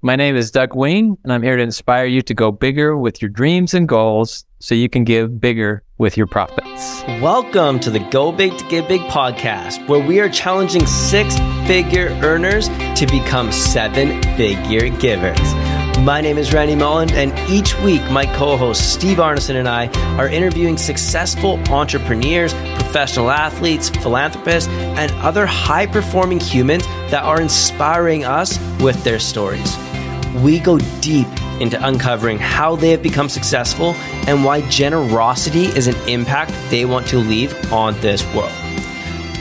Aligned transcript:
My 0.00 0.14
name 0.14 0.36
is 0.36 0.52
Doug 0.52 0.76
Wing, 0.76 1.18
and 1.24 1.32
I'm 1.32 1.42
here 1.42 1.56
to 1.56 1.62
inspire 1.62 2.04
you 2.04 2.22
to 2.22 2.32
go 2.32 2.52
bigger 2.52 2.96
with 2.96 3.20
your 3.20 3.28
dreams 3.28 3.74
and 3.74 3.88
goals 3.88 4.44
so 4.60 4.76
you 4.76 4.88
can 4.88 5.02
give 5.02 5.40
bigger 5.40 5.82
with 5.98 6.16
your 6.16 6.28
profits. 6.28 7.02
Welcome 7.20 7.80
to 7.80 7.90
the 7.90 7.98
Go 7.98 8.30
Big 8.30 8.56
to 8.58 8.64
Give 8.68 8.86
Big 8.86 9.00
podcast, 9.02 9.88
where 9.88 9.98
we 9.98 10.20
are 10.20 10.28
challenging 10.28 10.86
six 10.86 11.36
figure 11.66 12.10
earners 12.22 12.68
to 12.68 13.08
become 13.10 13.50
seven 13.50 14.22
figure 14.36 14.88
givers. 15.00 15.52
My 16.04 16.20
name 16.20 16.38
is 16.38 16.52
Randy 16.52 16.76
Molland, 16.76 17.10
and 17.10 17.36
each 17.50 17.76
week 17.80 18.08
my 18.08 18.24
co 18.36 18.56
host 18.56 18.92
Steve 18.92 19.16
Arneson 19.16 19.56
and 19.56 19.68
I 19.68 19.88
are 20.16 20.28
interviewing 20.28 20.76
successful 20.76 21.58
entrepreneurs, 21.72 22.54
professional 22.54 23.32
athletes, 23.32 23.88
philanthropists, 23.88 24.70
and 24.70 25.10
other 25.14 25.44
high 25.44 25.86
performing 25.86 26.38
humans 26.38 26.86
that 27.10 27.24
are 27.24 27.40
inspiring 27.40 28.24
us 28.24 28.60
with 28.80 29.02
their 29.02 29.18
stories. 29.18 29.76
We 30.36 30.60
go 30.60 30.78
deep 31.00 31.28
into 31.60 31.84
uncovering 31.84 32.38
how 32.38 32.76
they 32.76 32.90
have 32.90 33.02
become 33.02 33.28
successful 33.28 33.94
and 34.26 34.44
why 34.44 34.68
generosity 34.68 35.64
is 35.64 35.86
an 35.86 35.96
impact 36.08 36.52
they 36.70 36.84
want 36.84 37.06
to 37.08 37.18
leave 37.18 37.72
on 37.72 37.98
this 38.00 38.24
world. 38.34 38.52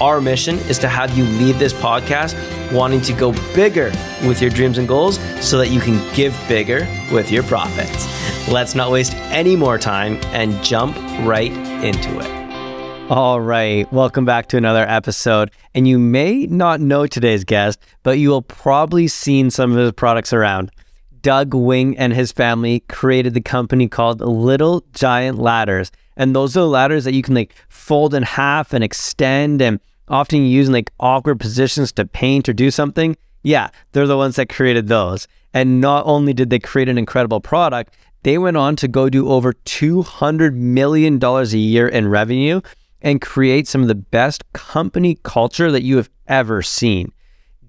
Our 0.02 0.22
mission 0.22 0.58
is 0.70 0.78
to 0.80 0.88
have 0.88 1.18
you 1.18 1.24
leave 1.24 1.58
this 1.58 1.74
podcast 1.74 2.36
wanting 2.72 3.02
to 3.02 3.14
go 3.14 3.32
bigger 3.56 3.92
with 4.28 4.42
your 4.42 4.52
dreams 4.52 4.78
and 4.78 4.88
goals 4.88 5.20
so 5.42 5.58
that 5.58 5.70
you 5.70 5.80
can 5.80 5.98
give 6.14 6.40
bigger 6.48 6.88
with 7.12 7.32
your 7.32 7.44
profits. 7.44 8.08
Let's 8.48 8.76
not 8.76 8.92
waste 8.92 9.16
any 9.16 9.56
more 9.56 9.78
time 9.78 10.20
and 10.28 10.64
jump 10.64 10.96
right 11.26 11.52
into 11.52 12.20
it. 12.20 12.47
All 13.10 13.40
right, 13.40 13.90
welcome 13.94 14.26
back 14.26 14.48
to 14.48 14.58
another 14.58 14.86
episode. 14.86 15.50
And 15.74 15.88
you 15.88 15.98
may 15.98 16.46
not 16.46 16.82
know 16.82 17.08
today's 17.08 17.46
guest, 17.46 17.80
but 18.04 18.20
you 18.20 18.28
will 18.28 18.42
probably 18.42 19.08
seen 19.08 19.50
some 19.50 19.72
of 19.72 19.78
his 19.78 19.94
products 19.94 20.34
around. 20.34 20.72
Doug 21.22 21.54
Wing 21.54 21.98
and 21.98 22.12
his 22.12 22.34
family 22.34 22.82
created 22.90 23.34
the 23.34 23.40
company 23.40 23.88
called 23.88 24.20
Little 24.20 24.84
Giant 24.92 25.40
Ladders. 25.40 25.90
And 26.18 26.36
those 26.36 26.58
are 26.58 26.62
the 26.62 26.68
ladders 26.68 27.06
that 27.06 27.14
you 27.14 27.22
can 27.22 27.34
like 27.34 27.56
fold 27.70 28.14
in 28.14 28.24
half 28.24 28.74
and 28.74 28.84
extend 28.84 29.62
and 29.62 29.80
often 30.10 30.46
use 30.46 30.68
in 30.68 30.74
like 30.74 30.92
awkward 31.00 31.40
positions 31.40 31.94
to 31.94 32.06
paint 32.06 32.50
or 32.50 32.54
do 32.54 32.70
something. 32.70 33.16
Yeah, 33.42 33.70
they're 33.94 34.06
the 34.06 34.18
ones 34.18 34.36
that 34.36 34.50
created 34.50 34.90
those. 34.90 35.30
And 35.54 35.80
not 35.80 36.06
only 36.06 36.34
did 36.34 36.50
they 36.50 36.60
create 36.60 36.90
an 36.90 36.98
incredible 36.98 37.40
product, 37.40 37.96
they 38.24 38.38
went 38.38 38.58
on 38.58 38.76
to 38.76 38.90
go 38.90 39.08
do 39.08 39.30
over 39.30 39.54
$200 39.54 40.56
million 40.56 41.24
a 41.24 41.44
year 41.46 41.88
in 41.88 42.10
revenue 42.10 42.60
and 43.02 43.22
create 43.22 43.68
some 43.68 43.82
of 43.82 43.88
the 43.88 43.96
best 43.96 44.52
company 44.54 45.18
culture 45.24 45.72
that 45.72 45.84
you 45.84 45.98
have 45.98 46.10
ever 46.28 46.62
seen. 46.62 47.12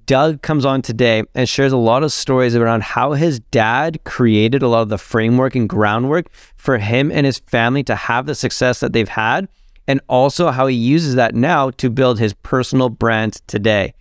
Doug 0.06 0.40
comes 0.40 0.64
on 0.64 0.80
today 0.80 1.22
and 1.34 1.46
shares 1.46 1.70
a 1.70 1.76
lot 1.76 2.02
of 2.02 2.10
stories 2.10 2.56
around 2.56 2.82
how 2.82 3.12
his 3.12 3.40
dad 3.40 4.02
created 4.04 4.62
a 4.62 4.68
lot 4.68 4.80
of 4.80 4.88
the 4.88 4.96
framework 4.96 5.54
and 5.54 5.68
groundwork 5.68 6.32
for 6.56 6.78
him 6.78 7.12
and 7.12 7.26
his 7.26 7.40
family 7.40 7.82
to 7.84 7.94
have 7.94 8.24
the 8.24 8.34
success 8.34 8.80
that 8.80 8.94
they've 8.94 9.06
had, 9.06 9.48
and 9.86 10.00
also 10.08 10.50
how 10.50 10.66
he 10.66 10.74
uses 10.74 11.14
that 11.16 11.34
now 11.34 11.68
to 11.72 11.90
build 11.90 12.18
his 12.18 12.32
personal 12.32 12.88
brand 12.88 13.34
today. 13.46 13.92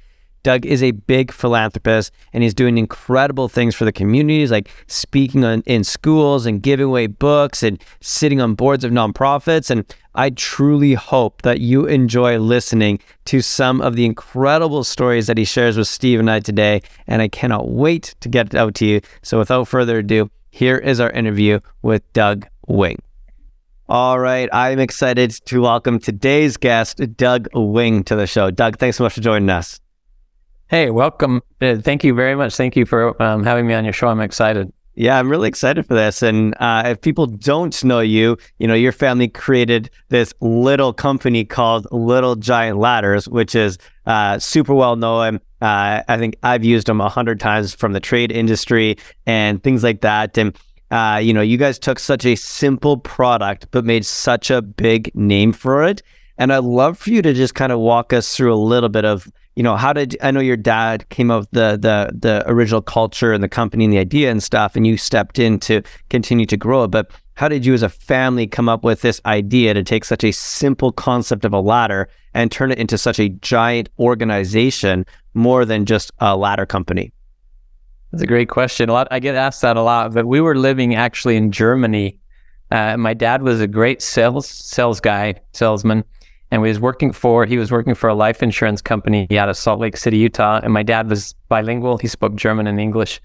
Doug 0.48 0.66
is 0.66 0.82
a 0.82 0.92
big 0.92 1.34
philanthropist 1.34 2.10
and 2.32 2.42
he's 2.42 2.54
doing 2.54 2.78
incredible 2.78 3.50
things 3.50 3.76
for 3.76 3.84
the 3.84 3.92
communities, 3.92 4.50
like 4.50 4.70
speaking 4.88 5.44
on, 5.44 5.62
in 5.66 5.84
schools 5.84 6.46
and 6.46 6.64
giving 6.64 6.86
away 6.86 7.08
books 7.08 7.64
and 7.64 7.84
sitting 8.00 8.40
on 8.40 8.56
boards 8.56 8.86
of 8.86 8.94
nonprofits. 8.94 9.70
And 9.70 9.84
I 10.16 10.30
truly 10.30 10.94
hope 10.94 11.42
that 11.42 11.60
you 11.60 11.86
enjoy 11.86 12.40
listening 12.40 13.00
to 13.26 13.42
some 13.42 13.82
of 13.82 13.98
the 13.98 14.06
incredible 14.06 14.86
stories 14.86 15.28
that 15.28 15.38
he 15.38 15.44
shares 15.44 15.76
with 15.76 15.90
Steve 15.90 16.22
and 16.22 16.32
I 16.32 16.40
today. 16.40 16.82
And 17.08 17.22
I 17.22 17.28
cannot 17.28 17.68
wait 17.68 18.16
to 18.22 18.30
get 18.30 18.46
it 18.46 18.56
out 18.56 18.74
to 18.76 18.86
you. 18.86 19.02
So 19.24 19.40
without 19.40 19.68
further 19.68 19.98
ado, 19.98 20.32
here 20.50 20.78
is 20.78 21.02
our 21.02 21.10
interview 21.10 21.60
with 21.82 22.04
Doug 22.14 22.48
Wing. 22.68 23.02
All 23.90 24.18
right. 24.18 24.48
I'm 24.54 24.80
excited 24.80 25.32
to 25.32 25.60
welcome 25.60 26.00
today's 26.00 26.56
guest, 26.56 27.02
Doug 27.18 27.50
Wing, 27.54 28.06
to 28.06 28.16
the 28.16 28.28
show. 28.28 28.50
Doug, 28.50 28.78
thanks 28.78 28.96
so 28.96 29.04
much 29.04 29.12
for 29.12 29.20
joining 29.20 29.50
us. 29.50 29.82
Hey, 30.70 30.90
welcome. 30.90 31.42
Uh, 31.62 31.78
thank 31.78 32.04
you 32.04 32.14
very 32.14 32.36
much. 32.36 32.58
Thank 32.58 32.76
you 32.76 32.86
for 32.86 33.22
um, 33.24 33.46
having 33.46 33.68
me 33.68 33.74
on 33.74 33.86
your 33.86 33.94
show. 33.94 34.10
I'm 34.10 34.20
excited. 34.20 34.74
Yeah, 34.96 35.18
I'm 35.18 35.30
really 35.30 35.48
excited 35.48 35.86
for 35.86 35.94
this. 35.94 36.22
And 36.22 36.56
uh, 36.60 36.84
if 36.88 37.00
people 37.00 37.26
don't 37.26 37.84
know 37.86 38.02
you, 38.02 38.38
you 38.60 38.68
know, 38.68 38.74
your 38.74 38.92
family 38.92 39.30
created 39.30 39.90
this 40.10 40.34
little 40.42 40.92
company 40.92 41.46
called 41.46 41.88
Little 41.92 42.36
Giant 42.36 42.80
Ladders, 42.80 43.30
which 43.30 43.56
is 43.56 43.78
uh, 44.08 44.40
super 44.40 44.74
well 44.74 44.98
known. 44.98 45.38
Uh, 45.62 46.04
I 46.06 46.18
think 46.18 46.36
I've 46.44 46.66
used 46.66 46.88
them 46.88 47.00
a 47.00 47.08
hundred 47.08 47.40
times 47.40 47.74
from 47.74 47.94
the 47.94 48.02
trade 48.02 48.34
industry 48.34 48.98
and 49.26 49.64
things 49.64 49.84
like 49.84 50.02
that. 50.02 50.38
And 50.38 50.58
uh, 50.92 51.22
you 51.24 51.34
know, 51.34 51.42
you 51.42 51.58
guys 51.58 51.80
took 51.80 51.98
such 51.98 52.26
a 52.26 52.36
simple 52.36 52.98
product 52.98 53.68
but 53.72 53.86
made 53.86 54.06
such 54.06 54.52
a 54.52 54.62
big 54.62 55.16
name 55.16 55.54
for 55.54 55.86
it. 55.86 56.02
And 56.38 56.52
I'd 56.52 56.66
love 56.66 56.98
for 56.98 57.10
you 57.12 57.22
to 57.22 57.34
just 57.34 57.56
kind 57.56 57.72
of 57.72 57.80
walk 57.80 58.12
us 58.12 58.36
through 58.36 58.54
a 58.54 58.56
little 58.56 58.90
bit 58.90 59.06
of 59.06 59.32
you 59.58 59.64
know, 59.64 59.76
how 59.76 59.92
did 59.92 60.16
I 60.22 60.30
know 60.30 60.40
your 60.40 60.56
dad 60.56 61.10
came 61.10 61.32
up 61.32 61.40
with 61.40 61.50
the 61.50 61.80
the 61.82 62.16
the 62.16 62.44
original 62.46 62.80
culture 62.80 63.34
and 63.34 63.44
the 63.44 63.50
company 63.50 63.86
and 63.86 63.92
the 63.92 63.98
idea 63.98 64.30
and 64.30 64.44
stuff, 64.44 64.76
and 64.76 64.86
you 64.86 64.98
stepped 64.98 65.40
in 65.40 65.60
to 65.62 65.82
continue 66.12 66.46
to 66.46 66.56
grow 66.56 66.84
it. 66.84 66.90
But 66.90 67.10
how 67.34 67.48
did 67.48 67.66
you 67.66 67.74
as 67.74 67.82
a 67.82 67.90
family 67.90 68.46
come 68.46 68.70
up 68.70 68.84
with 68.84 69.02
this 69.02 69.20
idea 69.26 69.74
to 69.74 69.82
take 69.82 70.06
such 70.06 70.24
a 70.24 70.32
simple 70.32 70.92
concept 70.92 71.44
of 71.44 71.54
a 71.54 71.60
ladder 71.60 72.08
and 72.36 72.52
turn 72.52 72.72
it 72.72 72.78
into 72.78 73.00
such 73.00 73.20
a 73.20 73.30
giant 73.30 73.90
organization 73.98 75.08
more 75.34 75.66
than 75.66 75.86
just 75.86 76.12
a 76.20 76.38
ladder 76.38 76.68
company? 76.68 77.12
That's 78.12 78.22
a 78.22 78.28
great 78.28 78.50
question. 78.50 78.90
A 78.90 78.94
lot 78.94 79.08
I 79.10 79.18
get 79.18 79.34
asked 79.34 79.64
that 79.64 79.76
a 79.76 79.82
lot, 79.82 80.14
but 80.14 80.28
we 80.28 80.40
were 80.40 80.56
living 80.56 80.94
actually 80.94 81.36
in 81.36 81.52
Germany. 81.52 82.20
Uh, 82.70 82.96
my 82.96 83.16
dad 83.16 83.42
was 83.42 83.60
a 83.60 83.68
great 83.68 84.04
sales 84.04 84.48
sales 84.48 85.00
guy, 85.00 85.34
salesman 85.54 86.04
and 86.52 86.62
was 86.62 86.80
working 86.80 87.12
for 87.12 87.46
he 87.46 87.58
was 87.58 87.72
working 87.72 87.96
for 87.96 88.10
a 88.10 88.16
life 88.16 88.42
insurance 88.42 88.82
company 88.82 89.28
out 89.38 89.50
of 89.50 89.58
Salt 89.58 89.80
Lake 89.80 89.98
City, 89.98 90.18
Utah, 90.18 90.60
and 90.64 90.74
my 90.74 90.84
dad 90.84 91.10
was 91.10 91.34
bilingual. 91.50 91.98
He 91.98 92.08
spoke 92.08 92.36
German 92.36 92.68
and 92.68 92.80
English. 92.80 93.22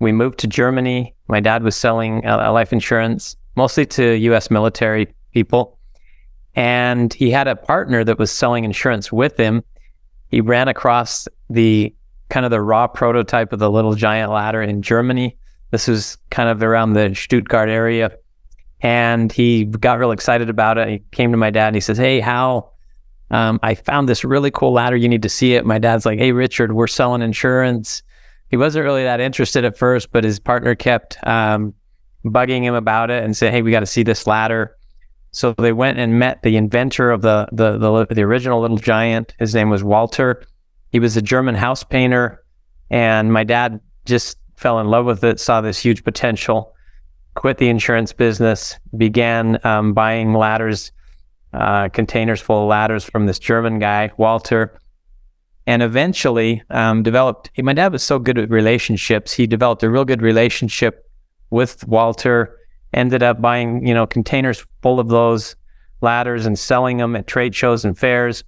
We 0.00 0.12
moved 0.12 0.38
to 0.40 0.46
Germany. 0.46 1.14
My 1.28 1.40
dad 1.40 1.62
was 1.62 1.76
selling 1.76 2.26
uh, 2.26 2.52
life 2.52 2.72
insurance 2.72 3.36
mostly 3.56 3.86
to 3.86 4.14
U.S. 4.14 4.50
military 4.50 5.14
people, 5.32 5.78
and 6.54 7.12
he 7.14 7.30
had 7.30 7.46
a 7.46 7.56
partner 7.56 8.02
that 8.04 8.18
was 8.18 8.30
selling 8.30 8.64
insurance 8.64 9.12
with 9.12 9.36
him. 9.36 9.62
He 10.28 10.40
ran 10.40 10.68
across 10.68 11.28
the 11.50 11.94
kind 12.30 12.44
of 12.44 12.50
the 12.50 12.60
raw 12.60 12.88
prototype 12.88 13.52
of 13.52 13.58
the 13.58 13.70
little 13.70 13.94
giant 13.94 14.32
ladder 14.32 14.62
in 14.62 14.82
Germany. 14.82 15.36
This 15.70 15.86
was 15.86 16.16
kind 16.30 16.48
of 16.48 16.62
around 16.62 16.94
the 16.94 17.14
Stuttgart 17.14 17.68
area 17.68 18.10
and 18.84 19.32
he 19.32 19.64
got 19.64 19.98
real 19.98 20.10
excited 20.10 20.50
about 20.50 20.76
it. 20.76 20.88
He 20.88 21.02
came 21.10 21.30
to 21.32 21.38
my 21.38 21.50
dad 21.50 21.68
and 21.68 21.76
he 21.76 21.80
says, 21.80 21.96
Hey, 21.96 22.20
Hal, 22.20 22.74
um, 23.30 23.58
I 23.62 23.74
found 23.74 24.10
this 24.10 24.24
really 24.24 24.50
cool 24.50 24.74
ladder. 24.74 24.94
You 24.94 25.08
need 25.08 25.22
to 25.22 25.28
see 25.30 25.54
it. 25.54 25.64
My 25.64 25.78
dad's 25.78 26.04
like, 26.04 26.18
Hey, 26.18 26.32
Richard, 26.32 26.74
we're 26.74 26.86
selling 26.86 27.22
insurance. 27.22 28.02
He 28.50 28.58
wasn't 28.58 28.84
really 28.84 29.02
that 29.02 29.20
interested 29.20 29.64
at 29.64 29.78
first, 29.78 30.12
but 30.12 30.22
his 30.22 30.38
partner 30.38 30.74
kept 30.74 31.16
um, 31.26 31.72
bugging 32.26 32.62
him 32.62 32.74
about 32.74 33.10
it 33.10 33.24
and 33.24 33.34
said, 33.34 33.52
Hey, 33.52 33.62
we 33.62 33.70
got 33.70 33.80
to 33.80 33.86
see 33.86 34.02
this 34.02 34.26
ladder. 34.26 34.76
So 35.30 35.54
they 35.54 35.72
went 35.72 35.98
and 35.98 36.18
met 36.18 36.42
the 36.42 36.56
inventor 36.56 37.10
of 37.10 37.22
the, 37.22 37.48
the, 37.52 37.78
the, 37.78 38.06
the 38.14 38.22
original 38.22 38.60
Little 38.60 38.76
Giant. 38.76 39.34
His 39.38 39.54
name 39.54 39.70
was 39.70 39.82
Walter. 39.82 40.44
He 40.92 41.00
was 41.00 41.16
a 41.16 41.22
German 41.22 41.54
house 41.54 41.82
painter. 41.82 42.44
And 42.90 43.32
my 43.32 43.44
dad 43.44 43.80
just 44.04 44.36
fell 44.56 44.78
in 44.78 44.88
love 44.88 45.06
with 45.06 45.24
it, 45.24 45.40
saw 45.40 45.62
this 45.62 45.78
huge 45.78 46.04
potential 46.04 46.74
quit 47.34 47.58
the 47.58 47.68
insurance 47.68 48.12
business, 48.12 48.78
began 48.96 49.58
um, 49.64 49.92
buying 49.92 50.34
ladders, 50.34 50.92
uh, 51.52 51.88
containers 51.88 52.40
full 52.40 52.62
of 52.62 52.68
ladders 52.68 53.04
from 53.04 53.26
this 53.26 53.38
German 53.38 53.78
guy, 53.78 54.10
Walter, 54.16 54.78
and 55.66 55.82
eventually 55.82 56.62
um, 56.70 57.02
developed. 57.02 57.50
My 57.58 57.72
dad 57.72 57.92
was 57.92 58.02
so 58.02 58.18
good 58.18 58.38
at 58.38 58.50
relationships; 58.50 59.32
he 59.32 59.46
developed 59.46 59.82
a 59.82 59.90
real 59.90 60.04
good 60.04 60.22
relationship 60.22 61.08
with 61.50 61.86
Walter. 61.86 62.58
Ended 62.92 63.24
up 63.24 63.40
buying, 63.40 63.84
you 63.84 63.92
know, 63.92 64.06
containers 64.06 64.64
full 64.82 65.00
of 65.00 65.08
those 65.08 65.56
ladders 66.00 66.46
and 66.46 66.56
selling 66.56 66.98
them 66.98 67.16
at 67.16 67.26
trade 67.26 67.54
shows 67.54 67.84
and 67.84 67.98
fairs. 67.98 68.44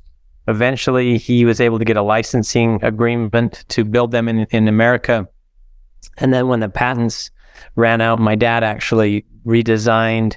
Eventually, 0.47 1.19
he 1.19 1.45
was 1.45 1.61
able 1.61 1.81
to 1.81 1.85
get 1.85 1.97
a 1.97 2.03
licensing 2.03 2.79
agreement 2.85 3.65
to 3.69 3.85
build 3.85 4.13
them 4.13 4.29
in, 4.29 4.47
in 4.51 4.69
America. 4.69 5.29
And 6.19 6.33
then 6.33 6.47
when 6.47 6.61
the 6.61 6.69
patents 6.69 7.31
ran 7.77 8.01
out. 8.01 8.19
My 8.19 8.35
dad 8.35 8.65
actually 8.65 9.25
redesigned, 9.47 10.37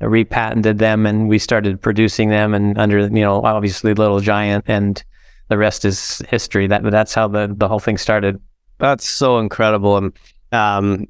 repatented 0.00 0.78
them, 0.78 1.06
and 1.06 1.28
we 1.28 1.38
started 1.38 1.80
producing 1.80 2.30
them. 2.30 2.54
And 2.54 2.78
under, 2.78 3.00
you 3.00 3.22
know, 3.22 3.42
obviously 3.42 3.94
Little 3.94 4.20
Giant, 4.20 4.64
and 4.66 5.02
the 5.48 5.58
rest 5.58 5.84
is 5.84 6.22
history. 6.28 6.66
That 6.66 6.82
that's 6.90 7.14
how 7.14 7.28
the 7.28 7.52
the 7.56 7.68
whole 7.68 7.78
thing 7.78 7.98
started. 7.98 8.40
That's 8.78 9.08
so 9.08 9.38
incredible. 9.38 9.96
And 9.96 10.12
um, 10.52 11.06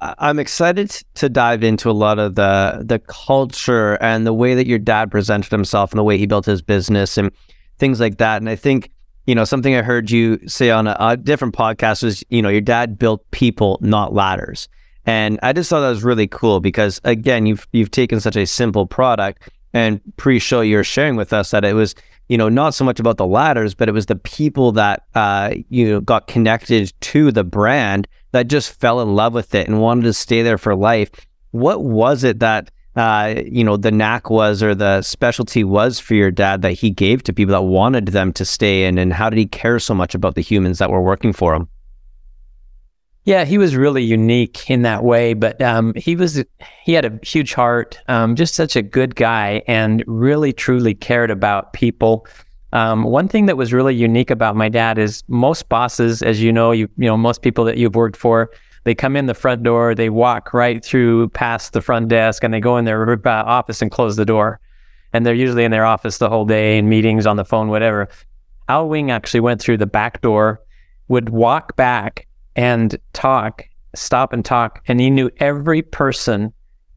I'm 0.00 0.38
excited 0.38 0.90
to 1.14 1.28
dive 1.28 1.64
into 1.64 1.90
a 1.90 1.92
lot 1.92 2.18
of 2.18 2.34
the 2.34 2.82
the 2.84 2.98
culture 3.00 3.94
and 4.00 4.26
the 4.26 4.34
way 4.34 4.54
that 4.54 4.66
your 4.66 4.78
dad 4.78 5.10
presented 5.10 5.50
himself 5.50 5.92
and 5.92 5.98
the 5.98 6.04
way 6.04 6.18
he 6.18 6.26
built 6.26 6.46
his 6.46 6.62
business 6.62 7.18
and 7.18 7.30
things 7.78 8.00
like 8.00 8.18
that. 8.18 8.40
And 8.40 8.48
I 8.48 8.56
think 8.56 8.90
you 9.28 9.34
know, 9.34 9.44
something 9.44 9.76
I 9.76 9.82
heard 9.82 10.10
you 10.10 10.40
say 10.48 10.70
on 10.70 10.86
a, 10.86 10.96
a 10.98 11.16
different 11.18 11.54
podcast 11.54 12.02
was, 12.02 12.24
you 12.30 12.40
know, 12.40 12.48
your 12.48 12.62
dad 12.62 12.98
built 12.98 13.30
people, 13.30 13.78
not 13.82 14.14
ladders. 14.14 14.70
And 15.04 15.38
I 15.42 15.52
just 15.52 15.68
thought 15.68 15.80
that 15.80 15.90
was 15.90 16.02
really 16.02 16.26
cool 16.26 16.60
because 16.60 16.98
again, 17.04 17.44
you've 17.44 17.68
you've 17.72 17.90
taken 17.90 18.20
such 18.20 18.36
a 18.36 18.46
simple 18.46 18.86
product 18.86 19.50
and 19.74 20.00
pre-show 20.16 20.62
you're 20.62 20.82
sharing 20.82 21.14
with 21.14 21.34
us 21.34 21.50
that 21.50 21.62
it 21.62 21.74
was, 21.74 21.94
you 22.30 22.38
know, 22.38 22.48
not 22.48 22.72
so 22.72 22.86
much 22.86 23.00
about 23.00 23.18
the 23.18 23.26
ladders, 23.26 23.74
but 23.74 23.86
it 23.86 23.92
was 23.92 24.06
the 24.06 24.16
people 24.16 24.72
that 24.72 25.02
uh, 25.14 25.52
you 25.68 25.90
know 25.90 26.00
got 26.00 26.26
connected 26.26 26.90
to 27.02 27.30
the 27.30 27.44
brand 27.44 28.08
that 28.32 28.48
just 28.48 28.80
fell 28.80 29.02
in 29.02 29.14
love 29.14 29.34
with 29.34 29.54
it 29.54 29.68
and 29.68 29.82
wanted 29.82 30.04
to 30.04 30.14
stay 30.14 30.40
there 30.40 30.56
for 30.56 30.74
life. 30.74 31.10
What 31.50 31.84
was 31.84 32.24
it 32.24 32.40
that 32.40 32.70
uh, 32.98 33.42
you 33.46 33.62
know 33.62 33.76
the 33.76 33.92
knack 33.92 34.28
was 34.28 34.62
or 34.62 34.74
the 34.74 35.00
specialty 35.02 35.62
was 35.62 36.00
for 36.00 36.14
your 36.14 36.32
dad 36.32 36.62
that 36.62 36.72
he 36.72 36.90
gave 36.90 37.22
to 37.22 37.32
people 37.32 37.52
that 37.52 37.62
wanted 37.62 38.08
them 38.08 38.32
to 38.32 38.44
stay 38.44 38.84
in, 38.86 38.98
and 38.98 39.12
how 39.12 39.30
did 39.30 39.38
he 39.38 39.46
care 39.46 39.78
so 39.78 39.94
much 39.94 40.14
about 40.14 40.34
the 40.34 40.40
humans 40.40 40.78
that 40.78 40.90
were 40.90 41.00
working 41.00 41.32
for 41.32 41.54
him? 41.54 41.68
Yeah, 43.24 43.44
he 43.44 43.58
was 43.58 43.76
really 43.76 44.02
unique 44.02 44.68
in 44.70 44.82
that 44.82 45.04
way, 45.04 45.34
but 45.34 45.60
um, 45.62 45.92
he 45.94 46.16
was 46.16 46.42
he 46.82 46.92
had 46.92 47.04
a 47.04 47.18
huge 47.22 47.54
heart, 47.54 47.98
um, 48.08 48.34
just 48.34 48.54
such 48.54 48.74
a 48.74 48.82
good 48.82 49.14
guy, 49.14 49.62
and 49.68 50.02
really 50.06 50.52
truly 50.52 50.94
cared 50.94 51.30
about 51.30 51.74
people. 51.74 52.26
Um, 52.72 53.04
one 53.04 53.28
thing 53.28 53.46
that 53.46 53.56
was 53.56 53.72
really 53.72 53.94
unique 53.94 54.30
about 54.30 54.56
my 54.56 54.68
dad 54.68 54.98
is 54.98 55.22
most 55.28 55.68
bosses, 55.68 56.20
as 56.20 56.42
you 56.42 56.52
know, 56.52 56.72
you 56.72 56.88
you 56.96 57.06
know 57.06 57.16
most 57.16 57.42
people 57.42 57.64
that 57.66 57.76
you've 57.76 57.94
worked 57.94 58.16
for, 58.16 58.50
they 58.88 58.94
come 58.94 59.16
in 59.16 59.26
the 59.26 59.34
front 59.34 59.62
door, 59.62 59.94
they 59.94 60.08
walk 60.08 60.54
right 60.54 60.82
through 60.82 61.28
past 61.28 61.74
the 61.74 61.82
front 61.82 62.08
desk, 62.08 62.42
and 62.42 62.54
they 62.54 62.58
go 62.58 62.78
in 62.78 62.86
their 62.86 63.12
uh, 63.12 63.18
office 63.44 63.82
and 63.82 63.90
close 63.90 64.16
the 64.16 64.24
door, 64.24 64.60
and 65.12 65.26
they're 65.26 65.34
usually 65.34 65.64
in 65.64 65.70
their 65.70 65.84
office 65.84 66.16
the 66.16 66.30
whole 66.30 66.46
day 66.46 66.78
in 66.78 66.88
meetings 66.88 67.26
on 67.26 67.36
the 67.36 67.44
phone, 67.44 67.68
whatever. 67.68 68.08
Hal 68.66 68.88
Wing 68.88 69.10
actually 69.10 69.40
went 69.40 69.60
through 69.60 69.76
the 69.76 69.86
back 69.86 70.22
door, 70.22 70.62
would 71.08 71.28
walk 71.28 71.76
back 71.76 72.26
and 72.56 72.96
talk, 73.12 73.68
stop 73.94 74.32
and 74.32 74.42
talk. 74.42 74.82
And 74.88 75.00
he 75.00 75.10
knew 75.10 75.30
every 75.36 75.82
person 75.82 76.50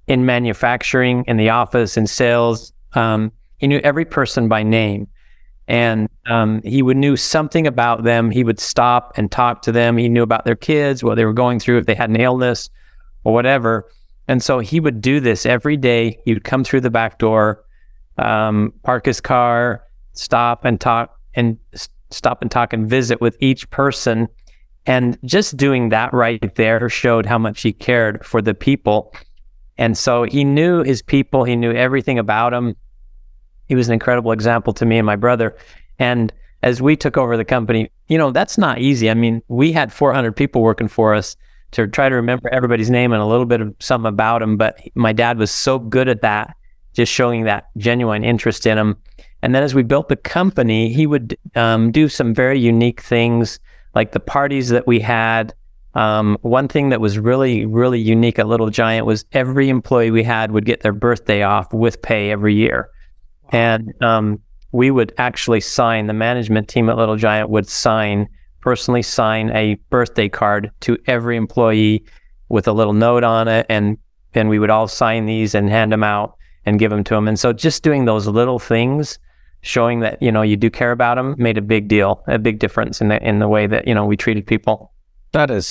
in 0.08 0.26
manufacturing, 0.26 1.26
in 1.28 1.36
the 1.36 1.50
office, 1.50 1.98
in 1.98 2.08
sales. 2.08 2.72
Um, 2.94 3.34
he 3.58 3.68
knew 3.68 3.80
every 3.80 4.06
person 4.06 4.48
by 4.48 4.64
name. 4.64 5.10
And 5.72 6.10
um, 6.26 6.62
he 6.64 6.82
would 6.82 6.98
knew 6.98 7.16
something 7.16 7.66
about 7.66 8.04
them. 8.04 8.30
He 8.30 8.44
would 8.44 8.60
stop 8.60 9.14
and 9.16 9.32
talk 9.32 9.62
to 9.62 9.72
them. 9.72 9.96
He 9.96 10.10
knew 10.10 10.22
about 10.22 10.44
their 10.44 10.58
kids, 10.58 11.02
what 11.02 11.16
they 11.16 11.24
were 11.24 11.32
going 11.32 11.62
through, 11.62 11.78
if 11.78 11.86
they 11.86 11.96
had 11.96 12.10
an 12.10 12.20
illness 12.20 12.70
or 13.24 13.34
whatever. 13.34 13.90
And 14.28 14.44
so 14.44 14.60
he 14.60 14.82
would 14.82 15.00
do 15.00 15.22
this 15.22 15.46
every 15.46 15.78
day. 15.78 16.20
He 16.26 16.34
would 16.34 16.44
come 16.44 16.66
through 16.66 16.82
the 16.82 16.90
back 16.90 17.20
door, 17.20 17.64
um, 18.18 18.74
park 18.84 19.06
his 19.06 19.22
car, 19.22 19.86
stop 20.12 20.66
and 20.66 20.78
talk, 20.78 21.18
and 21.36 21.58
stop 22.10 22.42
and 22.42 22.52
talk 22.52 22.74
and 22.74 22.90
visit 22.90 23.22
with 23.22 23.38
each 23.40 23.70
person 23.70 24.28
and 24.86 25.18
just 25.24 25.56
doing 25.56 25.88
that 25.90 26.14
right 26.14 26.54
there 26.56 26.90
showed 26.90 27.26
how 27.26 27.38
much 27.38 27.62
he 27.62 27.72
cared 27.72 28.26
for 28.26 28.42
the 28.42 28.54
people. 28.54 29.14
And 29.78 29.98
so 29.98 30.24
he 30.24 30.44
knew 30.44 30.84
his 30.84 31.02
people, 31.02 31.46
he 31.46 31.56
knew 31.56 31.72
everything 31.72 32.20
about 32.20 32.52
them. 32.52 32.76
He 33.72 33.76
was 33.76 33.88
an 33.88 33.94
incredible 33.94 34.34
example 34.34 34.74
to 34.74 34.86
me 34.86 34.98
and 34.98 35.06
my 35.06 35.16
brother. 35.16 35.56
And 35.98 36.34
as 36.62 36.82
we 36.82 36.98
took 36.98 37.16
over 37.16 37.38
the 37.38 37.46
company, 37.46 37.90
you 38.10 38.18
know, 38.18 38.30
that's 38.30 38.58
not 38.58 38.80
easy. 38.80 39.10
I 39.10 39.14
mean, 39.14 39.42
we 39.48 39.72
had 39.72 39.94
400 39.94 40.36
people 40.36 40.62
working 40.62 40.90
for 40.90 41.16
us 41.16 41.38
to 41.72 41.88
try 41.88 42.10
to 42.10 42.16
remember 42.16 42.50
everybody's 42.50 42.90
name 42.90 43.14
and 43.14 43.22
a 43.22 43.26
little 43.26 43.46
bit 43.46 43.62
of 43.62 43.74
something 43.80 44.10
about 44.10 44.40
them. 44.40 44.58
But 44.58 44.78
my 44.94 45.14
dad 45.14 45.38
was 45.38 45.52
so 45.52 45.80
good 45.80 46.10
at 46.10 46.20
that, 46.22 46.54
just 46.92 47.14
showing 47.14 47.46
that 47.46 47.70
genuine 47.78 48.26
interest 48.26 48.66
in 48.66 48.76
them. 48.76 48.98
And 49.42 49.56
then 49.56 49.64
as 49.64 49.74
we 49.74 49.84
built 49.84 50.10
the 50.10 50.18
company, 50.18 50.92
he 50.92 51.08
would 51.08 51.38
um, 51.56 51.94
do 51.94 52.10
some 52.10 52.34
very 52.34 52.60
unique 52.60 53.00
things 53.00 53.58
like 53.96 54.12
the 54.12 54.20
parties 54.20 54.68
that 54.68 54.86
we 54.86 55.00
had. 55.00 55.54
Um, 55.94 56.38
one 56.42 56.68
thing 56.68 56.90
that 56.90 57.00
was 57.00 57.18
really, 57.18 57.66
really 57.66 58.02
unique 58.02 58.38
at 58.38 58.48
Little 58.48 58.70
Giant 58.70 59.06
was 59.06 59.24
every 59.32 59.70
employee 59.70 60.12
we 60.12 60.24
had 60.24 60.52
would 60.52 60.66
get 60.66 60.82
their 60.82 60.92
birthday 60.92 61.44
off 61.44 61.72
with 61.72 62.02
pay 62.02 62.32
every 62.32 62.54
year. 62.54 62.91
And 63.52 63.94
um, 64.02 64.40
we 64.72 64.92
would 64.92 65.14
actually 65.18 65.62
sign, 65.62 66.08
the 66.08 66.14
management 66.14 66.68
team 66.68 66.90
at 66.90 66.98
Little 66.98 67.18
Giant 67.18 67.50
would 67.50 67.68
sign, 67.68 68.28
personally 68.62 69.02
sign 69.02 69.50
a 69.52 69.76
birthday 69.90 70.30
card 70.30 70.72
to 70.82 70.98
every 71.08 71.38
employee 71.38 72.04
with 72.50 72.68
a 72.68 72.74
little 72.74 72.94
note 72.94 73.24
on 73.24 73.48
it. 73.48 73.66
And, 73.70 73.98
and 74.34 74.50
we 74.50 74.60
would 74.60 74.70
all 74.70 74.88
sign 74.88 75.26
these 75.26 75.54
and 75.54 75.70
hand 75.70 75.92
them 75.92 76.04
out 76.04 76.38
and 76.66 76.80
give 76.80 76.92
them 76.92 77.04
to 77.06 77.16
them. 77.16 77.28
And 77.28 77.40
so 77.40 77.54
just 77.54 77.84
doing 77.84 78.06
those 78.06 78.28
little 78.28 78.60
things 78.60 79.20
showing 79.62 80.00
that 80.00 80.22
you 80.22 80.32
know 80.32 80.42
you 80.42 80.58
do 80.58 80.70
care 80.70 80.92
about 80.92 81.16
them 81.16 81.36
made 81.38 81.58
a 81.58 81.62
big 81.62 81.88
deal, 81.88 82.24
a 82.28 82.40
big 82.40 82.60
difference 82.60 83.00
in 83.02 83.08
the 83.08 83.28
in 83.28 83.40
the 83.40 83.48
way 83.48 83.68
that 83.68 83.88
you 83.88 83.94
know 83.94 84.06
we 84.06 84.18
treated 84.18 84.46
people. 84.46 84.92
That 85.32 85.50
is 85.50 85.66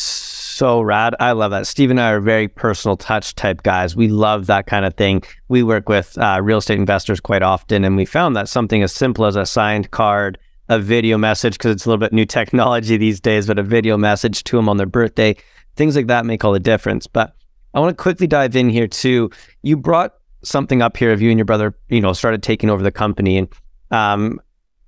so 0.60 0.82
rad. 0.82 1.16
I 1.20 1.32
love 1.32 1.52
that. 1.52 1.66
Steve 1.66 1.90
and 1.90 1.98
I 1.98 2.10
are 2.10 2.20
very 2.20 2.46
personal 2.46 2.94
touch 2.94 3.34
type 3.34 3.62
guys. 3.62 3.96
We 3.96 4.08
love 4.08 4.44
that 4.48 4.66
kind 4.66 4.84
of 4.84 4.92
thing. 4.92 5.22
We 5.48 5.62
work 5.62 5.88
with 5.88 6.18
uh, 6.18 6.40
real 6.42 6.58
estate 6.58 6.78
investors 6.78 7.18
quite 7.18 7.42
often, 7.42 7.82
and 7.82 7.96
we 7.96 8.04
found 8.04 8.36
that 8.36 8.46
something 8.46 8.82
as 8.82 8.92
simple 8.92 9.24
as 9.24 9.36
a 9.36 9.46
signed 9.46 9.90
card, 9.90 10.36
a 10.68 10.78
video 10.78 11.16
message, 11.16 11.54
because 11.54 11.72
it's 11.74 11.86
a 11.86 11.88
little 11.88 11.98
bit 11.98 12.12
new 12.12 12.26
technology 12.40 12.98
these 12.98 13.20
days, 13.20 13.46
but 13.46 13.58
a 13.58 13.62
video 13.62 13.96
message 13.96 14.44
to 14.44 14.56
them 14.56 14.68
on 14.68 14.76
their 14.76 14.86
birthday, 14.86 15.34
things 15.76 15.96
like 15.96 16.08
that 16.08 16.26
make 16.26 16.44
all 16.44 16.52
the 16.52 16.60
difference. 16.60 17.06
But 17.06 17.34
I 17.72 17.80
want 17.80 17.96
to 17.96 18.02
quickly 18.02 18.26
dive 18.26 18.54
in 18.54 18.68
here 18.68 18.86
too. 18.86 19.30
You 19.62 19.78
brought 19.78 20.12
something 20.42 20.82
up 20.82 20.94
here 20.94 21.10
of 21.10 21.22
you 21.22 21.30
and 21.30 21.38
your 21.38 21.46
brother, 21.46 21.74
you 21.88 22.02
know, 22.02 22.12
started 22.12 22.42
taking 22.42 22.68
over 22.68 22.82
the 22.82 22.92
company, 22.92 23.38
and 23.38 23.48
um, 23.92 24.38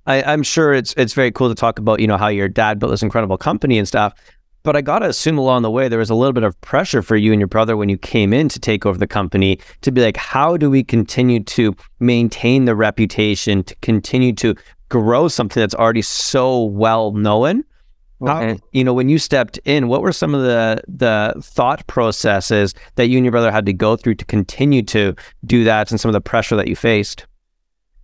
I, 0.05 0.21
I'm 0.21 0.43
sure 0.43 0.75
it's 0.75 0.93
it's 0.97 1.13
very 1.13 1.31
cool 1.31 1.49
to 1.49 1.55
talk 1.55 1.79
about 1.79 1.99
you 1.99 2.05
know 2.05 2.17
how 2.17 2.27
your 2.27 2.47
dad 2.47 2.77
built 2.77 2.91
this 2.91 3.01
incredible 3.01 3.39
company 3.39 3.79
and 3.79 3.87
stuff. 3.87 4.13
But 4.63 4.77
I 4.77 4.81
gotta 4.81 5.07
assume 5.07 5.37
along 5.37 5.63
the 5.63 5.71
way 5.71 5.89
there 5.89 5.99
was 5.99 6.09
a 6.09 6.15
little 6.15 6.31
bit 6.31 6.43
of 6.43 6.59
pressure 6.61 7.01
for 7.01 7.17
you 7.17 7.33
and 7.33 7.39
your 7.41 7.49
brother 7.49 7.75
when 7.75 7.89
you 7.89 7.97
came 7.97 8.31
in 8.31 8.47
to 8.47 8.59
take 8.59 8.85
over 8.85 8.97
the 8.97 9.07
company 9.07 9.59
to 9.81 9.91
be 9.91 10.01
like, 10.01 10.15
how 10.15 10.55
do 10.55 10.69
we 10.69 10.83
continue 10.85 11.43
to 11.43 11.75
maintain 11.99 12.63
the 12.63 12.73
reputation, 12.73 13.63
to 13.65 13.75
continue 13.81 14.31
to 14.35 14.55
grow 14.87 15.27
something 15.27 15.59
that's 15.59 15.75
already 15.75 16.01
so 16.01 16.63
well 16.63 17.11
known? 17.11 17.63
How, 18.25 18.57
you 18.71 18.85
know, 18.85 18.93
when 18.93 19.09
you 19.09 19.19
stepped 19.19 19.59
in, 19.65 19.89
what 19.89 20.01
were 20.01 20.13
some 20.13 20.33
of 20.33 20.43
the 20.43 20.81
the 20.87 21.33
thought 21.41 21.85
processes 21.87 22.73
that 22.95 23.07
you 23.07 23.17
and 23.17 23.25
your 23.25 23.33
brother 23.33 23.51
had 23.51 23.65
to 23.65 23.73
go 23.73 23.97
through 23.97 24.15
to 24.15 24.23
continue 24.25 24.81
to 24.83 25.13
do 25.45 25.65
that, 25.65 25.91
and 25.91 25.99
some 25.99 26.07
of 26.07 26.13
the 26.13 26.21
pressure 26.21 26.55
that 26.55 26.69
you 26.69 26.75
faced? 26.77 27.25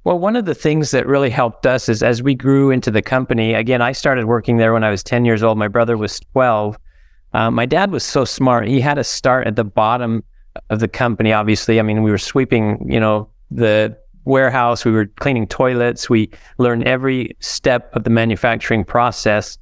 Well, 0.09 0.17
one 0.17 0.35
of 0.35 0.45
the 0.45 0.55
things 0.55 0.89
that 0.89 1.05
really 1.05 1.29
helped 1.29 1.67
us 1.67 1.87
is 1.87 2.01
as 2.01 2.23
we 2.23 2.33
grew 2.33 2.71
into 2.71 2.89
the 2.89 3.03
company, 3.03 3.53
again, 3.53 3.79
I 3.79 3.91
started 3.91 4.25
working 4.25 4.57
there 4.57 4.73
when 4.73 4.83
I 4.83 4.89
was 4.89 5.03
10 5.03 5.23
years 5.23 5.43
old. 5.43 5.59
My 5.59 5.67
brother 5.67 5.97
was 5.97 6.19
12. 6.19 6.79
Uh, 7.31 7.51
my 7.51 7.67
dad 7.67 7.91
was 7.91 8.03
so 8.03 8.25
smart. 8.25 8.67
He 8.67 8.81
had 8.81 8.95
to 8.95 9.03
start 9.03 9.45
at 9.45 9.55
the 9.55 9.63
bottom 9.63 10.23
of 10.71 10.79
the 10.79 10.87
company, 10.87 11.31
obviously. 11.31 11.79
I 11.79 11.83
mean, 11.83 12.01
we 12.01 12.09
were 12.09 12.17
sweeping, 12.17 12.91
you 12.91 12.99
know, 12.99 13.29
the 13.51 13.95
warehouse, 14.25 14.83
we 14.83 14.89
were 14.89 15.05
cleaning 15.05 15.45
toilets, 15.45 16.09
we 16.09 16.31
learned 16.57 16.87
every 16.87 17.37
step 17.39 17.95
of 17.95 18.03
the 18.03 18.09
manufacturing 18.09 18.83
process. 18.83 19.59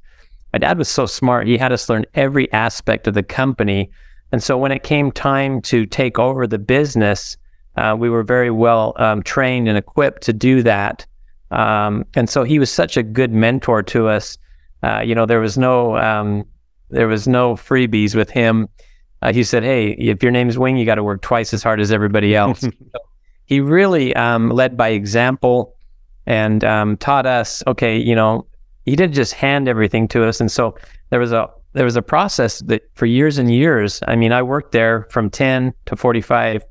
My 0.54 0.60
dad 0.60 0.78
was 0.78 0.88
so 0.88 1.04
smart. 1.04 1.46
He 1.46 1.58
had 1.58 1.72
us 1.72 1.90
learn 1.90 2.06
every 2.14 2.50
aspect 2.54 3.06
of 3.06 3.12
the 3.12 3.22
company. 3.22 3.90
And 4.32 4.42
so 4.42 4.56
when 4.56 4.72
it 4.72 4.82
came 4.82 5.12
time 5.12 5.60
to 5.64 5.84
take 5.84 6.18
over 6.18 6.46
the 6.46 6.58
business, 6.58 7.36
uh, 7.78 7.94
we 7.94 8.10
were 8.10 8.24
very 8.24 8.50
well 8.50 8.92
um, 8.96 9.22
trained 9.22 9.68
and 9.68 9.78
equipped 9.78 10.22
to 10.22 10.32
do 10.32 10.62
that. 10.64 11.06
Um, 11.52 12.04
and 12.14 12.28
so 12.28 12.42
he 12.42 12.58
was 12.58 12.72
such 12.72 12.96
a 12.96 13.04
good 13.04 13.32
mentor 13.32 13.84
to 13.84 14.08
us. 14.08 14.36
Uh, 14.82 15.00
you 15.00 15.14
know, 15.14 15.26
there 15.26 15.40
was 15.40 15.56
no 15.56 15.96
um, 15.96 16.44
there 16.90 17.06
was 17.06 17.28
no 17.28 17.54
freebies 17.54 18.14
with 18.16 18.30
him. 18.30 18.68
Uh, 19.22 19.32
he 19.32 19.44
said, 19.44 19.62
"Hey, 19.62 19.90
if 19.92 20.22
your 20.22 20.32
name 20.32 20.48
is 20.48 20.58
Wing, 20.58 20.76
you 20.76 20.84
got 20.84 20.96
to 20.96 21.04
work 21.04 21.22
twice 21.22 21.54
as 21.54 21.62
hard 21.62 21.80
as 21.80 21.92
everybody 21.92 22.34
else." 22.34 22.64
he 23.46 23.60
really 23.60 24.14
um, 24.16 24.50
led 24.50 24.76
by 24.76 24.88
example 24.88 25.76
and 26.26 26.64
um, 26.64 26.96
taught 26.96 27.26
us. 27.26 27.62
Okay, 27.66 27.96
you 27.96 28.14
know, 28.14 28.46
he 28.84 28.96
didn't 28.96 29.14
just 29.14 29.34
hand 29.34 29.68
everything 29.68 30.08
to 30.08 30.24
us, 30.24 30.40
and 30.40 30.50
so 30.50 30.76
there 31.10 31.20
was 31.20 31.32
a 31.32 31.48
there 31.74 31.84
was 31.84 31.96
a 31.96 32.02
process 32.02 32.58
that 32.62 32.82
for 32.94 33.06
years 33.06 33.38
and 33.38 33.52
years. 33.52 34.00
I 34.08 34.16
mean, 34.16 34.32
I 34.32 34.42
worked 34.42 34.72
there 34.72 35.06
from 35.10 35.30
ten 35.30 35.72
to 35.86 35.96
forty 35.96 36.20
five 36.20 36.64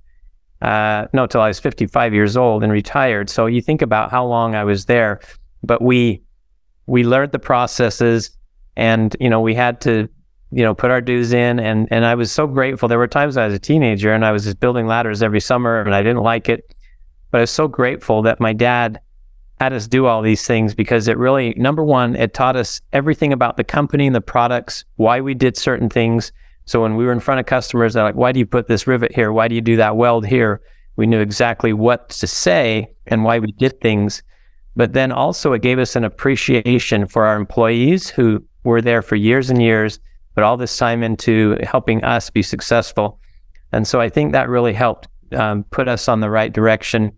uh, 0.62 1.08
no, 1.14 1.28
till 1.28 1.42
I 1.42 1.48
was 1.48 1.60
55 1.60 2.14
years 2.14 2.36
old 2.36 2.64
and 2.64 2.72
retired. 2.72 3.30
So 3.30 3.46
you 3.46 3.62
think 3.62 3.82
about 3.82 4.10
how 4.12 4.26
long 4.26 4.56
I 4.56 4.64
was 4.64 4.86
there, 4.86 5.20
but 5.64 5.82
we 5.82 6.22
we 6.88 7.04
learned 7.04 7.32
the 7.32 7.40
processes, 7.40 8.32
and 8.76 9.16
you 9.20 9.30
know 9.30 9.42
we 9.42 9.54
had 9.54 9.82
to 9.82 10.10
you 10.52 10.64
know 10.64 10.74
put 10.74 10.90
our 10.90 11.02
dues 11.02 11.34
in, 11.34 11.60
and 11.60 11.88
and 11.92 12.06
I 12.06 12.16
was 12.16 12.32
so 12.32 12.48
grateful. 12.48 12.90
There 12.90 12.98
were 12.98 13.08
times 13.08 13.38
I 13.38 13.46
was 13.46 13.54
a 13.54 13.60
teenager 13.60 14.14
and 14.14 14.26
I 14.26 14.32
was 14.32 14.46
just 14.46 14.60
building 14.60 14.88
ladders 14.88 15.22
every 15.22 15.42
summer, 15.42 15.82
and 15.82 15.94
I 15.94 16.02
didn't 16.02 16.24
like 16.24 16.50
it, 16.50 16.74
but 17.30 17.40
I 17.40 17.42
was 17.42 17.52
so 17.52 17.68
grateful 17.68 18.24
that 18.24 18.40
my 18.40 18.54
dad 18.54 19.00
had 19.60 19.74
us 19.74 19.88
do 19.88 20.06
all 20.06 20.22
these 20.22 20.46
things 20.46 20.74
because 20.76 21.08
it 21.08 21.18
really 21.18 21.54
number 21.58 21.84
one 21.84 22.16
it 22.16 22.34
taught 22.34 22.56
us 22.56 22.80
everything 22.94 23.34
about 23.34 23.58
the 23.58 23.64
company 23.64 24.06
and 24.06 24.16
the 24.16 24.22
products 24.22 24.86
why 24.98 25.20
we 25.20 25.34
did 25.34 25.58
certain 25.58 25.90
things 25.90 26.32
so 26.68 26.82
when 26.82 26.98
we 26.98 27.06
were 27.06 27.14
in 27.14 27.22
front 27.22 27.40
of 27.40 27.46
customers, 27.46 27.94
they're 27.94 28.04
like, 28.04 28.16
why 28.16 28.34
do 28.34 28.40
you 28.40 28.46
put 28.46 28.68
this 28.68 28.88
rivet 28.88 29.16
here? 29.16 29.32
Why 29.32 29.48
do 29.48 29.56
you 29.56 29.62
do 29.62 29.78
that 29.78 29.96
weld 29.96 30.28
here? 30.28 30.62
We 30.98 31.08
knew 31.08 31.22
exactly 31.22 31.72
what 31.72 32.10
to 32.10 32.28
say 32.28 32.92
and 33.08 33.24
why 33.24 33.40
we 33.40 33.54
did 33.54 33.80
things. 33.80 34.22
But 34.76 34.92
then 34.92 35.14
also 35.14 35.54
it 35.54 35.62
gave 35.62 35.80
us 35.80 35.96
an 35.96 36.04
appreciation 36.04 37.08
for 37.08 37.26
our 37.26 37.38
employees 37.38 38.10
who 38.10 38.44
were 38.66 38.82
there 38.82 39.02
for 39.02 39.16
years 39.16 39.50
and 39.50 39.62
years, 39.62 40.00
but 40.36 40.44
all 40.44 40.58
this 40.58 40.78
time 40.78 41.04
into 41.04 41.58
helping 41.64 42.04
us 42.04 42.30
be 42.30 42.44
successful. 42.44 43.18
And 43.72 43.88
so 43.88 44.02
I 44.02 44.10
think 44.10 44.34
that 44.34 44.50
really 44.50 44.74
helped 44.74 45.08
um, 45.32 45.64
put 45.72 45.88
us 45.88 46.10
on 46.10 46.20
the 46.20 46.30
right 46.30 46.52
direction. 46.52 47.14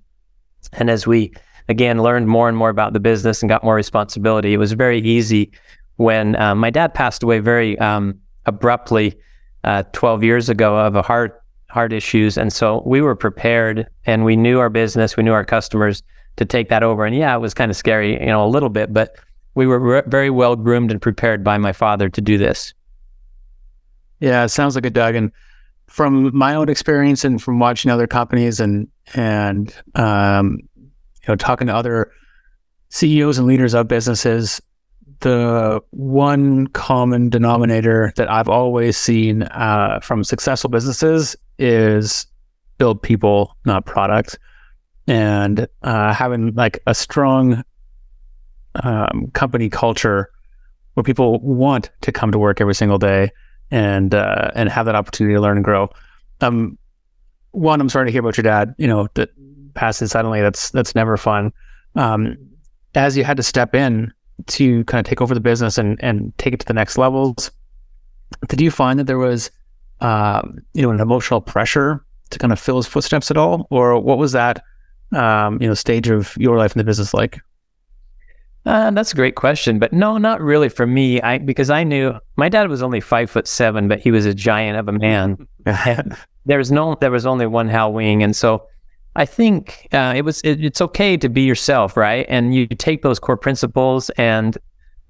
And 0.74 0.92
as 0.92 1.08
we 1.08 1.34
again 1.70 2.04
learned 2.04 2.28
more 2.28 2.50
and 2.50 2.58
more 2.58 2.70
about 2.70 2.94
the 2.94 3.00
business 3.00 3.42
and 3.42 3.50
got 3.50 3.64
more 3.64 3.76
responsibility, 3.76 4.54
it 4.54 4.58
was 4.58 4.74
very 4.74 5.00
easy 5.00 5.52
when 5.96 6.36
uh, 6.36 6.54
my 6.54 6.70
dad 6.70 6.94
passed 6.94 7.24
away 7.24 7.40
very 7.40 7.80
um, 7.80 8.20
abruptly 8.46 9.16
uh, 9.64 9.84
12 9.94 10.24
years 10.24 10.50
ago 10.50 10.78
of 10.78 10.96
a 10.96 11.02
heart 11.02 11.42
heart 11.70 11.94
issues, 11.94 12.38
and 12.38 12.52
so 12.52 12.82
we 12.86 13.00
were 13.02 13.16
prepared 13.16 13.88
and 14.06 14.26
we 14.26 14.36
knew 14.36 14.60
our 14.60 14.70
business, 14.70 15.16
we 15.16 15.24
knew 15.24 15.34
our 15.34 15.46
customers 15.46 16.02
to 16.38 16.46
take 16.46 16.70
that 16.70 16.82
over. 16.82 17.06
And 17.06 17.16
yeah, 17.16 17.36
it 17.36 17.40
was 17.40 17.54
kind 17.54 17.70
of 17.70 17.78
scary, 17.78 18.14
you 18.20 18.26
know, 18.26 18.44
a 18.44 18.48
little 18.48 18.70
bit, 18.70 18.92
but 18.92 19.16
we 19.56 19.68
were 19.68 19.80
re- 19.80 20.04
very 20.08 20.30
well 20.30 20.56
groomed 20.56 20.90
and 20.90 21.02
prepared 21.02 21.44
by 21.44 21.58
my 21.58 21.74
father 21.74 22.10
to 22.10 22.22
do 22.22 22.38
this. 22.38 22.74
Yeah, 24.20 24.44
it 24.46 24.50
sounds 24.50 24.76
like 24.76 24.86
it, 24.86 24.94
Doug. 24.94 25.16
And 25.16 25.32
from 25.88 26.36
my 26.36 26.56
own 26.56 26.70
experience 26.70 27.24
and 27.24 27.42
from 27.42 27.60
watching 27.60 27.92
other 27.92 28.08
companies 28.08 28.60
and 28.60 28.88
and 29.16 29.74
um, 29.96 30.60
you 30.76 31.28
know 31.28 31.36
talking 31.36 31.68
to 31.68 31.76
other 31.76 32.12
CEOs 32.90 33.38
and 33.38 33.48
leaders 33.48 33.74
of 33.74 33.88
businesses, 33.88 34.62
the 35.22 35.82
one 35.92 36.68
common 36.68 37.30
denominator 37.30 38.14
that 38.16 38.30
I've 38.32 38.50
always 38.50 38.98
seen 38.98 39.44
uh, 39.44 40.00
from 40.02 40.24
successful 40.24 40.70
businesses 40.70 41.36
is 41.58 42.26
build 42.78 43.02
people, 43.02 43.56
not 43.66 43.86
products, 43.86 44.38
and 45.08 45.68
uh, 45.84 46.14
having 46.14 46.54
like 46.54 46.80
a 46.88 46.96
strong 46.96 47.64
um, 48.84 49.30
company 49.34 49.70
culture 49.70 50.30
where 50.94 51.04
people 51.04 51.40
want 51.40 51.90
to 52.02 52.12
come 52.12 52.32
to 52.32 52.38
work 52.38 52.62
every 52.62 52.76
single 52.76 52.98
day 52.98 53.32
and 53.72 54.16
uh, 54.16 54.52
and 54.56 54.70
have 54.70 54.86
that 54.86 54.96
opportunity 54.96 55.36
to 55.36 55.42
learn 55.42 55.58
and 55.58 55.64
grow. 55.64 55.90
Um, 56.42 56.78
one, 57.52 57.82
I'm 57.82 57.90
sorry 57.90 58.06
to 58.06 58.12
hear 58.12 58.22
about 58.22 58.38
your 58.38 58.44
dad. 58.44 58.74
You 58.78 58.88
know 58.88 59.08
that 59.16 59.30
passes 59.74 60.12
suddenly. 60.12 60.42
That's 60.42 60.72
that's 60.72 60.96
never 60.96 61.18
fun. 61.18 61.52
Um, 61.96 62.38
as 62.96 63.18
you 63.18 63.24
had 63.24 63.38
to 63.38 63.44
step 63.44 63.76
in 63.76 64.14
to 64.48 64.84
kind 64.86 65.06
of 65.06 65.10
take 65.10 65.22
over 65.22 65.34
the 65.34 65.40
business 65.40 65.78
and 65.78 66.02
and 66.04 66.34
take 66.38 66.54
it 66.54 66.60
to 66.60 66.66
the 66.66 66.74
next 66.74 66.98
levels, 66.98 67.52
did 68.48 68.62
you 68.62 68.72
find 68.72 69.00
that 69.00 69.06
there 69.06 69.18
was 69.18 69.52
um, 70.02 70.60
you 70.74 70.82
know 70.82 70.92
an 70.92 71.00
emotional 71.00 71.42
pressure 71.42 72.04
to 72.30 72.40
kind 72.40 72.54
of 72.54 72.60
fill 72.60 72.78
his 72.78 72.88
footsteps 72.88 73.32
at 73.32 73.38
all, 73.38 73.68
or 73.70 74.00
what 74.00 74.18
was 74.18 74.32
that 74.34 74.64
um, 75.14 75.62
you 75.62 75.68
know 75.68 75.74
stage 75.74 76.10
of 76.10 76.36
your 76.38 76.58
life 76.58 76.76
in 76.76 76.78
the 76.80 76.84
business 76.84 77.14
like? 77.14 77.40
Uh, 78.66 78.92
that's 78.92 79.14
a 79.14 79.16
great 79.16 79.36
question, 79.36 79.80
but 79.80 79.94
no, 79.94 80.18
not 80.18 80.42
really 80.42 80.70
for 80.70 80.86
me. 80.86 81.22
I 81.22 81.38
because 81.38 81.70
I 81.70 81.84
knew 81.84 82.20
my 82.36 82.50
dad 82.50 82.68
was 82.68 82.84
only 82.84 83.00
five 83.00 83.30
foot 83.32 83.48
seven, 83.48 83.88
but 83.88 84.00
he 84.00 84.12
was 84.12 84.26
a 84.26 84.34
giant 84.34 84.78
of 84.78 84.88
a 84.88 84.92
man. 84.92 85.48
there 86.46 86.58
was 86.58 86.72
no, 86.72 86.96
there 87.00 87.12
was 87.12 87.26
only 87.26 87.48
one 87.48 87.68
Hal 87.68 87.94
Wing, 87.94 88.22
and 88.22 88.36
so 88.36 88.68
I 89.20 89.26
think 89.26 89.90
uh, 89.92 90.14
it 90.16 90.24
was. 90.24 90.40
It, 90.42 90.64
it's 90.64 90.80
okay 90.80 91.18
to 91.18 91.28
be 91.28 91.42
yourself, 91.42 91.98
right? 91.98 92.26
And 92.30 92.56
you 92.56 92.66
take 92.68 93.02
those 93.02 93.20
core 93.20 93.36
principles 93.36 94.10
and 94.12 94.58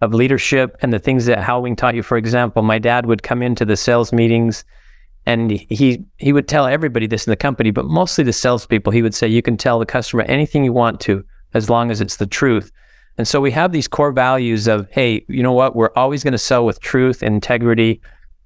of 0.02 0.16
leadership 0.16 0.76
and 0.82 0.92
the 0.92 0.98
things 0.98 1.28
that 1.28 1.44
Hal 1.44 1.62
Wing 1.62 1.76
taught 1.76 1.94
you. 1.94 2.02
For 2.02 2.18
example, 2.18 2.64
my 2.64 2.80
dad 2.80 3.06
would 3.06 3.22
come 3.22 3.44
into 3.44 3.66
the 3.66 3.78
sales 3.78 4.12
meetings, 4.12 4.66
and 5.28 5.52
he 5.52 6.04
he 6.18 6.34
would 6.34 6.48
tell 6.48 6.66
everybody 6.66 7.06
this 7.06 7.28
in 7.28 7.32
the 7.32 7.38
company, 7.38 7.70
but 7.70 7.86
mostly 7.86 8.24
the 8.24 8.34
salespeople. 8.34 8.92
He 8.92 9.04
would 9.04 9.14
say, 9.14 9.28
"You 9.28 9.44
can 9.44 9.58
tell 9.58 9.78
the 9.78 9.86
customer 9.86 10.24
anything 10.24 10.64
you 10.64 10.74
want 10.74 11.00
to, 11.02 11.24
as 11.54 11.70
long 11.70 11.92
as 11.92 12.02
it's 12.02 12.18
the 12.18 12.26
truth." 12.26 12.72
And 13.20 13.28
so 13.28 13.40
we 13.40 13.52
have 13.52 13.74
these 13.74 13.88
core 13.88 14.12
values 14.12 14.68
of, 14.68 14.88
hey, 14.90 15.24
you 15.28 15.44
know 15.44 15.54
what? 15.54 15.76
We're 15.76 15.94
always 15.96 16.24
going 16.24 16.32
to 16.32 16.40
sell 16.40 16.66
with 16.66 16.80
truth, 16.80 17.22
integrity. 17.22 18.02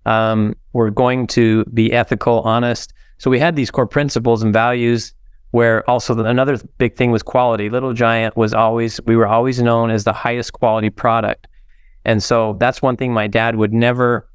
Um, 0.05 0.55
we're 0.73 0.89
going 0.89 1.27
to 1.27 1.63
be 1.65 1.93
ethical, 1.93 2.41
honest. 2.41 2.91
So 3.17 3.31
we 3.31 3.39
had 3.39 3.55
these 3.55 3.71
core 3.71 3.87
principles 3.87 4.43
and 4.43 4.51
values 4.51 5.13
where 5.53 5.87
also 5.87 6.15
the, 6.15 6.25
another 6.25 6.57
big 6.79 6.95
thing 6.95 7.11
was 7.11 7.21
quality. 7.21 7.69
Little 7.69 7.93
Giant 7.93 8.35
was 8.35 8.55
always, 8.55 8.99
we 9.05 9.15
were 9.15 9.27
always 9.27 9.61
known 9.61 9.91
as 9.91 10.03
the 10.03 10.11
highest 10.11 10.51
quality 10.51 10.89
product. 10.89 11.47
And 12.05 12.23
so 12.23 12.57
that's 12.59 12.81
one 12.81 12.97
thing 12.97 13.13
my 13.13 13.27
dad 13.27 13.55
would 13.55 13.71
never, 13.71 14.27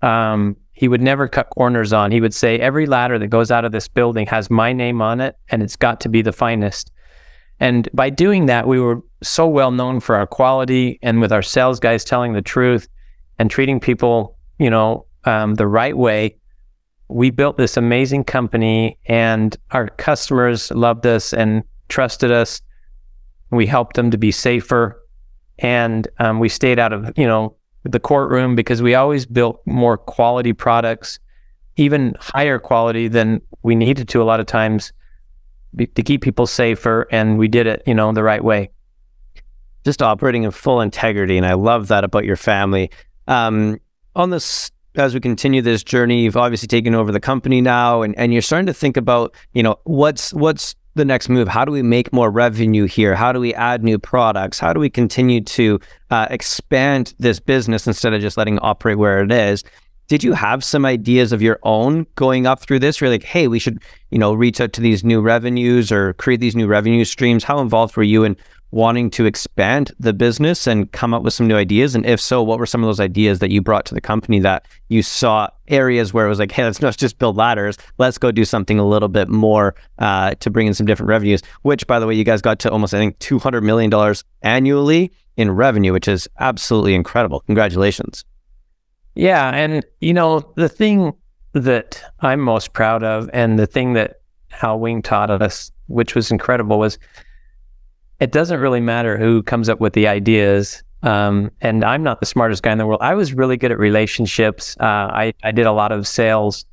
um, 0.00 0.56
he 0.70 0.86
would 0.86 1.02
never 1.02 1.26
cut 1.26 1.50
corners 1.50 1.92
on. 1.92 2.12
He 2.12 2.20
would 2.20 2.32
say, 2.32 2.60
every 2.60 2.86
ladder 2.86 3.18
that 3.18 3.26
goes 3.26 3.50
out 3.50 3.64
of 3.64 3.72
this 3.72 3.88
building 3.88 4.28
has 4.28 4.48
my 4.48 4.72
name 4.72 5.02
on 5.02 5.20
it 5.20 5.34
and 5.48 5.60
it's 5.60 5.74
got 5.74 6.00
to 6.02 6.08
be 6.08 6.22
the 6.22 6.30
finest. 6.30 6.92
And 7.58 7.88
by 7.92 8.08
doing 8.08 8.46
that, 8.46 8.68
we 8.68 8.78
were 8.78 9.02
so 9.24 9.48
well 9.48 9.72
known 9.72 9.98
for 9.98 10.14
our 10.14 10.26
quality 10.28 11.00
and 11.02 11.20
with 11.20 11.32
our 11.32 11.42
sales 11.42 11.80
guys 11.80 12.04
telling 12.04 12.32
the 12.32 12.42
truth 12.42 12.86
and 13.40 13.50
treating 13.50 13.80
people, 13.80 14.38
you 14.60 14.70
know, 14.70 15.04
um, 15.24 15.56
the 15.56 15.66
right 15.66 15.96
way. 15.96 16.36
We 17.10 17.30
built 17.30 17.56
this 17.56 17.76
amazing 17.76 18.24
company 18.24 18.98
and 19.06 19.56
our 19.72 19.88
customers 19.88 20.70
loved 20.70 21.06
us 21.06 21.32
and 21.32 21.64
trusted 21.88 22.30
us. 22.30 22.62
We 23.50 23.66
helped 23.66 23.96
them 23.96 24.10
to 24.10 24.18
be 24.18 24.30
safer. 24.30 25.02
And 25.58 26.08
um, 26.18 26.38
we 26.38 26.48
stayed 26.48 26.78
out 26.78 26.92
of, 26.92 27.12
you 27.16 27.26
know, 27.26 27.56
the 27.84 28.00
courtroom 28.00 28.54
because 28.54 28.82
we 28.82 28.94
always 28.94 29.26
built 29.26 29.60
more 29.66 29.96
quality 29.96 30.52
products, 30.52 31.18
even 31.76 32.14
higher 32.20 32.58
quality 32.58 33.08
than 33.08 33.40
we 33.62 33.74
needed 33.74 34.08
to 34.08 34.22
a 34.22 34.24
lot 34.24 34.40
of 34.40 34.46
times 34.46 34.92
to 35.78 36.02
keep 36.02 36.22
people 36.22 36.46
safer, 36.46 37.06
and 37.10 37.38
we 37.38 37.48
did 37.48 37.66
it, 37.66 37.82
you 37.86 37.94
know, 37.94 38.12
the 38.12 38.22
right 38.22 38.42
way. 38.42 38.70
Just 39.84 40.02
operating 40.02 40.42
in 40.42 40.50
full 40.50 40.80
integrity, 40.80 41.36
and 41.36 41.46
I 41.46 41.54
love 41.54 41.88
that 41.88 42.04
about 42.04 42.24
your 42.24 42.36
family. 42.36 42.90
Um, 43.28 43.78
on 44.16 44.30
this, 44.30 44.70
as 44.96 45.14
we 45.14 45.20
continue 45.20 45.62
this 45.62 45.82
journey, 45.82 46.22
you've 46.22 46.36
obviously 46.36 46.68
taken 46.68 46.94
over 46.94 47.12
the 47.12 47.20
company 47.20 47.60
now, 47.60 48.02
and, 48.02 48.16
and 48.18 48.32
you're 48.32 48.42
starting 48.42 48.66
to 48.66 48.74
think 48.74 48.96
about, 48.96 49.34
you 49.52 49.62
know, 49.62 49.76
what's 49.84 50.32
what's 50.32 50.74
the 50.94 51.04
next 51.04 51.28
move? 51.28 51.46
How 51.46 51.64
do 51.64 51.70
we 51.70 51.82
make 51.82 52.12
more 52.12 52.30
revenue 52.30 52.86
here? 52.86 53.14
How 53.14 53.32
do 53.32 53.38
we 53.38 53.54
add 53.54 53.84
new 53.84 53.98
products? 53.98 54.58
How 54.58 54.72
do 54.72 54.80
we 54.80 54.90
continue 54.90 55.40
to 55.42 55.78
uh, 56.10 56.26
expand 56.30 57.14
this 57.18 57.38
business 57.38 57.86
instead 57.86 58.12
of 58.12 58.20
just 58.20 58.36
letting 58.36 58.56
it 58.56 58.62
operate 58.62 58.98
where 58.98 59.22
it 59.22 59.30
is? 59.30 59.64
did 60.10 60.24
you 60.24 60.32
have 60.32 60.64
some 60.64 60.84
ideas 60.84 61.30
of 61.30 61.40
your 61.40 61.60
own 61.62 62.04
going 62.16 62.44
up 62.44 62.58
through 62.58 62.80
this? 62.80 63.00
You're 63.00 63.10
like, 63.10 63.22
hey, 63.22 63.46
we 63.46 63.60
should, 63.60 63.80
you 64.10 64.18
know, 64.18 64.32
reach 64.32 64.60
out 64.60 64.72
to 64.72 64.80
these 64.80 65.04
new 65.04 65.20
revenues 65.20 65.92
or 65.92 66.14
create 66.14 66.40
these 66.40 66.56
new 66.56 66.66
revenue 66.66 67.04
streams. 67.04 67.44
How 67.44 67.60
involved 67.60 67.96
were 67.96 68.02
you 68.02 68.24
in 68.24 68.36
wanting 68.70 69.10
to 69.10 69.24
expand 69.24 69.92
the 69.98 70.12
business 70.12 70.66
and 70.66 70.90
come 70.92 71.12
up 71.12 71.22
with 71.22 71.34
some 71.34 71.48
new 71.48 71.56
ideas? 71.56 71.94
And 71.94 72.06
if 72.06 72.20
so, 72.20 72.42
what 72.42 72.58
were 72.58 72.66
some 72.66 72.82
of 72.82 72.88
those 72.88 73.00
ideas 73.00 73.38
that 73.40 73.50
you 73.50 73.60
brought 73.60 73.84
to 73.86 73.94
the 73.94 74.00
company 74.00 74.38
that 74.40 74.66
you 74.88 75.02
saw 75.02 75.48
areas 75.68 76.12
where 76.12 76.26
it 76.26 76.28
was 76.28 76.38
like, 76.38 76.52
hey, 76.52 76.64
let's 76.64 76.80
not 76.80 76.96
just 76.96 77.18
build 77.18 77.36
ladders. 77.36 77.76
Let's 77.98 78.18
go 78.18 78.30
do 78.30 78.44
something 78.44 78.78
a 78.78 78.86
little 78.86 79.08
bit 79.08 79.28
more 79.28 79.74
uh, 79.98 80.34
to 80.40 80.50
bring 80.50 80.66
in 80.66 80.74
some 80.74 80.86
different 80.86 81.08
revenues, 81.08 81.42
which, 81.62 81.86
by 81.86 81.98
the 81.98 82.06
way, 82.06 82.14
you 82.14 82.24
guys 82.24 82.42
got 82.42 82.58
to 82.60 82.70
almost, 82.70 82.94
I 82.94 82.98
think, 82.98 83.18
$200 83.18 83.62
million 83.62 84.14
annually 84.42 85.12
in 85.36 85.50
revenue, 85.50 85.92
which 85.92 86.08
is 86.08 86.28
absolutely 86.38 86.94
incredible. 86.94 87.40
Congratulations. 87.40 88.24
Yeah. 89.14 89.50
And, 89.50 89.84
you 90.00 90.12
know, 90.12 90.52
the 90.56 90.68
thing 90.68 91.12
that 91.52 92.02
I'm 92.20 92.40
most 92.40 92.72
proud 92.72 93.02
of 93.02 93.28
and 93.32 93.58
the 93.58 93.66
thing 93.66 93.94
that 93.94 94.20
Hal 94.50 94.78
Wing 94.78 95.02
taught 95.02 95.30
us, 95.30 95.70
which 95.86 96.14
was 96.14 96.30
incredible, 96.30 96.78
was 96.78 96.98
it 98.20 98.32
doesn't 98.32 98.60
really 98.60 98.80
matter 98.80 99.16
who 99.16 99.42
comes 99.42 99.68
up 99.68 99.80
with 99.80 99.94
the 99.94 100.06
ideas. 100.06 100.82
Um, 101.02 101.50
and 101.60 101.84
I'm 101.84 102.02
not 102.02 102.20
the 102.20 102.26
smartest 102.26 102.62
guy 102.62 102.72
in 102.72 102.78
the 102.78 102.86
world. 102.86 103.00
I 103.02 103.14
was 103.14 103.32
really 103.32 103.56
good 103.56 103.72
at 103.72 103.78
relationships. 103.78 104.76
Uh, 104.78 104.84
I, 104.84 105.34
I 105.42 105.50
did 105.50 105.66
a 105.66 105.72
lot 105.72 105.92
of 105.92 106.06
sales 106.06 106.66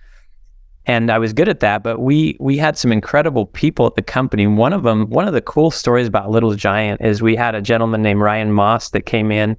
and 0.86 1.10
I 1.12 1.18
was 1.18 1.34
good 1.34 1.50
at 1.50 1.62
that. 1.62 1.84
But 1.84 2.00
we 2.00 2.38
we 2.40 2.58
had 2.58 2.78
some 2.78 2.92
incredible 2.92 3.46
people 3.46 3.86
at 3.88 3.96
the 3.96 4.02
company. 4.02 4.48
One 4.48 4.74
of 4.74 4.84
them, 4.84 5.10
one 5.10 5.28
of 5.28 5.34
the 5.34 5.42
cool 5.42 5.72
stories 5.72 6.08
about 6.08 6.30
Little 6.30 6.56
Giant 6.56 7.02
is 7.02 7.22
we 7.22 7.36
had 7.36 7.56
a 7.56 7.62
gentleman 7.62 8.02
named 8.02 8.22
Ryan 8.22 8.52
Moss 8.52 8.90
that 8.90 9.02
came 9.02 9.32
in 9.32 9.58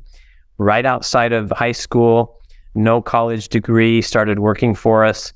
right 0.59 0.85
outside 0.85 1.33
of 1.33 1.51
high 1.51 1.73
school 1.73 2.39
no 2.79 3.03
college 3.03 3.49
degree, 3.49 4.01
started 4.01 4.39
working 4.39 4.75
for 4.75 5.05
us, 5.05 5.33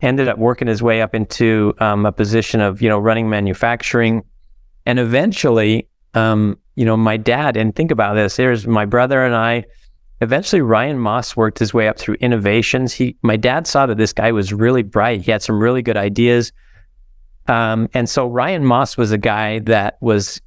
ended 0.00 0.28
up 0.28 0.38
working 0.38 0.68
his 0.68 0.82
way 0.82 1.02
up 1.02 1.14
into 1.14 1.74
um, 1.78 2.06
a 2.06 2.12
position 2.12 2.60
of, 2.60 2.80
you 2.80 2.88
know, 2.88 2.98
running 2.98 3.28
manufacturing. 3.28 4.22
And 4.86 4.98
eventually, 4.98 5.88
um, 6.14 6.58
you 6.76 6.84
know, 6.84 6.96
my 6.96 7.16
dad, 7.16 7.56
and 7.56 7.74
think 7.74 7.90
about 7.90 8.14
this, 8.14 8.36
there's 8.36 8.66
my 8.66 8.86
brother 8.86 9.24
and 9.24 9.34
I, 9.34 9.64
eventually 10.20 10.62
Ryan 10.62 10.98
Moss 10.98 11.36
worked 11.36 11.58
his 11.58 11.74
way 11.74 11.88
up 11.88 11.98
through 11.98 12.14
innovations. 12.20 12.94
He, 12.94 13.16
my 13.22 13.36
dad 13.36 13.66
saw 13.66 13.86
that 13.86 13.98
this 13.98 14.12
guy 14.12 14.32
was 14.32 14.52
really 14.52 14.82
bright. 14.82 15.22
He 15.22 15.30
had 15.30 15.42
some 15.42 15.60
really 15.60 15.82
good 15.82 15.96
ideas. 15.96 16.52
Um, 17.48 17.88
and 17.92 18.08
so 18.08 18.26
Ryan 18.26 18.64
Moss 18.64 18.96
was 18.96 19.12
a 19.12 19.18
guy 19.18 19.58
that 19.60 19.98
was 20.00 20.40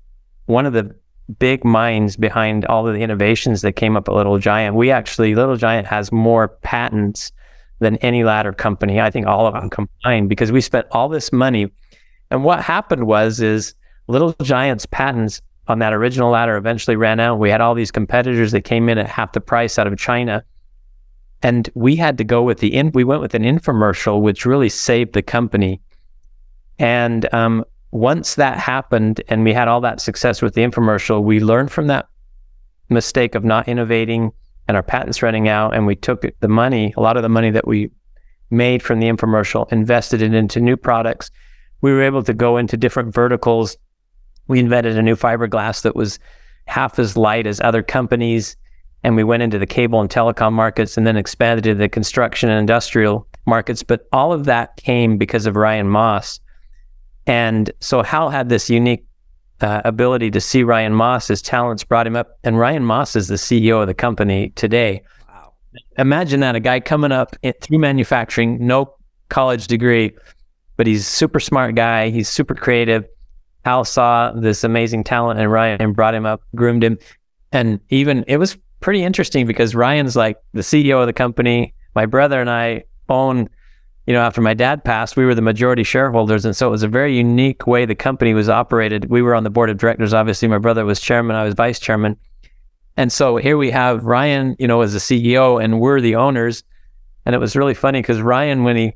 one 0.46 0.65
of 0.65 0.74
the 0.74 0.96
big 1.38 1.63
minds 1.63 2.17
behind 2.17 2.65
all 2.65 2.88
of 2.88 2.93
the 2.93 3.01
innovations 3.01 3.62
that 3.62 3.74
came 3.74 3.96
up 3.96 4.10
at 4.10 4.15
Little 4.15 4.39
Giant. 4.39 4.75
We 4.75 4.89
actually, 4.89 5.36
Little 5.36 5.58
Giant 5.58 5.86
has 5.88 6.12
more 6.12 6.48
patents 6.48 7.31
than 7.79 7.98
any 7.98 8.24
ladder 8.24 8.51
company. 8.51 9.00
I 9.00 9.12
think 9.12 9.27
all 9.27 9.48
of 9.48 9.53
them 9.53 9.69
combined 9.69 10.27
because 10.27 10.51
we 10.51 10.62
spent 10.62 10.88
all 10.91 11.08
this 11.08 11.31
money. 11.31 11.72
And 12.31 12.43
what 12.43 12.62
happened 12.62 13.05
was, 13.05 13.39
is 13.39 13.75
Little 14.10 14.34
Giant's 14.42 14.88
patents 14.88 15.39
on 15.68 15.78
that 15.80 15.94
original 15.94 16.32
ladder 16.32 16.58
eventually 16.58 16.96
ran 16.96 17.20
out. 17.20 17.38
We 17.38 17.51
had 17.51 17.62
all 17.62 17.75
these 17.75 17.92
competitors 17.92 18.51
that 18.54 18.62
came 18.62 18.89
in 18.89 18.98
at 18.98 19.08
half 19.08 19.34
the 19.34 19.39
price 19.39 19.78
out 19.78 19.86
of 19.86 20.00
China. 20.00 20.44
And 21.44 21.70
we 21.75 21.96
had 21.96 22.18
to 22.18 22.24
go 22.24 22.42
with 22.42 22.58
the 22.58 22.75
in, 22.75 22.92
we 22.92 23.04
went 23.04 23.22
with 23.22 23.36
an 23.36 23.44
infomercial, 23.44 24.20
which 24.20 24.48
really 24.48 24.68
saved 24.68 25.13
the 25.13 25.22
company. 25.22 25.80
And 26.80 27.32
um, 27.34 27.63
once 27.92 28.34
that 28.34 28.58
happened 28.58 29.22
and 29.28 29.44
we 29.44 29.54
had 29.54 29.68
all 29.68 29.82
that 29.82 30.01
success 30.01 30.42
with 30.42 30.56
the 30.56 30.62
infomercial, 30.62 31.24
we 31.24 31.39
learned 31.39 31.72
from 31.72 31.86
that 31.88 32.08
mistake 32.89 33.36
of 33.36 33.46
not 33.46 33.68
innovating 33.68 34.32
and 34.68 34.75
our 34.75 34.84
patents 34.84 35.22
running 35.22 35.48
out. 35.48 35.75
And 35.75 35.86
we 35.86 35.96
took 35.96 36.25
the 36.39 36.48
money, 36.48 36.96
a 36.98 37.01
lot 37.01 37.16
of 37.16 37.22
the 37.22 37.30
money 37.30 37.51
that 37.51 37.68
we 37.68 37.92
made 38.50 38.82
from 38.82 39.00
the 39.00 39.08
infomercial, 39.08 39.72
invested 39.72 40.24
it 40.24 40.34
into 40.34 40.60
new 40.60 40.78
products. 40.78 41.30
We 41.82 41.92
were 41.92 42.01
able 42.01 42.24
to 42.24 42.34
go 42.34 42.58
into 42.58 42.75
different 42.75 43.13
verticals. 43.13 43.78
We 44.50 44.60
invented 44.60 44.98
a 44.98 45.01
new 45.01 45.15
fiberglass 45.15 45.84
that 45.84 45.96
was 45.96 46.20
half 46.65 47.00
as 47.00 47.15
light 47.15 47.48
as 47.48 47.62
other 47.62 47.82
companies. 47.84 48.58
And 49.03 49.15
we 49.15 49.24
went 49.24 49.44
into 49.44 49.60
the 49.60 49.65
cable 49.65 50.01
and 50.01 50.10
telecom 50.10 50.51
markets 50.51 50.98
and 50.98 51.08
then 51.08 51.15
expanded 51.15 51.63
to 51.63 51.75
the 51.75 51.88
construction 51.88 52.50
and 52.50 52.60
industrial 52.60 53.27
markets. 53.46 53.84
But 53.84 54.08
all 54.12 54.34
of 54.34 54.46
that 54.46 54.75
came 54.75 55.18
because 55.18 55.46
of 55.46 55.56
Ryan 55.56 55.88
Moss. 55.88 56.41
And 57.27 57.72
so 57.79 58.01
Hal 58.01 58.29
had 58.29 58.50
this 58.50 58.70
unique 58.70 59.06
uh, 59.62 59.82
ability 59.86 60.32
to 60.32 60.41
see 60.41 60.63
Ryan 60.63 60.94
Moss. 60.94 61.27
His 61.27 61.44
talents 61.44 61.84
brought 61.84 62.08
him 62.08 62.15
up. 62.15 62.39
And 62.44 62.58
Ryan 62.58 62.84
Moss 62.84 63.15
is 63.15 63.27
the 63.27 63.36
CEO 63.36 63.82
of 63.82 63.88
the 63.88 63.94
company 63.94 64.50
today. 64.56 65.03
Wow. 65.27 65.53
Imagine 66.00 66.39
that 66.39 66.56
a 66.56 66.60
guy 66.60 66.79
coming 66.79 67.12
up 67.12 67.36
in, 67.44 67.53
through 67.62 67.77
manufacturing, 67.77 68.65
no 68.65 68.96
college 69.29 69.68
degree, 69.68 70.12
but 70.75 70.88
he's 70.88 71.06
super 71.06 71.39
smart 71.39 71.75
guy. 71.75 72.10
He's 72.10 72.27
super 72.27 72.56
creative. 72.56 73.06
Hal 73.66 73.86
saw 73.86 74.32
this 74.32 74.63
amazing 74.63 75.04
talent 75.04 75.39
in 75.39 75.48
Ryan 75.50 75.82
and 75.82 75.96
brought 75.96 76.16
him 76.16 76.25
up, 76.25 76.42
groomed 76.56 76.84
him. 76.84 76.98
And 77.51 77.80
even 77.89 78.24
it 78.28 78.38
was 78.38 78.58
pretty 78.80 79.04
interesting 79.04 79.46
because 79.46 79.75
Ryan's 79.75 80.16
like 80.16 80.38
the 80.54 80.62
CEO 80.62 81.01
of 81.01 81.08
the 81.08 81.13
company. 81.13 81.74
My 81.96 82.06
brother 82.06 82.39
and 82.39 82.50
I 82.50 82.84
own, 83.10 83.50
you 84.06 84.13
know, 84.13 84.22
after 84.22 84.42
my 84.42 84.54
dad 84.54 84.84
passed, 84.84 85.18
we 85.18 85.25
were 85.25 85.36
the 85.36 85.42
majority 85.42 85.84
shareholders. 85.84 86.46
And 86.46 86.56
so 86.56 86.68
it 86.68 86.72
was 86.72 86.84
a 86.84 86.88
very 86.88 87.16
unique 87.18 87.68
way 87.68 87.86
the 87.86 87.96
company 87.96 88.34
was 88.34 88.50
operated. 88.50 89.10
We 89.10 89.22
were 89.22 89.36
on 89.36 89.44
the 89.44 89.50
board 89.50 89.70
of 89.70 89.78
directors. 89.78 90.13
Obviously, 90.13 90.48
my 90.48 90.58
brother 90.58 90.86
was 90.86 91.01
chairman, 91.01 91.36
I 91.36 91.44
was 91.44 91.54
vice 91.54 91.80
chairman. 91.80 92.18
And 92.98 93.12
so 93.12 93.38
here 93.38 93.58
we 93.58 93.72
have 93.72 94.04
Ryan, 94.04 94.56
you 94.60 94.68
know, 94.68 94.82
as 94.82 94.94
the 94.94 95.00
CEO 95.00 95.63
and 95.63 95.80
we're 95.80 96.01
the 96.01 96.16
owners. 96.16 96.63
And 97.25 97.34
it 97.34 97.39
was 97.39 97.56
really 97.56 97.74
funny 97.74 98.01
because 98.01 98.22
Ryan, 98.22 98.63
when 98.63 98.75
he, 98.75 98.94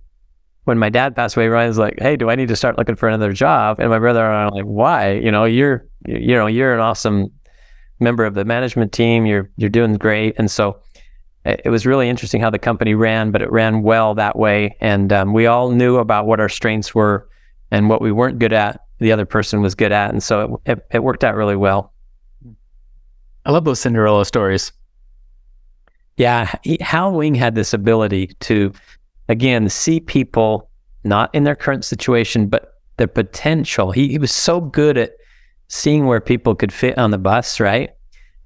when 0.66 0.78
my 0.78 0.90
dad 0.90 1.16
passed 1.16 1.36
away, 1.36 1.48
Ryan's 1.48 1.78
like, 1.78 2.00
"Hey, 2.00 2.16
do 2.16 2.30
I 2.30 2.36
need 2.36 2.48
to 2.48 2.56
start 2.56 2.78
looking 2.78 2.96
for 2.96 3.08
another 3.08 3.34
job?" 3.34 3.80
And 3.80 3.90
my 3.90 4.00
brother 4.00 4.26
and 4.26 4.36
I 4.36 4.44
are 4.44 4.52
like, 4.52 4.66
"Why? 4.66 5.12
You 5.12 5.32
know, 5.32 5.46
you're, 5.46 5.86
you 6.06 6.36
know, 6.36 6.48
you're 6.48 6.74
an 6.74 6.80
awesome 6.80 7.32
member 8.00 8.26
of 8.26 8.34
the 8.34 8.46
management 8.46 8.92
team. 8.92 9.26
You're 9.26 9.50
you're 9.58 9.70
doing 9.70 9.96
great." 9.96 10.36
And 10.38 10.50
so 10.50 10.80
it 11.46 11.70
was 11.70 11.86
really 11.86 12.10
interesting 12.10 12.40
how 12.40 12.50
the 12.50 12.60
company 12.60 12.94
ran, 12.94 13.32
but 13.32 13.42
it 13.42 13.52
ran 13.52 13.82
well 13.82 14.16
that 14.16 14.38
way. 14.38 14.78
And 14.80 15.12
um, 15.12 15.34
we 15.34 15.46
all 15.46 15.72
knew 15.72 15.98
about 15.98 16.26
what 16.26 16.40
our 16.40 16.48
strengths 16.48 16.96
were 16.96 17.28
and 17.70 17.90
what 17.90 18.02
we 18.02 18.12
weren't 18.12 18.40
good 18.40 18.54
at. 18.54 18.80
The 19.00 19.12
other 19.12 19.26
person 19.26 19.62
was 19.62 19.76
good 19.76 19.92
at, 19.92 20.12
and 20.12 20.24
so 20.24 20.62
it, 20.66 20.72
it, 20.72 20.86
it 20.94 21.04
worked 21.04 21.26
out 21.26 21.36
really 21.36 21.58
well. 21.58 21.92
I 23.46 23.52
love 23.52 23.66
those 23.66 23.82
Cinderella 23.82 24.26
stories. 24.26 24.72
Yeah, 26.16 26.54
he, 26.64 26.78
Hal 26.80 27.12
Wing 27.12 27.36
had 27.36 27.56
this 27.56 27.74
ability 27.74 28.28
to, 28.42 28.72
again, 29.30 29.70
see 29.70 30.00
people 30.00 30.70
not 31.04 31.34
in 31.34 31.44
their 31.44 31.56
current 31.56 31.86
situation, 31.86 32.48
but 32.48 32.74
their 32.98 33.08
potential. 33.08 33.92
He, 33.92 34.10
he 34.10 34.18
was 34.18 34.32
so 34.32 34.62
good 34.62 34.98
at 34.98 35.14
seeing 35.68 36.06
where 36.06 36.22
people 36.22 36.56
could 36.56 36.72
fit 36.72 36.98
on 36.98 37.12
the 37.12 37.18
bus, 37.18 37.60
right? 37.60 37.92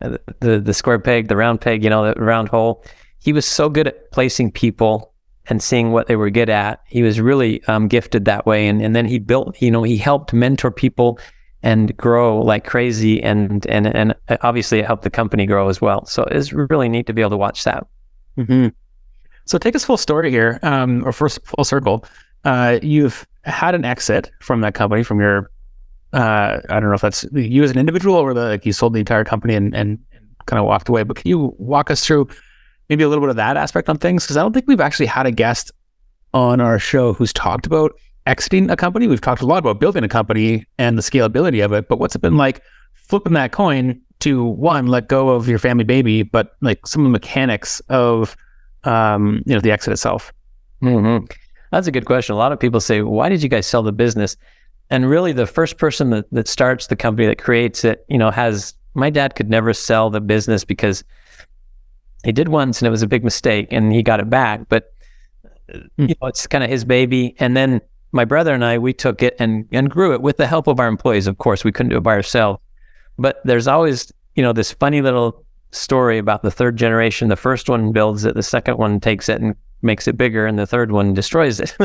Uh, 0.02 0.18
the, 0.40 0.60
the 0.60 0.74
square 0.74 1.00
peg, 1.00 1.28
the 1.28 1.36
round 1.36 1.62
peg, 1.62 1.84
you 1.84 1.90
know, 1.90 2.14
the 2.14 2.20
round 2.22 2.50
hole. 2.50 2.84
He 3.20 3.34
was 3.34 3.46
so 3.46 3.70
good 3.70 3.88
at 3.88 4.12
placing 4.12 4.52
people 4.52 5.14
and 5.48 5.62
seeing 5.62 5.92
what 5.92 6.08
they 6.08 6.16
were 6.16 6.30
good 6.30 6.50
at. 6.50 6.82
He 6.88 7.02
was 7.02 7.20
really 7.20 7.64
um, 7.66 7.88
gifted 7.88 8.26
that 8.26 8.46
way. 8.46 8.68
And, 8.68 8.82
and 8.82 8.96
then 8.96 9.06
he 9.06 9.20
built, 9.20 9.62
you 9.62 9.72
know, 9.72 9.84
he 9.84 9.98
helped 9.98 10.34
mentor 10.34 10.72
people 10.72 11.20
and 11.64 11.96
grow 11.98 12.40
like 12.42 12.66
crazy. 12.66 13.22
And, 13.24 13.66
and, 13.68 13.88
and 13.88 14.14
obviously 14.42 14.80
it 14.80 14.86
helped 14.86 15.04
the 15.04 15.10
company 15.10 15.46
grow 15.46 15.70
as 15.70 15.82
well. 15.82 16.06
So 16.06 16.24
it's 16.24 16.54
really 16.54 16.90
neat 16.90 17.08
to 17.08 17.14
be 17.14 17.22
able 17.22 17.32
to 17.32 17.38
watch 17.38 17.64
that. 17.64 17.88
Mm-hmm. 18.38 18.68
So 19.48 19.58
take 19.58 19.76
us 19.76 19.84
full 19.84 19.98
story 19.98 20.30
here, 20.30 20.60
um, 20.62 21.04
or 21.06 21.12
first 21.12 21.40
full 21.46 21.64
circle. 21.64 22.06
Uh, 22.44 22.80
you've 22.82 23.26
had 23.44 23.76
an 23.76 23.86
exit 23.86 24.30
from 24.42 24.62
that 24.62 24.74
company, 24.74 25.04
from 25.04 25.20
your 25.20 25.50
uh, 26.14 26.60
I 26.70 26.80
don't 26.80 26.90
know 26.90 26.94
if 26.94 27.02
that's 27.02 27.26
you 27.34 27.64
as 27.64 27.72
an 27.72 27.78
individual 27.78 28.16
or 28.16 28.34
the, 28.34 28.46
like 28.46 28.66
you 28.66 28.74
sold 28.74 28.94
the 28.94 29.00
entire 29.00 29.24
company 29.24 29.56
and, 29.56 29.76
and 29.76 30.00
kind 30.46 30.60
of 30.60 30.66
walked 30.66 30.90
away. 30.90 31.04
But 31.04 31.18
can 31.18 31.30
you 31.30 31.54
walk 31.58 31.92
us 31.92 32.06
through 32.06 32.28
maybe 32.90 33.04
a 33.04 33.10
little 33.10 33.22
bit 33.22 33.30
of 33.30 33.36
that 33.36 33.58
aspect 33.58 33.90
on 33.90 33.98
things? 33.98 34.24
Because 34.24 34.38
I 34.38 34.42
don't 34.42 34.54
think 34.54 34.68
we've 34.68 34.82
actually 34.82 35.06
had 35.08 35.26
a 35.26 35.32
guest 35.32 35.72
on 36.34 36.62
our 36.62 36.80
show 36.80 37.14
who's 37.14 37.34
talked 37.34 37.66
about 37.66 37.92
exiting 38.26 38.70
a 38.70 38.76
company. 38.76 39.08
We've 39.08 39.22
talked 39.22 39.42
a 39.42 39.46
lot 39.46 39.60
about 39.60 39.80
building 39.80 40.04
a 40.04 40.10
company 40.10 40.66
and 40.78 40.98
the 40.98 41.02
scalability 41.02 41.64
of 41.64 41.74
it, 41.74 41.88
but 41.88 42.00
what's 42.00 42.16
it 42.16 42.22
been 42.22 42.38
like 42.38 42.62
flipping 42.94 43.34
that 43.34 43.52
coin 43.52 44.02
to 44.20 44.44
one, 44.44 44.88
let 44.88 45.08
go 45.08 45.30
of 45.30 45.48
your 45.48 45.60
family 45.60 45.84
baby, 45.84 46.24
but 46.24 46.56
like 46.62 46.86
some 46.88 47.02
of 47.02 47.06
the 47.06 47.12
mechanics 47.12 47.80
of 47.90 48.36
um, 48.88 49.44
you 49.46 49.54
know 49.54 49.62
the 49.62 49.72
exit 49.72 49.94
itself? 49.94 50.34
Mm-hmm. 50.82 51.26
That's 51.72 51.88
a 51.88 51.92
good 51.92 52.06
question. 52.06 52.34
A 52.34 52.38
lot 52.38 52.52
of 52.52 52.60
people 52.60 52.80
say, 52.80 53.02
"Why 53.02 53.30
did 53.30 53.44
you 53.44 53.50
guys 53.50 53.68
sell 53.68 53.84
the 53.84 53.92
business?" 53.92 54.38
and 54.90 55.10
really 55.10 55.34
the 55.34 55.46
first 55.46 55.78
person 55.78 56.10
that, 56.12 56.26
that 56.32 56.48
starts 56.48 56.88
the 56.88 56.96
company 56.96 57.28
that 57.28 57.38
creates 57.38 57.84
it 57.84 58.06
you 58.08 58.18
know 58.18 58.32
has 58.32 58.74
my 58.94 59.10
dad 59.10 59.36
could 59.36 59.50
never 59.50 59.74
sell 59.74 60.10
the 60.10 60.22
business 60.22 60.64
because 60.64 61.04
he 62.24 62.32
did 62.32 62.50
once 62.50 62.80
and 62.80 62.88
it 62.88 62.92
was 62.92 63.02
a 63.02 63.08
big 63.08 63.24
mistake 63.24 63.68
and 63.72 63.94
he 63.94 64.02
got 64.02 64.20
it 64.20 64.30
back 64.30 64.68
but 64.70 64.94
mm. 65.72 65.90
you 65.98 66.16
know 66.22 66.28
it's 66.28 66.48
kind 66.48 66.64
of 66.64 66.70
his 66.70 66.86
baby 66.86 67.36
and 67.40 67.56
then 67.56 67.82
my 68.12 68.26
brother 68.26 68.54
and 68.54 68.64
I 68.64 68.78
we 68.78 68.94
took 68.94 69.22
it 69.22 69.36
and 69.40 69.68
and 69.72 69.90
grew 69.90 70.14
it 70.14 70.22
with 70.22 70.38
the 70.38 70.48
help 70.48 70.68
of 70.68 70.80
our 70.80 70.88
employees 70.88 71.28
of 71.28 71.38
course 71.38 71.64
we 71.64 71.72
couldn't 71.72 71.90
do 71.90 71.98
it 71.98 72.04
by 72.04 72.14
ourselves 72.14 72.60
but 73.18 73.42
there's 73.44 73.68
always 73.68 74.12
you 74.36 74.44
know 74.44 74.54
this 74.54 74.72
funny 74.72 75.02
little 75.02 75.44
story 75.72 76.18
about 76.18 76.44
the 76.44 76.52
third 76.52 76.78
generation 76.78 77.28
the 77.28 77.36
first 77.36 77.70
one 77.70 77.92
builds 77.92 78.26
it 78.26 78.36
the 78.36 78.44
second 78.44 78.78
one 78.78 79.00
takes 79.00 79.28
it 79.30 79.42
and 79.42 79.56
makes 79.82 80.08
it 80.08 80.18
bigger 80.18 80.46
and 80.46 80.58
the 80.58 80.68
third 80.68 80.92
one 80.92 81.14
destroys 81.14 81.60
it. 81.60 81.70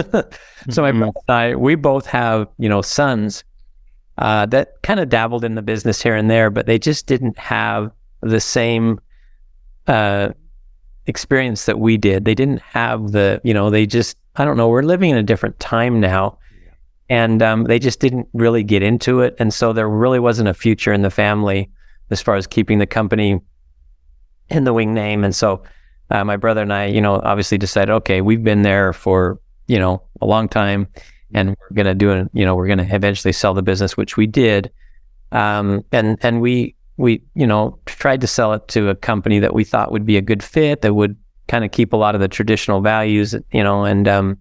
so 0.70 0.82
my 0.82 0.90
mm-hmm. 0.90 0.98
brother 0.98 1.20
and 1.28 1.36
I, 1.36 1.54
we 1.56 1.74
both 1.74 2.06
have, 2.06 2.48
you 2.58 2.68
know, 2.68 2.82
sons 2.82 3.44
uh, 4.18 4.46
that 4.46 4.82
kind 4.82 5.00
of 5.00 5.08
dabbled 5.08 5.44
in 5.44 5.54
the 5.54 5.62
business 5.62 6.02
here 6.02 6.14
and 6.14 6.30
there, 6.30 6.50
but 6.50 6.66
they 6.66 6.78
just 6.78 7.06
didn't 7.06 7.38
have 7.38 7.90
the 8.20 8.40
same 8.40 9.00
uh, 9.86 10.30
experience 11.06 11.66
that 11.66 11.78
we 11.78 11.96
did. 11.96 12.24
They 12.24 12.34
didn't 12.34 12.62
have 12.62 13.12
the, 13.12 13.40
you 13.44 13.54
know, 13.54 13.70
they 13.70 13.86
just, 13.86 14.16
I 14.36 14.44
don't 14.44 14.56
know, 14.56 14.68
we're 14.68 14.82
living 14.82 15.10
in 15.10 15.16
a 15.16 15.22
different 15.22 15.58
time 15.60 16.00
now. 16.00 16.38
And 17.08 17.42
um, 17.42 17.64
they 17.64 17.78
just 17.78 18.00
didn't 18.00 18.28
really 18.32 18.62
get 18.62 18.82
into 18.82 19.20
it. 19.20 19.36
And 19.38 19.52
so 19.52 19.72
there 19.74 19.88
really 19.88 20.20
wasn't 20.20 20.48
a 20.48 20.54
future 20.54 20.92
in 20.92 21.02
the 21.02 21.10
family 21.10 21.70
as 22.10 22.22
far 22.22 22.36
as 22.36 22.46
keeping 22.46 22.78
the 22.78 22.86
company 22.86 23.38
in 24.52 24.64
the 24.64 24.72
wing 24.72 24.94
name. 24.94 25.24
And 25.24 25.34
so 25.34 25.62
uh, 26.10 26.24
my 26.24 26.36
brother 26.36 26.62
and 26.62 26.72
I, 26.72 26.86
you 26.86 27.00
know, 27.00 27.14
obviously 27.14 27.58
decided, 27.58 27.92
okay, 27.92 28.20
we've 28.20 28.44
been 28.44 28.62
there 28.62 28.92
for, 28.92 29.40
you 29.66 29.78
know, 29.78 30.02
a 30.20 30.26
long 30.26 30.48
time 30.48 30.86
and 31.34 31.50
we're 31.50 31.74
going 31.74 31.86
to 31.86 31.94
do 31.94 32.10
it, 32.12 32.28
you 32.34 32.44
know, 32.44 32.54
we're 32.54 32.66
going 32.66 32.78
to 32.78 32.94
eventually 32.94 33.32
sell 33.32 33.54
the 33.54 33.62
business, 33.62 33.96
which 33.96 34.16
we 34.16 34.26
did. 34.26 34.70
Um, 35.32 35.82
and, 35.90 36.18
and 36.20 36.42
we, 36.42 36.76
we, 36.98 37.22
you 37.34 37.46
know, 37.46 37.78
tried 37.86 38.20
to 38.20 38.26
sell 38.26 38.52
it 38.52 38.68
to 38.68 38.90
a 38.90 38.94
company 38.94 39.38
that 39.38 39.54
we 39.54 39.64
thought 39.64 39.90
would 39.90 40.04
be 40.04 40.18
a 40.18 40.20
good 40.20 40.42
fit 40.42 40.82
that 40.82 40.94
would 40.94 41.16
kind 41.48 41.64
of 41.64 41.72
keep 41.72 41.94
a 41.94 41.96
lot 41.96 42.14
of 42.14 42.20
the 42.20 42.28
traditional 42.28 42.82
values, 42.82 43.34
you 43.50 43.64
know, 43.64 43.84
and, 43.84 44.06
um, 44.06 44.38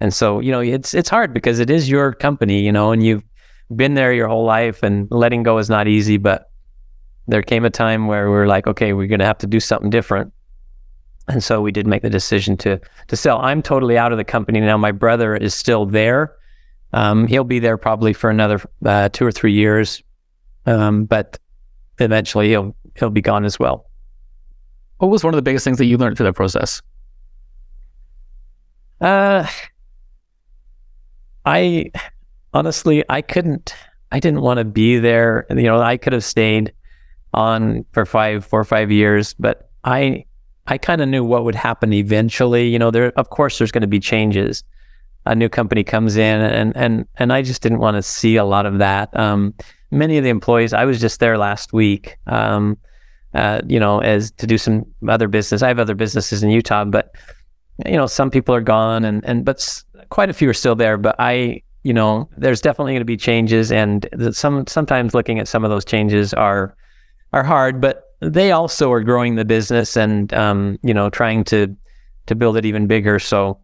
and 0.00 0.12
so, 0.12 0.40
you 0.40 0.52
know, 0.52 0.60
it's, 0.60 0.92
it's 0.92 1.08
hard 1.08 1.32
because 1.32 1.58
it 1.60 1.70
is 1.70 1.88
your 1.88 2.12
company, 2.12 2.60
you 2.60 2.72
know, 2.72 2.92
and 2.92 3.02
you've 3.02 3.22
been 3.74 3.94
there 3.94 4.12
your 4.12 4.28
whole 4.28 4.44
life 4.44 4.82
and 4.82 5.08
letting 5.10 5.42
go 5.42 5.56
is 5.56 5.70
not 5.70 5.88
easy, 5.88 6.18
but 6.18 6.50
there 7.26 7.42
came 7.42 7.64
a 7.64 7.70
time 7.70 8.06
where 8.06 8.30
we're 8.30 8.46
like, 8.46 8.66
okay, 8.66 8.92
we're 8.92 9.06
going 9.06 9.20
to 9.20 9.26
have 9.26 9.38
to 9.38 9.46
do 9.46 9.60
something 9.60 9.90
different. 9.90 10.32
And 11.28 11.42
so 11.42 11.62
we 11.62 11.72
did 11.72 11.86
make 11.86 12.02
the 12.02 12.10
decision 12.10 12.56
to 12.58 12.78
to 13.08 13.16
sell. 13.16 13.38
I'm 13.40 13.62
totally 13.62 13.96
out 13.96 14.12
of 14.12 14.18
the 14.18 14.24
company 14.24 14.60
now. 14.60 14.76
My 14.76 14.92
brother 14.92 15.34
is 15.34 15.54
still 15.54 15.86
there. 15.86 16.34
Um, 16.92 17.26
he'll 17.26 17.44
be 17.44 17.58
there 17.58 17.78
probably 17.78 18.12
for 18.12 18.30
another 18.30 18.60
uh, 18.84 19.08
two 19.08 19.26
or 19.26 19.32
three 19.32 19.52
years, 19.52 20.02
um, 20.66 21.06
but 21.06 21.38
eventually 21.98 22.48
he'll 22.48 22.76
he'll 22.96 23.10
be 23.10 23.22
gone 23.22 23.44
as 23.44 23.58
well. 23.58 23.88
What 24.98 25.10
was 25.10 25.24
one 25.24 25.32
of 25.32 25.36
the 25.36 25.42
biggest 25.42 25.64
things 25.64 25.78
that 25.78 25.86
you 25.86 25.96
learned 25.96 26.18
through 26.18 26.26
that 26.26 26.34
process? 26.34 26.82
Uh, 29.00 29.46
I 31.46 31.90
honestly 32.52 33.02
I 33.08 33.22
couldn't. 33.22 33.74
I 34.12 34.20
didn't 34.20 34.42
want 34.42 34.58
to 34.58 34.64
be 34.64 34.98
there. 34.98 35.46
You 35.50 35.64
know, 35.64 35.80
I 35.80 35.96
could 35.96 36.12
have 36.12 36.22
stayed 36.22 36.72
on 37.34 37.84
for 37.92 38.06
five, 38.06 38.44
four 38.44 38.60
or 38.60 38.64
five 38.64 38.90
years, 38.90 39.34
but 39.34 39.70
I 39.84 40.24
I 40.66 40.78
kind 40.78 41.02
of 41.02 41.08
knew 41.08 41.24
what 41.24 41.44
would 41.44 41.54
happen 41.54 41.92
eventually. 41.92 42.68
You 42.68 42.78
know, 42.78 42.90
there 42.90 43.12
of 43.18 43.30
course 43.30 43.58
there's 43.58 43.72
going 43.72 43.82
to 43.82 43.88
be 43.88 44.00
changes. 44.00 44.64
A 45.26 45.34
new 45.34 45.48
company 45.48 45.84
comes 45.84 46.16
in, 46.16 46.40
and 46.40 46.76
and 46.76 47.06
and 47.16 47.32
I 47.32 47.42
just 47.42 47.62
didn't 47.62 47.78
want 47.78 47.96
to 47.96 48.02
see 48.02 48.36
a 48.36 48.44
lot 48.44 48.66
of 48.66 48.78
that. 48.78 49.14
Um, 49.16 49.54
many 49.90 50.18
of 50.18 50.24
the 50.24 50.30
employees. 50.30 50.72
I 50.72 50.84
was 50.84 51.00
just 51.00 51.20
there 51.20 51.38
last 51.38 51.72
week. 51.72 52.16
Um, 52.26 52.78
uh, 53.34 53.60
you 53.66 53.80
know, 53.80 53.98
as 53.98 54.30
to 54.32 54.46
do 54.46 54.56
some 54.56 54.86
other 55.08 55.26
business. 55.26 55.62
I 55.62 55.68
have 55.68 55.80
other 55.80 55.96
businesses 55.96 56.42
in 56.42 56.50
Utah, 56.50 56.84
but 56.84 57.16
you 57.84 57.96
know, 57.96 58.06
some 58.06 58.30
people 58.30 58.54
are 58.54 58.60
gone, 58.60 59.04
and 59.04 59.24
and 59.24 59.44
but 59.44 59.82
quite 60.10 60.30
a 60.30 60.32
few 60.32 60.48
are 60.48 60.54
still 60.54 60.76
there. 60.76 60.96
But 60.96 61.16
I, 61.18 61.62
you 61.82 61.92
know, 61.92 62.28
there's 62.36 62.60
definitely 62.60 62.92
going 62.92 63.00
to 63.00 63.04
be 63.04 63.16
changes, 63.16 63.72
and 63.72 64.08
some 64.30 64.66
sometimes 64.68 65.14
looking 65.14 65.40
at 65.40 65.48
some 65.48 65.64
of 65.64 65.70
those 65.70 65.84
changes 65.84 66.32
are 66.32 66.76
are 67.34 67.42
hard, 67.42 67.80
but 67.80 68.14
they 68.20 68.52
also 68.52 68.92
are 68.92 69.02
growing 69.02 69.34
the 69.34 69.44
business 69.44 69.96
and 69.96 70.32
um, 70.32 70.78
you 70.82 70.94
know 70.94 71.10
trying 71.10 71.42
to 71.44 71.76
to 72.26 72.34
build 72.34 72.56
it 72.56 72.64
even 72.64 72.86
bigger. 72.86 73.18
So, 73.18 73.58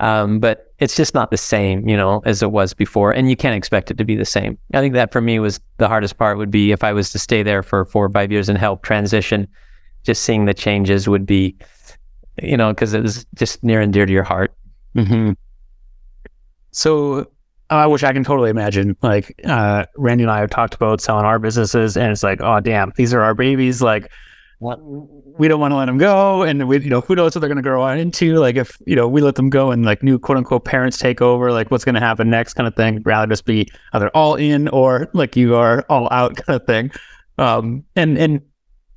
um, 0.00 0.40
but 0.40 0.74
it's 0.80 0.96
just 0.96 1.14
not 1.14 1.30
the 1.30 1.36
same, 1.36 1.88
you 1.88 1.96
know, 1.96 2.20
as 2.26 2.42
it 2.42 2.50
was 2.50 2.74
before, 2.74 3.12
and 3.12 3.30
you 3.30 3.36
can't 3.36 3.56
expect 3.56 3.90
it 3.90 3.96
to 3.98 4.04
be 4.04 4.16
the 4.16 4.24
same. 4.24 4.58
I 4.74 4.80
think 4.80 4.92
that 4.94 5.12
for 5.12 5.20
me 5.20 5.38
was 5.38 5.60
the 5.78 5.88
hardest 5.88 6.18
part. 6.18 6.36
Would 6.36 6.50
be 6.50 6.72
if 6.72 6.82
I 6.82 6.92
was 6.92 7.10
to 7.12 7.18
stay 7.18 7.44
there 7.44 7.62
for 7.62 7.84
four 7.84 8.04
or 8.04 8.10
five 8.10 8.32
years 8.32 8.48
and 8.48 8.58
help 8.58 8.82
transition. 8.82 9.48
Just 10.02 10.22
seeing 10.22 10.44
the 10.44 10.54
changes 10.54 11.08
would 11.08 11.26
be, 11.26 11.56
you 12.42 12.56
know, 12.56 12.72
because 12.72 12.92
it 12.92 13.02
was 13.02 13.24
just 13.34 13.62
near 13.62 13.80
and 13.80 13.92
dear 13.92 14.06
to 14.06 14.12
your 14.12 14.22
heart. 14.24 14.54
Mm-hmm. 14.94 15.32
So 16.70 17.30
I 17.70 17.86
wish 17.86 18.02
I 18.02 18.12
can 18.12 18.24
totally 18.24 18.50
imagine. 18.50 18.96
Like 19.02 19.34
uh, 19.44 19.86
Randy 19.96 20.24
and 20.24 20.30
I 20.30 20.38
have 20.38 20.50
talked 20.50 20.74
about 20.74 21.00
selling 21.00 21.24
our 21.24 21.38
businesses, 21.38 21.96
and 21.96 22.12
it's 22.12 22.22
like, 22.22 22.40
oh 22.40 22.60
damn, 22.60 22.92
these 22.96 23.12
are 23.12 23.22
our 23.22 23.34
babies. 23.34 23.82
Like, 23.82 24.10
what? 24.58 24.78
we 25.38 25.48
don't 25.48 25.60
want 25.60 25.72
to 25.72 25.76
let 25.76 25.86
them 25.86 25.98
go, 25.98 26.42
and 26.42 26.68
we, 26.68 26.80
you 26.80 26.90
know, 26.90 27.00
who 27.00 27.14
knows 27.14 27.34
what 27.34 27.40
they're 27.40 27.48
going 27.48 27.56
to 27.56 27.62
grow 27.62 27.82
on 27.82 27.98
into. 27.98 28.36
Like, 28.36 28.56
if 28.56 28.78
you 28.86 28.96
know, 28.96 29.08
we 29.08 29.20
let 29.20 29.34
them 29.34 29.50
go, 29.50 29.70
and 29.70 29.84
like 29.84 30.02
new 30.02 30.18
quote 30.18 30.38
unquote 30.38 30.64
parents 30.64 30.96
take 30.96 31.20
over, 31.20 31.52
like 31.52 31.70
what's 31.70 31.84
going 31.84 31.94
to 31.94 32.00
happen 32.00 32.30
next, 32.30 32.54
kind 32.54 32.66
of 32.66 32.74
thing. 32.74 33.02
Rather 33.04 33.26
just 33.26 33.44
be 33.44 33.68
either 33.92 34.08
all 34.10 34.36
in 34.36 34.68
or 34.68 35.08
like 35.12 35.36
you 35.36 35.56
are 35.56 35.84
all 35.88 36.08
out, 36.12 36.36
kind 36.46 36.60
of 36.60 36.66
thing. 36.66 36.90
Um, 37.38 37.84
and 37.96 38.16
and 38.16 38.40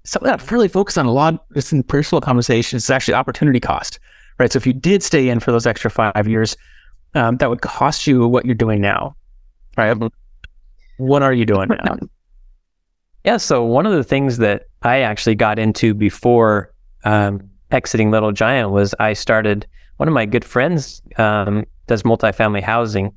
some 0.06 0.24
of 0.24 0.28
that 0.28 0.52
really 0.52 0.68
focused 0.68 0.98
on 0.98 1.06
a 1.06 1.12
lot 1.12 1.46
just 1.54 1.74
in 1.74 1.84
personal 1.84 2.22
conversations. 2.22 2.84
is 2.84 2.90
actually 2.90 3.16
opportunity 3.16 3.60
cost, 3.60 4.00
right? 4.38 4.52
So 4.52 4.58
if 4.58 4.66
you 4.66 4.74
did 4.74 5.04
stay 5.04 5.28
in 5.28 5.40
for 5.40 5.52
those 5.52 5.68
extra 5.68 5.92
five 5.92 6.28
years 6.28 6.56
um, 7.16 7.38
that 7.38 7.50
would 7.50 7.62
cost 7.62 8.08
you 8.08 8.28
what 8.28 8.46
you're 8.46 8.56
doing 8.56 8.82
now, 8.82 9.16
right? 9.78 9.98
What 10.98 11.24
are 11.24 11.34
you 11.34 11.46
doing 11.46 11.70
now? 11.70 11.98
yeah. 13.24 13.38
So 13.38 13.64
one 13.64 13.86
of 13.86 13.94
the 13.94 14.04
things 14.04 14.38
that 14.38 14.64
I 14.82 15.00
actually 15.02 15.36
got 15.36 15.60
into 15.60 15.94
before 15.94 16.74
um, 17.04 17.50
exiting 17.72 18.12
Little 18.12 18.32
Giant 18.32 18.72
was 18.72 18.94
I 19.00 19.14
started. 19.14 19.68
One 19.98 20.08
of 20.08 20.14
my 20.14 20.26
good 20.26 20.46
friends 20.46 21.02
um, 21.18 21.66
does 21.88 22.04
multifamily 22.04 22.62
housing, 22.62 23.14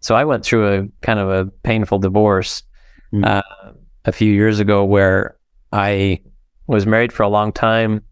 so 0.00 0.14
I 0.14 0.24
went 0.24 0.44
through 0.44 0.72
a 0.72 0.88
kind 1.02 1.18
of 1.18 1.28
a 1.28 1.50
painful 1.62 1.98
divorce 1.98 2.62
mm. 3.12 3.26
uh, 3.26 3.42
a 4.04 4.12
few 4.12 4.32
years 4.32 4.60
ago 4.60 4.84
where 4.84 5.36
I 5.72 6.20
was 6.68 6.86
married 6.86 7.12
for 7.12 7.22
a 7.24 7.28
long 7.28 7.52
time. 7.52 8.02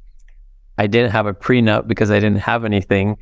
I 0.77 0.89
didn't 0.89 1.13
have 1.13 1.27
a 1.27 1.35
prenup 1.35 1.87
because 1.87 2.11
I 2.11 2.19
didn't 2.19 2.41
have 2.41 2.65
anything. 2.65 3.17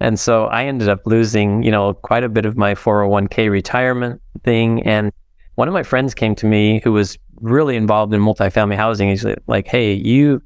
And 0.00 0.18
so 0.18 0.46
I 0.46 0.64
ended 0.64 0.88
up 0.88 1.00
losing, 1.06 1.62
you 1.62 1.70
know, 1.70 1.94
quite 1.94 2.24
a 2.24 2.28
bit 2.28 2.46
of 2.46 2.56
my 2.56 2.74
401k 2.74 3.50
retirement 3.50 4.20
thing. 4.42 4.82
And 4.82 5.12
one 5.54 5.68
of 5.68 5.74
my 5.74 5.82
friends 5.82 6.14
came 6.14 6.34
to 6.36 6.46
me 6.46 6.80
who 6.82 6.92
was 6.92 7.16
really 7.40 7.76
involved 7.76 8.12
in 8.12 8.20
multifamily 8.20 8.76
housing. 8.76 9.08
He's 9.08 9.24
like, 9.46 9.68
Hey, 9.68 9.92
you, 9.92 10.42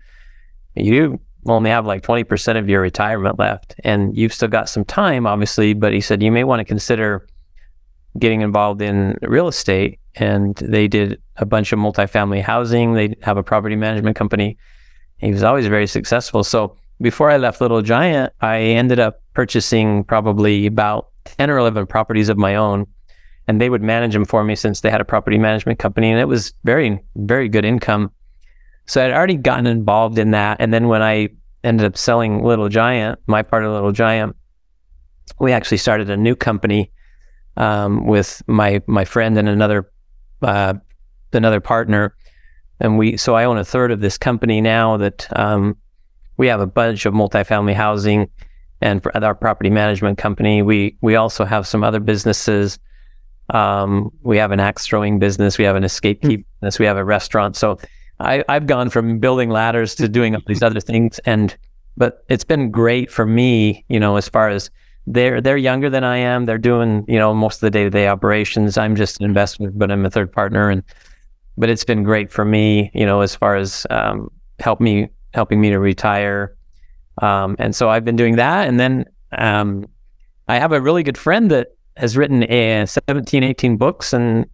you 0.75 1.19
only 1.47 1.71
have 1.71 1.87
like 1.87 2.03
20% 2.03 2.59
of 2.59 2.69
your 2.69 2.83
retirement 2.83 3.39
left 3.39 3.75
and 3.85 4.17
you've 4.17 4.35
still 4.35 4.49
got 4.49 4.69
some 4.69 4.85
time, 4.85 5.27
obviously. 5.27 5.73
But 5.73 5.93
he 5.93 6.01
said, 6.01 6.23
you 6.23 6.31
may 6.31 6.45
want 6.45 6.61
to 6.61 6.65
consider 6.65 7.27
getting 8.19 8.43
involved 8.43 8.83
in 8.83 9.17
real 9.23 9.49
estate. 9.49 9.99
And 10.15 10.57
they 10.57 10.89
did 10.89 11.21
a 11.37 11.47
bunch 11.47 11.73
of 11.73 11.79
multifamily 11.79 12.43
housing. 12.43 12.95
They 12.95 13.15
have 13.23 13.37
a 13.37 13.43
property 13.43 13.77
management 13.77 14.17
company. 14.17 14.59
He 15.19 15.31
was 15.31 15.43
always 15.43 15.67
very 15.67 15.87
successful. 15.87 16.45
So 16.45 16.77
before 17.01 17.31
I 17.31 17.37
left 17.37 17.61
Little 17.61 17.83
Giant, 17.83 18.33
I 18.41 18.59
ended 18.59 18.99
up 18.99 19.23
purchasing 19.35 20.05
probably 20.05 20.67
about 20.67 21.09
10 21.25 21.51
or 21.51 21.59
11 21.59 21.87
properties 21.87 22.29
of 22.29 22.39
my 22.39 22.57
own. 22.57 22.87
And 23.47 23.61
they 23.61 23.71
would 23.71 23.83
manage 23.83 24.13
them 24.13 24.27
for 24.27 24.45
me 24.45 24.55
since 24.55 24.81
they 24.81 24.91
had 24.91 25.01
a 25.01 25.07
property 25.07 25.39
management 25.39 25.79
company. 25.79 26.11
And 26.11 26.21
it 26.21 26.27
was 26.27 26.53
very, 26.65 27.01
very 27.17 27.49
good 27.49 27.65
income. 27.65 28.11
So 28.87 29.05
I'd 29.05 29.13
already 29.13 29.37
gotten 29.37 29.67
involved 29.67 30.19
in 30.19 30.33
that. 30.33 30.59
And 30.61 30.73
then 30.73 30.89
when 30.89 31.03
I 31.03 31.29
ended 31.65 31.87
up 31.87 31.97
selling 31.97 32.43
Little 32.45 32.69
Giant, 32.69 33.19
my 33.27 33.43
part 33.43 33.65
of 33.65 33.73
Little 33.73 33.93
Giant, 33.93 34.37
we 35.39 35.53
actually 35.53 35.79
started 35.79 36.11
a 36.11 36.17
new 36.17 36.35
company 36.35 36.91
um, 37.57 38.07
with 38.07 38.43
my 38.47 38.81
my 38.87 39.05
friend 39.05 39.37
and 39.37 39.49
another 39.49 39.91
uh, 40.43 40.75
another 41.33 41.61
partner, 41.61 42.15
and 42.81 42.97
we 42.97 43.17
so 43.17 43.35
I 43.35 43.45
own 43.45 43.59
a 43.59 43.65
third 43.65 43.91
of 43.91 44.01
this 44.01 44.17
company 44.17 44.61
now 44.61 44.97
that 44.97 45.27
um, 45.37 45.77
we 46.38 46.46
have 46.46 46.61
a 46.61 46.66
bunch 46.66 47.05
of 47.05 47.12
multifamily 47.12 47.74
housing 47.74 48.31
and 48.81 49.05
our 49.14 49.35
property 49.35 49.70
management 49.70 50.18
company. 50.18 50.62
We 50.62 50.96
we 51.03 51.16
also 51.16 51.44
have 51.44 51.66
some 51.66 51.85
other 51.85 52.01
businesses. 52.01 52.79
Um, 53.51 54.11
we 54.22 54.38
have 54.38 54.53
an 54.53 54.61
axe 54.61 54.87
throwing 54.87 55.18
business. 55.18 55.59
We 55.59 55.64
have 55.64 55.77
an 55.77 55.85
escape 55.85 56.22
key 56.22 56.38
mm-hmm. 56.38 56.42
business. 56.61 56.79
We 56.79 56.87
have 56.87 56.96
a 56.96 57.05
restaurant. 57.05 57.57
So 57.57 57.79
I, 58.20 58.44
I've 58.48 58.66
gone 58.66 58.90
from 58.90 59.18
building 59.18 59.51
ladders 59.51 59.94
to 59.96 60.09
doing 60.09 60.35
all 60.35 60.42
these 60.46 60.62
other 60.62 60.81
things. 60.81 61.18
And 61.20 61.57
but 61.96 62.24
it's 62.29 62.44
been 62.44 62.70
great 62.70 63.11
for 63.11 63.27
me, 63.27 63.85
you 63.88 63.98
know, 63.98 64.16
as 64.16 64.29
far 64.29 64.48
as 64.48 64.70
they're 65.07 65.40
they're 65.40 65.57
younger 65.57 65.90
than 65.90 66.05
I 66.05 66.18
am. 66.18 66.46
They're 66.46 66.59
doing, 66.59 67.05
you 67.09 67.18
know, 67.18 67.35
most 67.35 67.57
of 67.57 67.61
the 67.62 67.70
day 67.70 67.85
to 67.85 67.90
day 67.90 68.07
operations. 68.07 68.79
I'm 68.79 68.94
just 68.94 69.18
an 69.18 69.24
investor, 69.24 69.70
but 69.72 69.90
I'm 69.90 70.07
a 70.07 70.11
third 70.11 70.33
partner. 70.33 70.70
And 70.70 70.85
but 71.57 71.68
it's 71.68 71.85
been 71.85 72.05
great 72.05 72.31
for 72.31 72.44
me, 72.44 72.92
you 72.94 73.05
know, 73.05 73.22
as 73.22 73.35
far 73.35 73.57
as 73.57 73.87
um, 73.90 74.31
help 74.61 74.81
me 74.81 75.09
helping 75.38 75.61
me 75.61 75.70
to 75.70 75.79
retire. 75.79 76.57
Um, 77.22 77.55
and 77.61 77.74
so 77.74 77.88
I've 77.88 78.05
been 78.05 78.16
doing 78.16 78.37
that. 78.37 78.66
And 78.66 78.81
then 78.81 79.05
um, 79.31 79.87
I 80.48 80.59
have 80.59 80.72
a 80.72 80.81
really 80.81 81.05
good 81.05 81.16
friend 81.16 81.48
that 81.53 81.68
has 81.96 82.16
written 82.16 82.42
a 82.51 82.87
17, 82.87 83.44
18 83.44 83.77
books. 83.77 84.12
And 84.12 84.46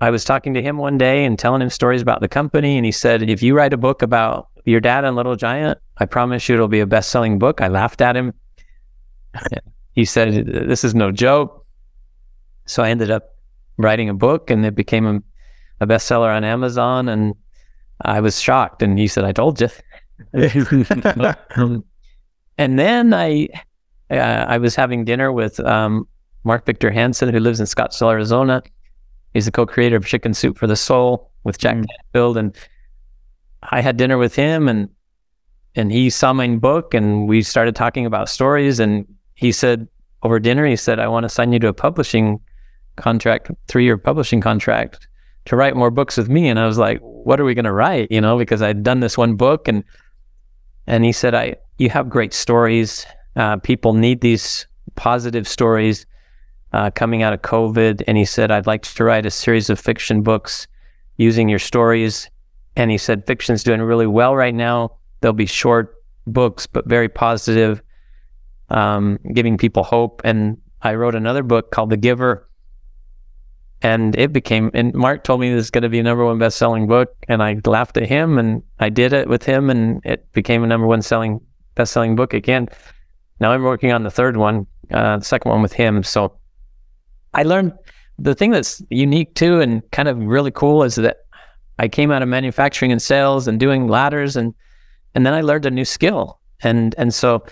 I 0.00 0.10
was 0.10 0.24
talking 0.24 0.54
to 0.54 0.62
him 0.62 0.76
one 0.76 0.98
day 0.98 1.24
and 1.24 1.38
telling 1.38 1.62
him 1.62 1.70
stories 1.70 2.02
about 2.02 2.20
the 2.20 2.28
company. 2.28 2.76
And 2.76 2.84
he 2.84 2.90
said, 2.90 3.22
if 3.22 3.44
you 3.44 3.56
write 3.56 3.72
a 3.72 3.76
book 3.76 4.02
about 4.02 4.48
your 4.64 4.80
dad 4.80 5.04
and 5.04 5.14
Little 5.14 5.36
Giant, 5.36 5.78
I 5.98 6.06
promise 6.06 6.48
you 6.48 6.56
it'll 6.56 6.66
be 6.66 6.80
a 6.80 6.86
best 6.86 7.10
selling 7.10 7.38
book. 7.38 7.60
I 7.60 7.68
laughed 7.68 8.00
at 8.00 8.16
him. 8.16 8.34
he 9.92 10.04
said, 10.04 10.46
this 10.46 10.82
is 10.82 10.96
no 10.96 11.12
joke. 11.12 11.64
So 12.66 12.82
I 12.82 12.90
ended 12.90 13.12
up 13.12 13.36
writing 13.76 14.08
a 14.08 14.14
book 14.14 14.50
and 14.50 14.66
it 14.66 14.74
became 14.74 15.06
a, 15.06 15.22
a 15.80 15.86
bestseller 15.86 16.34
on 16.34 16.42
Amazon. 16.42 17.08
And 17.08 17.34
I 18.02 18.20
was 18.20 18.40
shocked, 18.40 18.82
and 18.82 18.98
he 18.98 19.08
said, 19.08 19.24
"I 19.24 19.32
told 19.32 19.60
you." 19.60 19.68
and 22.58 22.78
then 22.78 23.14
I, 23.14 23.48
uh, 24.10 24.14
I 24.14 24.58
was 24.58 24.74
having 24.74 25.04
dinner 25.04 25.32
with 25.32 25.60
um, 25.60 26.06
Mark 26.44 26.66
Victor 26.66 26.90
Hansen, 26.90 27.32
who 27.32 27.40
lives 27.40 27.60
in 27.60 27.66
Scottsdale, 27.66 28.12
Arizona. 28.12 28.62
He's 29.34 29.46
the 29.46 29.52
co-creator 29.52 29.96
of 29.96 30.06
Chicken 30.06 30.34
Soup 30.34 30.56
for 30.56 30.66
the 30.66 30.76
Soul 30.76 31.30
with 31.44 31.58
Jack 31.58 31.76
mm. 31.76 31.86
Canfield, 31.88 32.36
and 32.36 32.56
I 33.62 33.80
had 33.80 33.96
dinner 33.96 34.18
with 34.18 34.34
him, 34.34 34.68
and 34.68 34.88
and 35.74 35.92
he 35.92 36.08
saw 36.10 36.32
my 36.32 36.48
book, 36.56 36.94
and 36.94 37.28
we 37.28 37.42
started 37.42 37.76
talking 37.76 38.06
about 38.06 38.28
stories, 38.28 38.80
and 38.80 39.06
he 39.34 39.52
said 39.52 39.88
over 40.22 40.38
dinner, 40.38 40.66
he 40.66 40.76
said, 40.76 40.98
"I 40.98 41.08
want 41.08 41.24
to 41.24 41.28
sign 41.28 41.52
you 41.52 41.58
to 41.60 41.68
a 41.68 41.74
publishing 41.74 42.40
contract, 42.96 43.50
three-year 43.68 43.98
publishing 43.98 44.40
contract." 44.40 45.08
To 45.46 45.56
write 45.56 45.76
more 45.76 45.90
books 45.90 46.16
with 46.16 46.28
me. 46.28 46.48
And 46.48 46.58
I 46.58 46.66
was 46.66 46.78
like, 46.78 46.98
what 47.00 47.40
are 47.40 47.44
we 47.44 47.54
going 47.54 47.64
to 47.64 47.72
write? 47.72 48.10
You 48.10 48.20
know, 48.20 48.36
because 48.36 48.62
I'd 48.62 48.82
done 48.82 49.00
this 49.00 49.16
one 49.16 49.36
book 49.36 49.68
and, 49.68 49.82
and 50.86 51.04
he 51.04 51.12
said, 51.12 51.34
I, 51.34 51.56
you 51.78 51.88
have 51.90 52.08
great 52.08 52.32
stories. 52.32 53.06
Uh, 53.34 53.56
people 53.58 53.94
need 53.94 54.20
these 54.20 54.66
positive 54.94 55.46
stories 55.48 56.06
uh, 56.72 56.90
coming 56.90 57.22
out 57.22 57.32
of 57.32 57.42
COVID. 57.42 58.02
And 58.06 58.16
he 58.16 58.24
said, 58.24 58.50
I'd 58.50 58.66
like 58.66 58.82
to 58.82 59.04
write 59.04 59.26
a 59.26 59.30
series 59.30 59.70
of 59.70 59.80
fiction 59.80 60.22
books 60.22 60.66
using 61.16 61.48
your 61.48 61.58
stories. 61.58 62.30
And 62.76 62.90
he 62.90 62.98
said, 62.98 63.26
fiction's 63.26 63.62
doing 63.62 63.80
really 63.80 64.06
well 64.06 64.36
right 64.36 64.54
now. 64.54 64.96
They'll 65.20 65.32
be 65.32 65.46
short 65.46 65.94
books, 66.26 66.66
but 66.66 66.86
very 66.86 67.08
positive, 67.08 67.80
um, 68.68 69.18
giving 69.32 69.56
people 69.56 69.82
hope. 69.82 70.20
And 70.24 70.58
I 70.82 70.94
wrote 70.94 71.14
another 71.14 71.42
book 71.42 71.70
called 71.70 71.90
The 71.90 71.96
Giver, 71.96 72.48
and 73.86 74.18
it 74.18 74.32
became 74.32 74.70
and 74.74 74.92
mark 74.94 75.22
told 75.22 75.40
me 75.40 75.52
this 75.52 75.66
is 75.66 75.70
going 75.70 75.82
to 75.82 75.88
be 75.88 76.00
a 76.00 76.02
number 76.02 76.24
one 76.24 76.38
best-selling 76.38 76.88
book 76.88 77.14
and 77.28 77.40
i 77.40 77.56
laughed 77.64 77.96
at 77.96 78.08
him 78.08 78.36
and 78.36 78.62
i 78.80 78.88
did 78.88 79.12
it 79.12 79.28
with 79.28 79.44
him 79.44 79.70
and 79.70 80.04
it 80.04 80.20
became 80.32 80.64
a 80.64 80.66
number 80.66 80.86
one 80.88 81.02
selling 81.02 81.40
best-selling 81.76 82.16
book 82.16 82.34
again. 82.34 82.68
Now 83.38 83.52
i'm 83.52 83.62
working 83.62 83.92
on 83.92 84.02
the 84.02 84.10
third 84.10 84.36
one 84.36 84.66
uh, 84.90 85.18
the 85.18 85.24
second 85.24 85.50
one 85.50 85.62
with 85.62 85.72
him 85.72 86.02
so 86.02 86.36
i 87.34 87.44
learned 87.44 87.72
the 88.18 88.34
thing 88.34 88.50
that's 88.50 88.82
unique 88.90 89.34
too 89.34 89.60
and 89.60 89.88
kind 89.92 90.08
of 90.08 90.18
really 90.18 90.50
cool 90.50 90.82
is 90.82 90.96
that 90.96 91.18
i 91.78 91.86
came 91.86 92.10
out 92.10 92.22
of 92.22 92.28
manufacturing 92.28 92.90
and 92.90 93.00
sales 93.00 93.46
and 93.46 93.60
doing 93.60 93.86
ladders 93.86 94.36
and 94.36 94.52
and 95.14 95.24
then 95.24 95.32
i 95.32 95.40
learned 95.40 95.66
a 95.66 95.70
new 95.70 95.84
skill. 95.84 96.40
And 96.62 96.94
and 96.98 97.12
so 97.12 97.44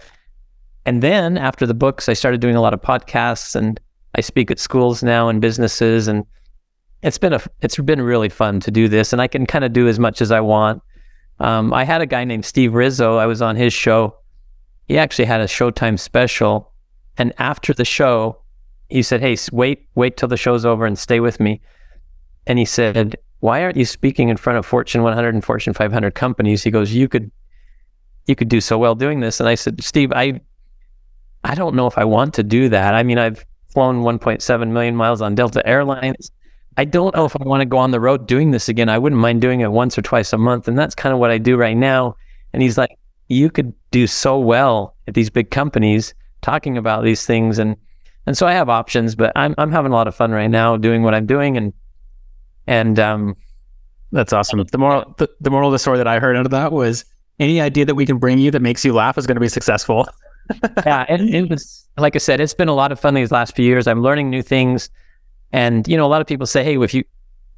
and 0.87 1.03
then 1.03 1.37
after 1.37 1.67
the 1.67 1.75
books 1.75 2.09
i 2.09 2.15
started 2.15 2.41
doing 2.41 2.57
a 2.57 2.63
lot 2.63 2.75
of 2.75 2.81
podcasts 2.81 3.55
and 3.55 3.79
I 4.15 4.21
speak 4.21 4.51
at 4.51 4.59
schools 4.59 5.03
now 5.03 5.29
and 5.29 5.41
businesses, 5.41 6.09
and 6.09 6.25
it's 7.03 7.19
been 7.19 7.33
a 7.33 7.41
it's 7.61 7.77
been 7.77 8.01
really 8.01 8.29
fun 8.29 8.61
to 8.61 8.71
do 8.71 8.89
this, 8.89 9.13
and 9.13 9.21
I 9.21 9.27
can 9.27 9.47
kind 9.47 9.65
of 9.65 9.73
do 9.73 9.89
as 9.89 9.99
much 9.99 10.23
as 10.23 10.31
I 10.31 10.41
want. 10.41 10.83
Um, 11.41 11.73
I 11.73 11.85
had 11.85 12.01
a 12.01 12.07
guy 12.07 12.25
named 12.25 12.45
Steve 12.45 12.75
Rizzo. 12.75 13.17
I 13.17 13.27
was 13.27 13.43
on 13.43 13.57
his 13.57 13.73
show. 13.73 14.17
He 14.87 14.99
actually 14.99 15.25
had 15.25 15.41
a 15.41 15.47
Showtime 15.47 15.99
special, 15.99 16.73
and 17.19 17.33
after 17.39 17.75
the 17.75 17.85
show, 17.85 18.39
he 18.89 19.03
said, 19.03 19.21
"Hey, 19.21 19.37
wait, 19.53 19.89
wait 19.95 20.17
till 20.17 20.29
the 20.29 20.37
show's 20.37 20.65
over 20.65 20.87
and 20.87 20.99
stay 20.99 21.19
with 21.19 21.41
me." 21.41 21.61
And 22.47 22.59
he 22.59 22.65
said, 22.65 23.17
"Why 23.41 23.63
aren't 23.65 23.77
you 23.77 23.85
speaking 23.85 24.29
in 24.29 24.37
front 24.37 24.59
of 24.59 24.67
Fortune 24.67 25.03
100 25.03 25.35
and 25.35 25.45
Fortune 25.45 25.75
500 25.75 26.15
companies?" 26.15 26.63
He 26.63 26.71
goes, 26.71 26.93
"You 26.93 27.09
could, 27.09 27.33
you 28.27 28.37
could 28.37 28.49
do 28.49 28.61
so 28.61 28.79
well 28.79 28.95
doing 28.95 29.19
this." 29.19 29.41
And 29.41 29.49
I 29.49 29.57
said, 29.57 29.83
"Steve, 29.83 30.13
I, 30.13 30.41
I 31.43 31.57
don't 31.57 31.75
know 31.75 31.89
if 31.89 31.99
I 31.99 32.05
want 32.05 32.35
to 32.35 32.45
do 32.45 32.69
that. 32.69 32.95
I 32.95 33.03
mean, 33.03 33.19
I've 33.19 33.45
flown 33.75 34.03
1.7 34.03 34.69
million 34.71 34.97
miles 34.97 35.21
on 35.21 35.35
Delta 35.35 35.67
Airlines." 35.67 36.31
I 36.77 36.85
don't 36.85 37.15
know 37.15 37.25
if 37.25 37.37
I 37.41 37.45
want 37.45 37.61
to 37.61 37.67
go 37.67 37.79
on 37.79 37.93
the 37.93 38.01
road 38.01 38.27
doing 38.27 38.51
this 38.51 38.69
again. 38.69 38.89
I 38.89 38.99
wouldn't 38.99 39.21
mind 39.21 39.41
doing 39.41 39.61
it 39.61 39.71
once 39.71 39.97
or 39.97 40.03
twice 40.03 40.33
a 40.33 40.39
month. 40.39 40.67
And 40.67 40.79
that's 40.79 40.95
kind 40.95 41.13
of 41.13 41.21
what 41.21 41.31
I 41.31 41.39
do 41.39 41.57
right 41.57 41.77
now. 41.77 42.17
And 42.53 42.63
he's 42.63 42.77
like, 42.77 42.99
you 43.29 43.49
could 43.51 43.73
do 43.91 44.07
so 44.07 44.39
well 44.39 44.97
at 45.07 45.15
these 45.15 45.31
big 45.31 45.51
companies 45.51 46.15
talking 46.43 46.77
about 46.77 47.05
these 47.05 47.25
things. 47.25 47.59
And, 47.59 47.77
and 48.27 48.37
so 48.37 48.47
I 48.47 48.53
have 48.53 48.69
options, 48.69 49.15
but 49.15 49.33
I'm, 49.37 49.55
I'm 49.57 49.71
having 49.71 49.93
a 49.93 49.95
lot 49.95 50.09
of 50.09 50.15
fun 50.15 50.33
right 50.33 50.51
now 50.51 50.77
doing 50.77 51.03
what 51.03 51.15
I'm 51.15 51.27
doing. 51.27 51.57
And, 51.57 51.73
and, 52.67 52.99
um, 52.99 53.37
that's 54.13 54.33
awesome. 54.33 54.63
The 54.65 54.79
moral, 54.79 55.15
the, 55.19 55.29
the 55.41 55.51
moral 55.51 55.69
of 55.69 55.73
the 55.73 55.79
story 55.79 55.99
that 55.99 56.07
I 56.07 56.19
heard 56.19 56.37
out 56.37 56.45
of 56.45 56.53
that 56.53 56.73
was 56.73 57.05
any 57.41 57.61
idea 57.61 57.85
that 57.85 57.95
we 57.95 58.07
can 58.07 58.19
bring 58.19 58.39
you 58.39 58.51
that 58.53 58.63
makes 58.63 58.85
you 58.85 58.93
laugh 58.93 59.19
is 59.19 59.27
going 59.27 59.37
to 59.37 59.41
be 59.41 59.49
successful. 59.49 60.09
yeah. 60.85 61.07
And 61.09 61.35
it 61.35 61.49
was, 61.51 61.89
like 61.97 62.15
I 62.17 62.19
said, 62.19 62.41
it's 62.41 62.55
been 62.55 62.69
a 62.69 62.75
lot 62.75 62.93
of 62.93 63.01
fun 63.01 63.15
these 63.15 63.33
last 63.33 63.55
few 63.55 63.65
years. 63.65 63.87
I'm 63.87 64.03
learning 64.03 64.31
new 64.31 64.43
things. 64.43 64.91
And 65.53 65.87
you 65.87 65.97
know, 65.97 66.07
a 66.07 66.09
lot 66.09 66.21
of 66.21 66.27
people 66.27 66.47
say, 66.47 66.65
"Hey, 66.65 66.77
if 66.77 66.93
you," 66.93 67.05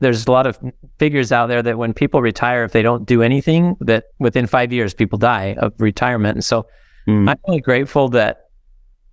there's 0.01 0.27
a 0.27 0.31
lot 0.31 0.46
of 0.46 0.59
figures 0.99 1.33
out 1.33 1.46
there 1.46 1.62
that 1.62 1.79
when 1.79 1.94
people 1.94 2.20
retire, 2.20 2.64
if 2.64 2.72
they 2.72 2.83
don't 2.83 3.07
do 3.07 3.22
anything, 3.22 3.77
that 3.81 4.05
within 4.18 4.46
five 4.46 4.72
years 4.72 4.92
people 4.92 5.18
die 5.18 5.55
of 5.59 5.72
retirement. 5.79 6.37
And 6.37 6.44
so, 6.44 6.66
mm. 7.09 7.29
I'm 7.29 7.38
really 7.49 7.62
grateful 7.62 8.09
that 8.11 8.51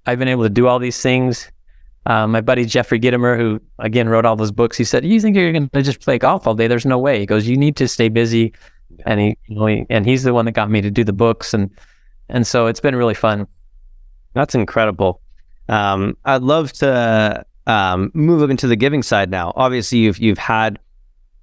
I've 0.06 0.20
been 0.20 0.28
able 0.28 0.44
to 0.44 0.50
do 0.50 0.68
all 0.68 0.80
these 0.80 1.02
things. 1.02 1.50
Uh, 2.06 2.28
my 2.28 2.42
buddy 2.42 2.66
Jeffrey 2.66 3.00
Gitomer, 3.00 3.38
who 3.38 3.62
again 3.80 4.10
wrote 4.10 4.26
all 4.26 4.36
those 4.36 4.52
books, 4.52 4.78
he 4.78 4.84
said, 4.84 5.06
"You 5.06 5.22
think 5.22 5.38
you're 5.38 5.54
going 5.54 5.70
to 5.70 5.82
just 5.82 6.02
play 6.02 6.18
golf 6.18 6.46
all 6.46 6.54
day? 6.54 6.68
There's 6.68 6.86
no 6.86 6.98
way." 6.98 7.20
He 7.20 7.26
goes, 7.26 7.48
"You 7.48 7.56
need 7.56 7.78
to 7.78 7.88
stay 7.88 8.10
busy," 8.10 8.54
and 9.06 9.22
he, 9.22 9.38
you 9.48 9.56
know, 9.56 9.66
he, 9.68 9.86
and 9.90 10.06
he's 10.06 10.24
the 10.24 10.34
one 10.34 10.44
that 10.46 10.52
got 10.52 10.70
me 10.70 10.82
to 10.82 10.92
do 10.92 11.06
the 11.06 11.14
books, 11.14 11.54
and 11.54 11.70
and 12.28 12.46
so 12.46 12.68
it's 12.68 12.82
been 12.82 12.96
really 12.96 13.14
fun. 13.14 13.48
That's 14.34 14.56
incredible. 14.56 15.22
Um, 15.70 16.18
I'd 16.26 16.42
love 16.42 16.74
to 16.74 17.46
um, 17.68 18.12
move 18.14 18.42
up 18.42 18.50
into 18.50 18.68
the 18.68 18.76
giving 18.76 19.04
side 19.04 19.30
now. 19.30 19.54
Obviously, 19.56 20.00
you've 20.00 20.20
you've 20.20 20.38
had 20.38 20.80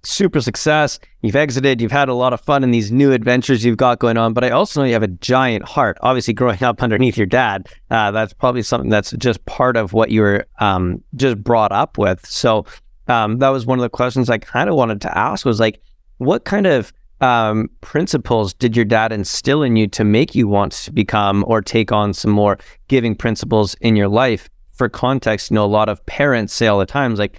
super 0.02 0.40
success. 0.40 0.98
You've 1.22 1.36
exited. 1.36 1.80
You've 1.80 1.92
had 1.92 2.08
a 2.08 2.14
lot 2.14 2.32
of 2.32 2.40
fun 2.40 2.64
in 2.64 2.70
these 2.70 2.90
new 2.90 3.12
adventures 3.12 3.64
you've 3.64 3.76
got 3.76 3.98
going 3.98 4.16
on. 4.16 4.32
But 4.32 4.44
I 4.44 4.50
also 4.50 4.80
know 4.80 4.86
you 4.86 4.94
have 4.94 5.02
a 5.02 5.08
giant 5.08 5.64
heart. 5.64 5.98
Obviously, 6.02 6.34
growing 6.34 6.62
up 6.62 6.82
underneath 6.82 7.16
your 7.16 7.26
dad, 7.26 7.68
uh, 7.90 8.10
that's 8.10 8.32
probably 8.32 8.62
something 8.62 8.90
that's 8.90 9.12
just 9.12 9.44
part 9.46 9.76
of 9.76 9.92
what 9.92 10.10
you 10.10 10.22
were 10.22 10.46
um, 10.58 11.02
just 11.16 11.42
brought 11.42 11.72
up 11.72 11.98
with. 11.98 12.24
So 12.26 12.66
um, 13.08 13.38
that 13.38 13.48
was 13.48 13.66
one 13.66 13.78
of 13.78 13.82
the 13.82 13.90
questions 13.90 14.30
I 14.30 14.38
kind 14.38 14.68
of 14.68 14.76
wanted 14.76 15.00
to 15.02 15.18
ask. 15.18 15.44
Was 15.44 15.60
like, 15.60 15.80
what 16.18 16.44
kind 16.44 16.66
of 16.66 16.92
um, 17.20 17.68
principles 17.80 18.54
did 18.54 18.76
your 18.76 18.84
dad 18.84 19.12
instill 19.12 19.62
in 19.62 19.76
you 19.76 19.86
to 19.88 20.04
make 20.04 20.34
you 20.34 20.48
want 20.48 20.72
to 20.72 20.92
become 20.92 21.44
or 21.46 21.60
take 21.62 21.92
on 21.92 22.14
some 22.14 22.30
more 22.30 22.58
giving 22.88 23.14
principles 23.14 23.74
in 23.80 23.96
your 23.96 24.08
life? 24.08 24.48
for 24.80 24.88
context, 24.88 25.50
you 25.50 25.56
know, 25.56 25.64
a 25.64 25.66
lot 25.66 25.90
of 25.90 26.04
parents 26.06 26.54
say 26.54 26.66
all 26.66 26.78
the 26.78 26.86
times, 26.86 27.18
like, 27.18 27.36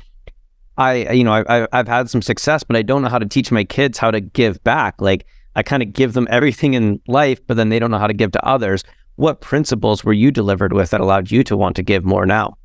I, 0.77 1.09
you 1.11 1.23
know, 1.23 1.33
I, 1.33 1.67
I've 1.73 1.87
had 1.87 2.07
some 2.07 2.21
success, 2.21 2.63
but 2.63 2.75
I 2.75 2.83
don't 2.83 3.01
know 3.01 3.09
how 3.09 3.17
to 3.17 3.25
teach 3.25 3.51
my 3.51 3.63
kids 3.63 3.97
how 3.97 4.11
to 4.11 4.21
give 4.21 4.63
back. 4.63 5.01
Like, 5.01 5.25
I 5.55 5.63
kind 5.63 5.81
of 5.81 5.91
give 5.91 6.13
them 6.13 6.27
everything 6.29 6.75
in 6.75 7.01
life, 7.07 7.39
but 7.47 7.57
then 7.57 7.69
they 7.69 7.79
don't 7.79 7.89
know 7.89 7.97
how 7.97 8.05
to 8.05 8.13
give 8.13 8.31
to 8.33 8.45
others. 8.45 8.83
What 9.15 9.41
principles 9.41 10.03
were 10.03 10.13
you 10.13 10.29
delivered 10.29 10.71
with 10.71 10.91
that 10.91 11.01
allowed 11.01 11.31
you 11.31 11.43
to 11.45 11.57
want 11.57 11.75
to 11.77 11.81
give 11.81 12.05
more 12.05 12.27
now? 12.27 12.57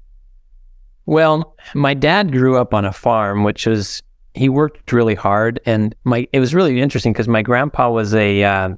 Well, 1.06 1.56
my 1.72 1.94
dad 1.94 2.30
grew 2.30 2.58
up 2.58 2.74
on 2.74 2.84
a 2.84 2.92
farm, 2.92 3.44
which 3.44 3.64
was 3.64 4.02
he 4.36 4.48
worked 4.48 4.92
really 4.92 5.14
hard, 5.14 5.60
and 5.64 5.94
my 6.04 6.28
it 6.32 6.40
was 6.40 6.54
really 6.54 6.80
interesting 6.80 7.12
because 7.12 7.28
my 7.28 7.42
grandpa 7.42 7.90
was 7.90 8.14
a 8.14 8.44
uh, 8.44 8.70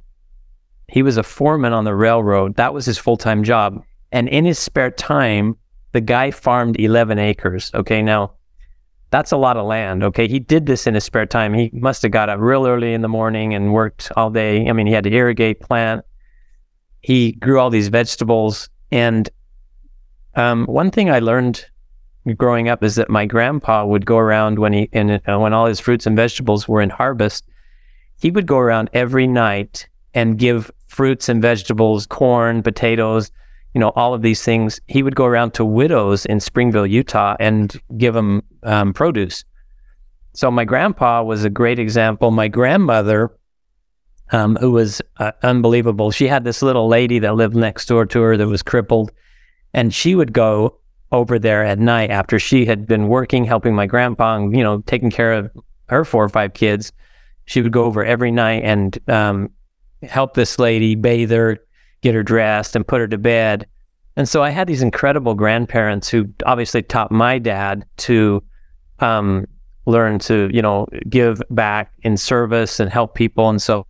he 0.87 1.03
was 1.03 1.17
a 1.17 1.23
foreman 1.23 1.73
on 1.73 1.83
the 1.83 1.93
railroad. 1.93 2.55
That 2.55 2.73
was 2.73 2.85
his 2.85 2.97
full 2.97 3.17
time 3.17 3.43
job, 3.43 3.83
and 4.11 4.29
in 4.29 4.45
his 4.45 4.57
spare 4.57 4.91
time, 4.91 5.57
the 5.91 6.01
guy 6.01 6.31
farmed 6.31 6.79
11 6.79 7.19
acres. 7.19 7.71
Okay. 7.73 8.01
Now 8.01 8.33
that's 9.11 9.31
a 9.31 9.37
lot 9.37 9.57
of 9.57 9.65
land. 9.65 10.03
Okay. 10.03 10.27
He 10.27 10.39
did 10.39 10.65
this 10.65 10.87
in 10.87 10.93
his 10.93 11.03
spare 11.03 11.25
time. 11.25 11.53
He 11.53 11.69
must 11.73 12.01
have 12.03 12.11
got 12.11 12.29
up 12.29 12.39
real 12.39 12.67
early 12.67 12.93
in 12.93 13.01
the 13.01 13.07
morning 13.07 13.53
and 13.53 13.73
worked 13.73 14.11
all 14.15 14.29
day. 14.29 14.67
I 14.67 14.73
mean, 14.73 14.87
he 14.87 14.93
had 14.93 15.03
to 15.05 15.11
irrigate 15.11 15.59
plant. 15.59 16.05
He 17.01 17.31
grew 17.33 17.59
all 17.59 17.69
these 17.69 17.87
vegetables. 17.87 18.69
And 18.91 19.29
um, 20.35 20.65
one 20.65 20.91
thing 20.91 21.09
I 21.09 21.19
learned 21.19 21.65
growing 22.37 22.69
up 22.69 22.83
is 22.83 22.95
that 22.95 23.09
my 23.09 23.25
grandpa 23.25 23.85
would 23.85 24.05
go 24.05 24.17
around 24.17 24.59
when 24.59 24.73
he, 24.73 24.89
and 24.93 25.21
uh, 25.27 25.37
when 25.37 25.53
all 25.53 25.65
his 25.65 25.79
fruits 25.79 26.05
and 26.05 26.15
vegetables 26.15 26.67
were 26.67 26.81
in 26.81 26.89
harvest, 26.89 27.45
he 28.19 28.31
would 28.31 28.45
go 28.45 28.57
around 28.57 28.89
every 28.93 29.27
night 29.27 29.87
and 30.13 30.37
give 30.37 30.71
fruits 30.87 31.29
and 31.29 31.41
vegetables, 31.41 32.05
corn, 32.05 32.63
potatoes, 32.63 33.31
you 33.73 33.79
know, 33.79 33.89
all 33.95 34.13
of 34.13 34.21
these 34.21 34.43
things. 34.43 34.81
He 34.87 35.03
would 35.03 35.15
go 35.15 35.25
around 35.25 35.53
to 35.53 35.65
widows 35.65 36.25
in 36.25 36.39
Springville, 36.39 36.87
Utah, 36.87 37.35
and 37.39 37.79
give 37.97 38.13
them 38.13 38.43
um, 38.63 38.93
produce. 38.93 39.45
So 40.33 40.49
my 40.51 40.65
grandpa 40.65 41.23
was 41.23 41.43
a 41.43 41.49
great 41.49 41.79
example. 41.79 42.31
My 42.31 42.47
grandmother, 42.47 43.31
um, 44.31 44.55
who 44.57 44.71
was 44.71 45.01
uh, 45.17 45.31
unbelievable, 45.43 46.11
she 46.11 46.27
had 46.27 46.43
this 46.43 46.61
little 46.61 46.87
lady 46.87 47.19
that 47.19 47.35
lived 47.35 47.55
next 47.55 47.87
door 47.87 48.05
to 48.07 48.21
her 48.21 48.37
that 48.37 48.47
was 48.47 48.63
crippled, 48.63 49.11
and 49.73 49.93
she 49.93 50.15
would 50.15 50.33
go 50.33 50.79
over 51.11 51.39
there 51.39 51.63
at 51.63 51.79
night 51.79 52.11
after 52.11 52.39
she 52.39 52.65
had 52.65 52.85
been 52.85 53.07
working, 53.07 53.43
helping 53.43 53.75
my 53.75 53.85
grandpa, 53.85 54.35
and, 54.35 54.55
you 54.55 54.63
know, 54.63 54.81
taking 54.81 55.09
care 55.09 55.33
of 55.33 55.51
her 55.87 56.05
four 56.05 56.23
or 56.23 56.29
five 56.29 56.53
kids. 56.53 56.91
She 57.45 57.61
would 57.61 57.71
go 57.71 57.85
over 57.85 58.05
every 58.05 58.31
night 58.31 58.63
and 58.63 58.97
um, 59.09 59.49
help 60.03 60.35
this 60.35 60.59
lady 60.59 60.95
bathe 60.95 61.31
her, 61.31 61.57
get 62.01 62.13
her 62.13 62.23
dressed 62.23 62.75
and 62.75 62.87
put 62.87 62.99
her 62.99 63.07
to 63.07 63.17
bed. 63.17 63.65
And 64.15 64.29
so 64.29 64.43
I 64.43 64.49
had 64.49 64.67
these 64.67 64.81
incredible 64.81 65.33
grandparents 65.33 66.09
who 66.09 66.27
obviously 66.45 66.83
taught 66.83 67.11
my 67.11 67.39
dad 67.39 67.85
to 67.97 68.43
um, 68.99 69.47
learn 69.85 70.19
to, 70.19 70.49
you 70.53 70.61
know, 70.61 70.87
give 71.09 71.41
back 71.49 71.91
in 72.03 72.17
service 72.17 72.79
and 72.79 72.91
help 72.91 73.15
people. 73.15 73.49
And 73.49 73.61
so 73.61 73.87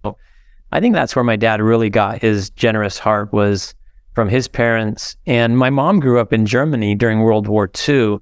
I 0.71 0.79
think 0.79 0.93
that's 0.93 1.15
where 1.15 1.23
my 1.25 1.35
dad 1.35 1.61
really 1.61 1.89
got 1.89 2.21
his 2.21 2.49
generous 2.51 2.99
heart 2.99 3.33
was 3.33 3.73
from 4.19 4.27
his 4.27 4.49
parents. 4.49 5.15
And 5.25 5.57
my 5.57 5.69
mom 5.69 6.01
grew 6.01 6.19
up 6.19 6.33
in 6.33 6.45
Germany 6.45 6.93
during 6.93 7.21
World 7.21 7.47
War 7.47 7.71
II, 7.87 8.17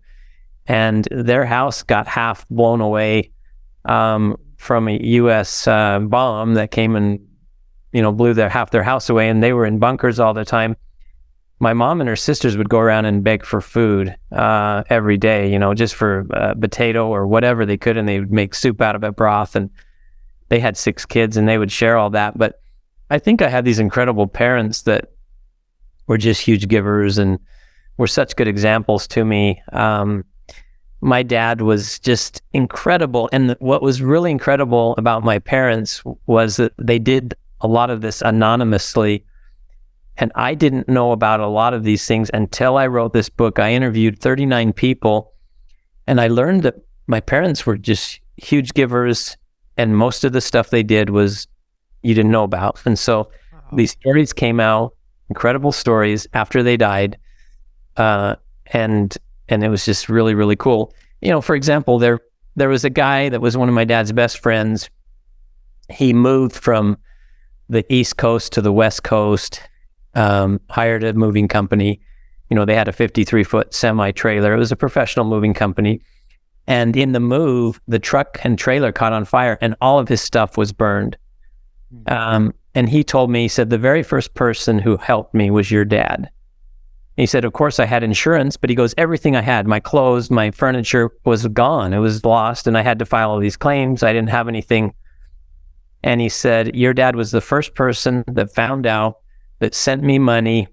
and 0.67 1.07
their 1.09 1.43
house 1.43 1.81
got 1.81 2.07
half 2.07 2.47
blown 2.49 2.81
away 2.81 3.31
um, 3.85 4.37
from 4.57 4.87
a 4.87 4.99
U.S. 5.01 5.67
Uh, 5.67 5.97
bomb 5.97 6.53
that 6.53 6.69
came 6.69 6.95
and 6.95 7.19
you 7.93 8.03
know, 8.03 8.11
blew 8.11 8.35
their 8.35 8.47
half 8.47 8.69
their 8.69 8.83
house 8.83 9.09
away 9.09 9.27
and 9.27 9.41
they 9.41 9.53
were 9.53 9.65
in 9.65 9.79
bunkers 9.79 10.19
all 10.19 10.35
the 10.35 10.45
time. 10.45 10.75
My 11.59 11.73
mom 11.73 11.99
and 11.99 12.07
her 12.07 12.15
sisters 12.15 12.55
would 12.57 12.69
go 12.69 12.77
around 12.77 13.05
and 13.05 13.23
beg 13.23 13.43
for 13.43 13.59
food 13.59 14.15
uh, 14.31 14.83
every 14.91 15.17
day, 15.17 15.51
you 15.51 15.57
know, 15.57 15.73
just 15.73 15.95
for 15.95 16.27
uh, 16.31 16.53
potato 16.53 17.07
or 17.07 17.25
whatever 17.25 17.65
they 17.65 17.77
could, 17.77 17.97
and 17.97 18.07
they 18.07 18.19
would 18.19 18.31
make 18.31 18.53
soup 18.53 18.81
out 18.81 18.95
of 18.95 19.03
it, 19.03 19.15
broth. 19.15 19.55
And 19.55 19.71
they 20.49 20.59
had 20.59 20.77
six 20.77 21.07
kids, 21.07 21.37
and 21.37 21.49
they 21.49 21.57
would 21.57 21.71
share 21.71 21.97
all 21.97 22.11
that. 22.11 22.37
But 22.37 22.61
I 23.09 23.17
think 23.17 23.41
I 23.41 23.49
had 23.49 23.65
these 23.65 23.79
incredible 23.79 24.27
parents 24.27 24.83
that 24.83 25.09
were 26.07 26.17
just 26.17 26.41
huge 26.41 26.67
givers 26.67 27.17
and 27.17 27.39
were 27.97 28.07
such 28.07 28.35
good 28.35 28.47
examples 28.47 29.07
to 29.07 29.25
me. 29.25 29.61
Um, 29.73 30.23
my 31.01 31.21
dad 31.23 31.61
was 31.61 31.99
just 31.99 32.41
incredible. 32.53 33.29
And 33.31 33.55
what 33.59 33.81
was 33.81 34.01
really 34.01 34.31
incredible 34.31 34.95
about 34.97 35.23
my 35.23 35.39
parents 35.39 36.01
was 36.25 36.57
that 36.57 36.73
they 36.79 36.99
did 36.99 37.35
a 37.61 37.67
lot 37.67 37.89
of 37.89 38.01
this 38.01 38.21
anonymously. 38.21 39.23
And 40.17 40.31
I 40.35 40.55
didn't 40.55 40.89
know 40.89 41.11
about 41.11 41.39
a 41.39 41.47
lot 41.47 41.73
of 41.73 41.83
these 41.83 42.05
things 42.05 42.31
until 42.33 42.77
I 42.77 42.87
wrote 42.87 43.13
this 43.13 43.29
book. 43.29 43.59
I 43.59 43.73
interviewed 43.73 44.19
39 44.19 44.73
people 44.73 45.33
and 46.07 46.19
I 46.19 46.27
learned 46.27 46.63
that 46.63 46.75
my 47.05 47.19
parents 47.19 47.65
were 47.65 47.77
just 47.77 48.19
huge 48.37 48.73
givers 48.73 49.37
and 49.77 49.95
most 49.95 50.23
of 50.23 50.33
the 50.33 50.41
stuff 50.41 50.71
they 50.71 50.83
did 50.83 51.11
was 51.11 51.47
you 52.01 52.15
didn't 52.15 52.31
know 52.31 52.43
about. 52.43 52.81
And 52.85 52.97
so 52.97 53.29
these 53.71 53.91
stories 53.91 54.33
came 54.33 54.59
out, 54.59 54.95
incredible 55.29 55.71
stories 55.71 56.27
after 56.33 56.63
they 56.63 56.77
died. 56.77 57.17
Uh, 57.95 58.35
and 58.67 59.17
and 59.49 59.63
it 59.63 59.69
was 59.69 59.85
just 59.85 60.09
really, 60.09 60.35
really 60.35 60.55
cool. 60.55 60.93
You 61.21 61.29
know, 61.29 61.41
for 61.41 61.55
example, 61.55 61.99
there 61.99 62.19
there 62.55 62.69
was 62.69 62.83
a 62.83 62.89
guy 62.89 63.29
that 63.29 63.41
was 63.41 63.55
one 63.55 63.69
of 63.69 63.75
my 63.75 63.85
dad's 63.85 64.11
best 64.11 64.39
friends. 64.39 64.89
He 65.89 66.13
moved 66.13 66.55
from 66.55 66.97
the 67.69 67.85
East 67.93 68.17
Coast 68.17 68.53
to 68.53 68.61
the 68.61 68.73
West 68.73 69.03
Coast, 69.03 69.61
um, 70.15 70.59
hired 70.69 71.03
a 71.03 71.13
moving 71.13 71.47
company. 71.47 72.01
You 72.49 72.55
know, 72.55 72.65
they 72.65 72.75
had 72.75 72.87
a 72.87 72.93
53 72.93 73.43
foot 73.43 73.73
semi 73.73 74.11
trailer. 74.11 74.53
It 74.53 74.57
was 74.57 74.71
a 74.71 74.75
professional 74.75 75.25
moving 75.25 75.53
company. 75.53 76.01
And 76.65 76.97
in 76.97 77.13
the 77.13 77.19
move, 77.21 77.79
the 77.87 77.99
truck 77.99 78.39
and 78.43 78.59
trailer 78.59 78.91
caught 78.91 79.13
on 79.13 79.23
fire, 79.23 79.57
and 79.61 79.75
all 79.79 79.99
of 79.99 80.09
his 80.09 80.21
stuff 80.21 80.57
was 80.57 80.73
burned. 80.73 81.17
Um, 82.07 82.53
and 82.75 82.89
he 82.89 83.03
told 83.03 83.29
me, 83.29 83.43
he 83.43 83.47
said, 83.47 83.69
the 83.69 83.77
very 83.77 84.03
first 84.03 84.33
person 84.33 84.79
who 84.79 84.97
helped 84.97 85.33
me 85.33 85.49
was 85.49 85.71
your 85.71 85.85
dad. 85.85 86.29
He 87.17 87.25
said, 87.25 87.45
Of 87.45 87.53
course, 87.53 87.79
I 87.79 87.85
had 87.85 88.03
insurance, 88.03 88.57
but 88.57 88.69
he 88.69 88.75
goes, 88.75 88.93
Everything 88.95 89.35
I 89.35 89.41
had, 89.41 89.67
my 89.67 89.79
clothes, 89.79 90.29
my 90.29 90.51
furniture 90.51 91.11
was 91.25 91.47
gone. 91.47 91.91
It 91.91 91.97
was 91.97 92.23
lost, 92.23 92.67
and 92.67 92.77
I 92.77 92.83
had 92.83 92.99
to 92.99 93.05
file 93.05 93.31
all 93.31 93.39
these 93.39 93.57
claims. 93.57 94.03
I 94.03 94.13
didn't 94.13 94.29
have 94.29 94.47
anything. 94.47 94.93
And 96.03 96.21
he 96.21 96.29
said, 96.29 96.75
Your 96.75 96.93
dad 96.93 97.15
was 97.15 97.31
the 97.31 97.41
first 97.41 97.73
person 97.73 98.23
that 98.27 98.53
found 98.53 98.85
out, 98.85 99.17
that 99.59 99.73
sent 99.73 100.03
me 100.03 100.19
money. 100.19 100.67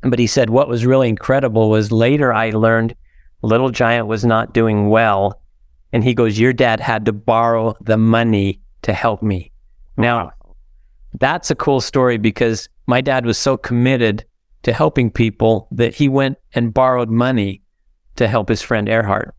But 0.00 0.18
he 0.18 0.26
said, 0.26 0.48
What 0.48 0.68
was 0.68 0.86
really 0.86 1.10
incredible 1.10 1.68
was 1.68 1.92
later 1.92 2.32
I 2.32 2.50
learned 2.50 2.96
Little 3.42 3.70
Giant 3.70 4.06
was 4.06 4.24
not 4.24 4.54
doing 4.54 4.88
well. 4.88 5.42
And 5.92 6.02
he 6.02 6.14
goes, 6.14 6.38
Your 6.38 6.54
dad 6.54 6.80
had 6.80 7.04
to 7.04 7.12
borrow 7.12 7.76
the 7.82 7.98
money 7.98 8.62
to 8.82 8.94
help 8.94 9.22
me. 9.22 9.49
Now, 10.00 10.32
that's 11.18 11.50
a 11.50 11.54
cool 11.54 11.80
story 11.80 12.16
because 12.16 12.68
my 12.86 13.00
dad 13.00 13.26
was 13.26 13.38
so 13.38 13.56
committed 13.56 14.24
to 14.62 14.72
helping 14.72 15.10
people 15.10 15.68
that 15.72 15.94
he 15.94 16.08
went 16.08 16.38
and 16.54 16.72
borrowed 16.72 17.10
money 17.10 17.62
to 18.16 18.28
help 18.28 18.48
his 18.48 18.62
friend 18.62 18.88
Earhart. 18.88 19.34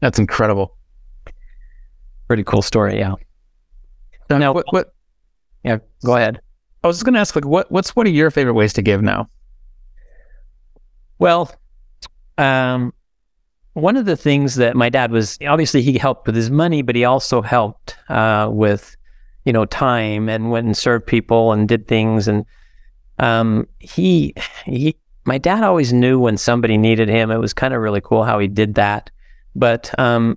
That's 0.00 0.18
incredible. 0.18 0.76
Pretty 2.26 2.44
cool 2.44 2.62
story, 2.62 2.98
yeah. 2.98 3.14
So 4.28 4.38
now, 4.38 4.52
what, 4.52 4.64
what? 4.70 4.94
Yeah, 5.64 5.78
go 6.04 6.16
ahead. 6.16 6.40
I 6.82 6.86
was 6.86 6.96
just 6.96 7.04
going 7.04 7.14
to 7.14 7.20
ask, 7.20 7.34
like, 7.34 7.44
what 7.44 7.70
what's 7.70 7.94
one 7.94 8.06
of 8.06 8.14
your 8.14 8.30
favorite 8.30 8.54
ways 8.54 8.72
to 8.74 8.82
give 8.82 9.02
now? 9.02 9.28
Well, 11.18 11.54
um, 12.38 12.92
one 13.74 13.96
of 13.96 14.04
the 14.04 14.16
things 14.16 14.56
that 14.56 14.76
my 14.76 14.88
dad 14.88 15.10
was 15.10 15.38
obviously 15.46 15.82
he 15.82 15.98
helped 15.98 16.26
with 16.26 16.36
his 16.36 16.50
money, 16.50 16.82
but 16.82 16.94
he 16.94 17.04
also 17.04 17.40
helped 17.42 17.96
uh, 18.08 18.48
with, 18.52 18.96
you 19.44 19.52
know, 19.52 19.64
time 19.64 20.28
and 20.28 20.50
went 20.50 20.66
and 20.66 20.76
served 20.76 21.06
people 21.06 21.52
and 21.52 21.68
did 21.68 21.88
things. 21.88 22.28
And 22.28 22.44
um, 23.18 23.66
he 23.78 24.34
he 24.64 24.96
my 25.24 25.38
dad 25.38 25.62
always 25.62 25.92
knew 25.92 26.18
when 26.18 26.36
somebody 26.36 26.76
needed 26.76 27.08
him. 27.08 27.30
It 27.30 27.38
was 27.38 27.54
kind 27.54 27.72
of 27.72 27.80
really 27.80 28.00
cool 28.00 28.24
how 28.24 28.38
he 28.38 28.48
did 28.48 28.74
that. 28.74 29.10
But 29.54 29.98
um, 29.98 30.36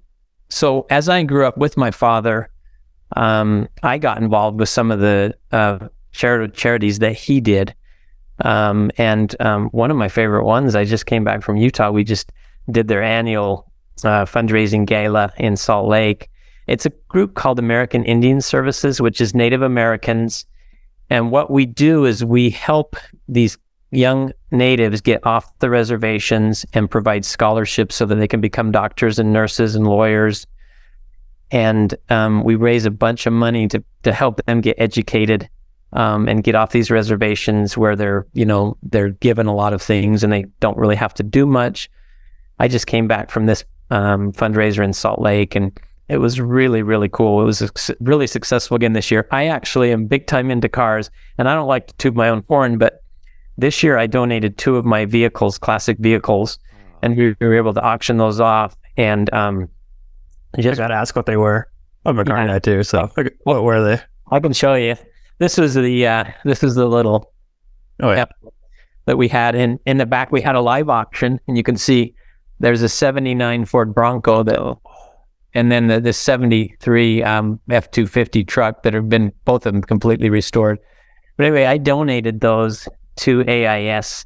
so 0.50 0.86
as 0.90 1.10
I 1.10 1.24
grew 1.24 1.46
up 1.46 1.58
with 1.58 1.76
my 1.78 1.92
father, 1.92 2.50
um, 3.16 3.68
I 3.84 3.98
got 3.98 4.22
involved 4.22 4.60
with 4.60 4.70
some 4.70 4.92
of 4.92 5.00
the 5.00 5.36
uh, 5.52 5.88
char- 6.12 6.48
charities 6.48 7.00
that 7.00 7.14
he 7.14 7.42
did. 7.42 7.74
Um, 8.42 8.92
and 8.98 9.36
um, 9.40 9.68
one 9.70 9.92
of 9.92 9.98
my 9.98 10.10
favorite 10.10 10.46
ones, 10.46 10.76
I 10.76 10.86
just 10.86 11.06
came 11.06 11.24
back 11.24 11.42
from 11.42 11.58
Utah. 11.58 11.92
We 11.92 12.04
just 12.04 12.32
did 12.70 12.88
their 12.88 13.04
annual 13.04 13.72
uh, 14.04 14.26
fundraising 14.26 14.86
gala 14.86 15.32
in 15.38 15.56
Salt 15.56 15.88
Lake. 15.88 16.30
It's 16.68 16.86
a 16.86 16.92
group 17.08 17.36
called 17.36 17.60
American 17.60 18.04
Indian 18.04 18.42
Services, 18.42 19.00
which 19.00 19.22
is 19.22 19.36
Native 19.36 19.62
Americans. 19.62 20.46
And 21.10 21.32
what 21.32 21.52
we 21.52 21.66
do 21.66 22.06
is 22.06 22.26
we 22.26 22.50
help 22.50 22.96
these 23.28 23.58
young 23.92 24.34
natives 24.52 25.02
get 25.02 25.26
off 25.26 25.58
the 25.60 25.70
reservations 25.70 26.66
and 26.74 26.90
provide 26.90 27.24
scholarships 27.24 27.96
so 27.96 28.06
that 28.06 28.16
they 28.16 28.28
can 28.28 28.42
become 28.42 28.72
doctors 28.72 29.20
and 29.20 29.32
nurses 29.32 29.76
and 29.76 29.88
lawyers. 29.88 30.48
And 31.52 31.96
um, 32.10 32.44
we 32.44 32.56
raise 32.56 32.86
a 32.86 32.92
bunch 32.92 33.28
of 33.28 33.34
money 33.34 33.68
to, 33.68 33.84
to 34.04 34.12
help 34.12 34.44
them 34.46 34.62
get 34.62 34.76
educated 34.80 35.48
um, 35.94 36.28
and 36.28 36.44
get 36.44 36.56
off 36.56 36.72
these 36.72 36.92
reservations 36.92 37.78
where 37.78 37.96
they're, 37.96 38.26
you 38.34 38.46
know, 38.46 38.78
they're 38.84 39.10
given 39.10 39.46
a 39.46 39.56
lot 39.56 39.72
of 39.72 39.82
things 39.82 40.24
and 40.24 40.34
they 40.34 40.46
don't 40.60 40.78
really 40.78 40.96
have 40.96 41.14
to 41.14 41.24
do 41.24 41.46
much. 41.46 41.90
I 42.60 42.68
just 42.68 42.88
came 42.88 43.08
back 43.08 43.30
from 43.30 43.46
this 43.46 43.64
um, 43.92 44.32
fundraiser 44.34 44.84
in 44.84 44.94
Salt 44.94 45.20
Lake 45.20 45.56
and 45.56 45.78
it 46.08 46.18
was 46.18 46.40
really, 46.40 46.84
really 46.84 47.10
cool. 47.10 47.42
It 47.42 47.46
was 47.46 47.72
really 48.00 48.28
successful 48.28 48.76
again 48.76 48.94
this 48.94 49.10
year. 49.10 49.28
I 49.32 49.48
actually 49.48 49.92
am 49.92 50.06
big 50.06 50.28
time 50.28 50.52
into 50.52 50.70
cars 50.70 51.10
and 51.38 51.50
I 51.50 51.56
don't 51.56 51.68
like 51.68 51.88
to 51.88 51.94
tube 51.96 52.16
my 52.16 52.30
own 52.30 52.44
horn, 52.48 52.78
but 52.78 53.02
this 53.58 53.82
year 53.82 53.98
I 53.98 54.08
donated 54.08 54.58
two 54.58 54.76
of 54.76 54.86
my 54.86 55.06
vehicles, 55.06 55.58
classic 55.58 55.98
vehicles, 56.00 56.60
and 57.02 57.16
we 57.18 57.36
were 57.40 57.56
able 57.56 57.74
to 57.74 57.82
auction 57.82 58.18
those 58.18 58.40
off. 58.40 58.76
And 58.98 59.34
um, 59.34 59.70
just 60.60 60.78
got 60.78 60.88
to 60.88 60.94
ask 60.94 61.16
what 61.16 61.26
they 61.26 61.38
were. 61.38 61.70
I'm 62.06 62.20
a 62.20 62.26
car 62.26 62.46
guy 62.46 62.60
too, 62.60 62.84
so 62.84 63.10
what 63.44 63.64
were 63.64 63.84
they? 63.84 64.02
I 64.32 64.40
can 64.40 64.54
show 64.54 64.76
you. 64.76 64.96
This 65.40 65.58
was 65.58 65.74
the 65.74 66.08
uh, 66.08 66.24
this 66.44 66.62
was 66.62 66.76
the 66.76 66.86
little 66.86 67.34
oh 68.02 68.12
yeah 68.12 68.26
that 69.06 69.18
we 69.18 69.28
had 69.28 69.56
in 69.56 69.80
in 69.86 69.98
the 69.98 70.06
back. 70.06 70.32
We 70.32 70.42
had 70.42 70.56
a 70.56 70.62
live 70.62 70.88
auction, 70.88 71.40
and 71.48 71.58
you 71.58 71.64
can 71.64 71.78
see 71.78 72.14
there's 72.60 72.82
a 72.82 72.90
'79 72.90 73.66
Ford 73.66 73.94
Bronco 73.94 74.44
that, 74.44 74.78
and 75.54 75.72
then 75.72 75.88
the, 75.88 76.00
the 76.00 76.14
'73 76.14 77.24
um, 77.24 77.60
F250 77.70 78.48
truck 78.48 78.84
that 78.84 78.94
have 78.94 79.10
been 79.10 79.32
both 79.46 79.66
of 79.66 79.74
them 79.74 79.82
completely 79.82 80.30
restored. 80.30 80.80
But 81.38 81.48
anyway, 81.48 81.66
I 81.66 81.78
donated 81.78 82.42
those 82.42 82.88
to 83.18 83.44
AIS, 83.48 84.26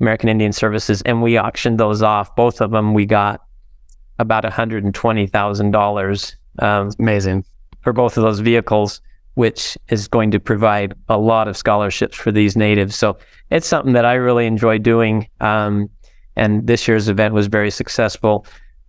American 0.00 0.28
Indian 0.28 0.52
Services, 0.52 1.02
and 1.02 1.22
we 1.22 1.38
auctioned 1.38 1.78
those 1.78 2.02
off. 2.02 2.34
Both 2.34 2.60
of 2.60 2.70
them, 2.70 2.94
we 2.94 3.06
got 3.06 3.42
about 4.18 4.44
$120,000. 4.44 6.34
Um, 6.58 6.90
Amazing. 6.98 7.44
For 7.82 7.92
both 7.92 8.16
of 8.16 8.22
those 8.22 8.40
vehicles, 8.40 9.00
which 9.34 9.76
is 9.90 10.08
going 10.08 10.30
to 10.30 10.40
provide 10.40 10.94
a 11.08 11.18
lot 11.18 11.46
of 11.46 11.56
scholarships 11.56 12.16
for 12.16 12.32
these 12.32 12.56
natives. 12.56 12.96
So 12.96 13.18
it's 13.50 13.66
something 13.66 13.92
that 13.92 14.06
I 14.06 14.14
really 14.14 14.46
enjoy 14.46 14.78
doing. 14.78 15.28
Um, 15.40 15.90
and 16.36 16.66
this 16.66 16.86
year's 16.86 17.08
event 17.08 17.34
was 17.34 17.46
very 17.46 17.70
successful. 17.70 18.46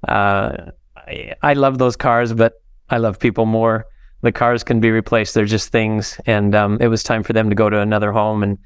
Uh, 0.07 0.71
I, 0.95 1.33
I 1.41 1.53
love 1.53 1.77
those 1.77 1.95
cars, 1.95 2.33
but 2.33 2.61
I 2.89 2.97
love 2.97 3.19
people 3.19 3.45
more. 3.45 3.85
The 4.21 4.31
cars 4.31 4.63
can 4.63 4.79
be 4.79 4.91
replaced; 4.91 5.33
they're 5.33 5.45
just 5.45 5.71
things. 5.71 6.19
And 6.25 6.55
um, 6.55 6.77
it 6.81 6.87
was 6.87 7.03
time 7.03 7.23
for 7.23 7.33
them 7.33 7.49
to 7.49 7.55
go 7.55 7.69
to 7.69 7.79
another 7.79 8.11
home 8.11 8.43
and 8.43 8.57